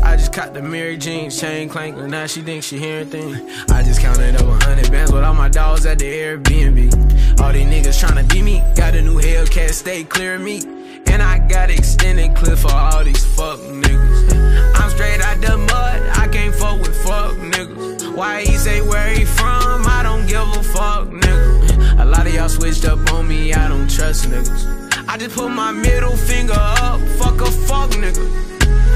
I 0.02 0.16
just 0.16 0.32
caught 0.32 0.54
the 0.54 0.60
Mary 0.60 0.96
Jeans, 0.96 1.40
chain 1.40 1.68
clanking. 1.68 2.10
Now 2.10 2.26
she 2.26 2.42
thinks 2.42 2.66
she 2.66 2.78
hearing 2.78 3.06
things. 3.06 3.38
I 3.70 3.84
just 3.84 4.00
counted 4.00 4.34
up 4.34 4.42
a 4.42 4.64
hundred 4.64 4.90
bands 4.90 5.12
with 5.12 5.22
all 5.22 5.34
my 5.34 5.48
dogs 5.48 5.86
at 5.86 6.00
the 6.00 6.06
Airbnb. 6.06 7.40
All 7.40 7.52
these 7.52 7.66
niggas 7.66 8.02
tryna 8.02 8.28
beat 8.28 8.42
me. 8.42 8.60
Got 8.74 8.96
a 8.96 9.02
new 9.02 9.20
Hellcat, 9.20 9.70
stay 9.70 10.02
clear 10.02 10.34
of 10.34 10.40
me. 10.40 10.62
And 11.06 11.22
I 11.22 11.38
got 11.46 11.70
extended 11.70 12.34
clip 12.34 12.58
for 12.58 12.72
all 12.72 13.04
these 13.04 13.24
fuck 13.36 13.60
niggas. 13.60 14.74
I'm 14.74 14.90
straight 14.90 15.20
out 15.20 15.40
the 15.40 15.58
mud, 15.58 16.02
I 16.18 16.26
can't 16.26 16.54
fuck 16.56 16.80
with 16.80 17.04
fuck 17.04 17.36
niggas. 17.36 18.16
Why 18.16 18.40
he 18.40 18.56
say 18.56 18.80
where 18.80 19.14
he 19.14 19.24
from? 19.24 19.86
I 19.86 20.02
don't 20.02 20.26
give 20.26 20.40
a 20.40 20.62
fuck, 20.64 21.06
nigga. 21.06 22.00
A 22.00 22.04
lot 22.04 22.26
of 22.26 22.34
y'all 22.34 22.48
switched 22.48 22.84
up 22.84 23.12
on 23.12 23.28
me, 23.28 23.54
I 23.54 23.68
don't 23.68 23.88
trust 23.88 24.28
niggas. 24.28 24.81
I 25.12 25.18
just 25.18 25.36
put 25.36 25.50
my 25.50 25.72
middle 25.72 26.16
finger 26.16 26.54
up, 26.56 26.98
fuck 27.18 27.38
a 27.42 27.44
fuck 27.44 27.90
nigga. 27.90 28.24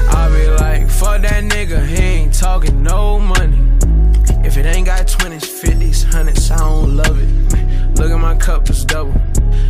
I 0.09 0.27
be 0.29 0.47
like, 0.49 0.89
fuck 0.89 1.21
that 1.21 1.43
nigga, 1.43 1.85
he 1.85 1.95
ain't 1.95 2.33
talking 2.33 2.81
no 2.81 3.19
money. 3.19 3.59
If 4.43 4.57
it 4.57 4.65
ain't 4.65 4.87
got 4.87 5.05
20s, 5.05 5.45
50s, 5.45 6.05
100s, 6.05 6.49
I 6.49 6.57
don't 6.57 6.97
love 6.97 7.19
it. 7.21 7.99
Look 7.99 8.09
at 8.09 8.19
my 8.19 8.35
cup, 8.35 8.67
it's 8.67 8.83
double. 8.83 9.13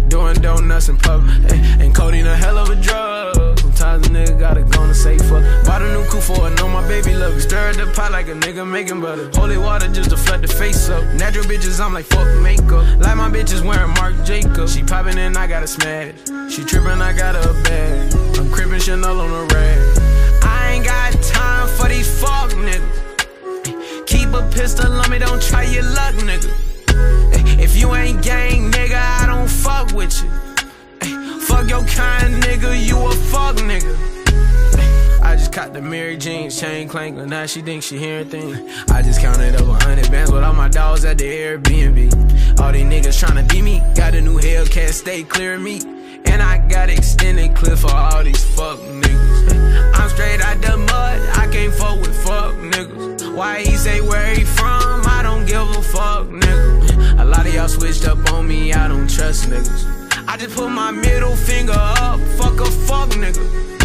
Doing 0.07 0.35
donuts 0.35 0.87
in 0.87 0.95
public. 0.95 1.51
Ay, 1.51 1.57
and 1.81 1.93
codeine 1.93 2.27
a 2.27 2.37
hell 2.37 2.57
of 2.57 2.69
a 2.69 2.77
drug. 2.77 3.56
Sometimes 3.87 4.07
a 4.07 4.33
nigga 4.33 4.39
gotta 4.39 4.63
go 4.63 4.83
and 4.83 4.93
say 4.93 5.17
fuck. 5.17 5.43
Bought 5.65 5.81
a 5.81 5.87
new 5.93 6.03
coupe 6.09 6.21
for 6.21 6.47
it, 6.49 6.55
know 6.57 6.67
my 6.67 6.85
baby 6.89 7.13
love 7.13 7.37
it. 7.37 7.41
Stir 7.41 7.71
the 7.71 7.89
pot 7.93 8.11
like 8.11 8.27
a 8.27 8.33
nigga 8.33 8.69
making 8.69 8.99
butter. 8.99 9.31
Holy 9.33 9.57
water 9.57 9.87
just 9.87 10.09
to 10.09 10.17
flood 10.17 10.41
the 10.41 10.47
face 10.49 10.89
up. 10.89 11.01
Natural 11.13 11.45
bitches, 11.45 11.79
I'm 11.79 11.93
like 11.93 12.03
fuck 12.03 12.27
makeup. 12.41 12.83
Like 12.99 13.15
my 13.15 13.29
bitches 13.29 13.63
wearing 13.63 13.93
Marc 13.93 14.25
Jacobs. 14.25 14.75
She 14.75 14.83
popping 14.83 15.17
and 15.17 15.37
I 15.37 15.47
gotta 15.47 15.67
smash. 15.67 16.15
She 16.51 16.65
tripping, 16.65 17.01
I 17.01 17.13
got 17.15 17.35
a 17.35 17.53
bag. 17.63 18.13
I'm 18.37 18.51
crippin' 18.51 18.81
Chanel 18.81 19.21
on 19.21 19.31
the 19.31 19.55
rag. 19.55 19.79
I 20.43 20.73
ain't 20.73 20.83
got 20.83 21.13
time 21.23 21.69
for 21.77 21.87
these 21.87 22.09
fuck 22.19 22.51
niggas. 22.51 24.05
Keep 24.05 24.33
a 24.33 24.49
pistol 24.51 24.91
on 24.91 25.09
me, 25.09 25.19
don't 25.19 25.41
try 25.41 25.63
your 25.63 25.83
luck, 25.83 26.13
nigga. 26.15 26.51
If 27.57 27.77
you 27.77 27.95
ain't 27.95 28.21
gang, 28.21 28.69
nigga, 28.69 28.99
I 28.99 29.27
don't 29.27 29.49
fuck 29.49 29.93
with 29.93 30.21
you. 30.21 30.46
Fuck 31.57 31.69
your 31.71 31.85
kind, 31.85 32.35
nigga, 32.43 32.85
you 32.85 33.03
a 33.03 33.11
fuck 33.11 33.55
nigga. 33.55 33.97
I 35.23 35.35
just 35.35 35.51
caught 35.51 35.73
the 35.73 35.81
Mary 35.81 36.15
Jeans, 36.15 36.59
chain 36.59 36.87
clanking. 36.87 37.27
Now 37.29 37.47
she 37.47 37.63
thinks 37.63 37.87
she 37.87 37.97
hearing 37.97 38.29
things. 38.29 38.59
I 38.91 39.01
just 39.01 39.19
counted 39.19 39.55
up 39.55 39.65
a 39.65 39.83
hundred 39.83 40.11
bands 40.11 40.31
with 40.31 40.43
all 40.43 40.53
my 40.53 40.69
dogs 40.69 41.03
at 41.03 41.17
the 41.17 41.25
Airbnb. 41.25 42.59
All 42.59 42.71
these 42.71 42.85
niggas 42.85 43.23
tryna 43.23 43.49
beat 43.49 43.63
me. 43.63 43.81
Got 43.95 44.13
a 44.13 44.21
new 44.21 44.37
Hellcat, 44.37 44.93
stay 44.93 45.23
clear 45.23 45.55
of 45.55 45.61
me. 45.61 45.81
And 46.25 46.43
I 46.43 46.59
got 46.67 46.91
extended 46.91 47.55
clip 47.55 47.79
for 47.79 47.91
all 47.91 48.23
these 48.23 48.45
fuck 48.55 48.77
niggas. 48.77 49.93
I'm 49.95 50.09
straight 50.11 50.39
out 50.41 50.61
the 50.61 50.77
mud, 50.77 51.29
I 51.39 51.49
can't 51.51 51.73
fuck 51.73 51.99
with 51.99 52.15
fuck 52.23 52.53
niggas. 52.53 53.35
Why 53.35 53.63
he 53.63 53.75
say 53.77 53.99
where 54.01 54.35
he 54.35 54.43
from? 54.43 55.01
I 55.07 55.21
don't 55.23 55.47
give 55.47 55.67
a 55.75 55.81
fuck, 55.81 56.27
nigga. 56.27 57.19
A 57.19 57.25
lot 57.25 57.47
of 57.47 57.53
y'all 57.55 57.67
switched 57.67 58.07
up 58.07 58.31
on 58.31 58.47
me, 58.47 58.73
I 58.73 58.87
don't 58.87 59.09
trust 59.09 59.49
niggas. 59.49 60.06
I 60.37 60.39
just 60.39 60.55
put 60.55 60.69
my 60.69 60.91
middle 60.91 61.35
finger 61.35 61.73
up, 61.73 62.19
fuck 62.37 62.59
a 62.59 62.65
fuck 62.65 63.09
nigga. 63.09 63.76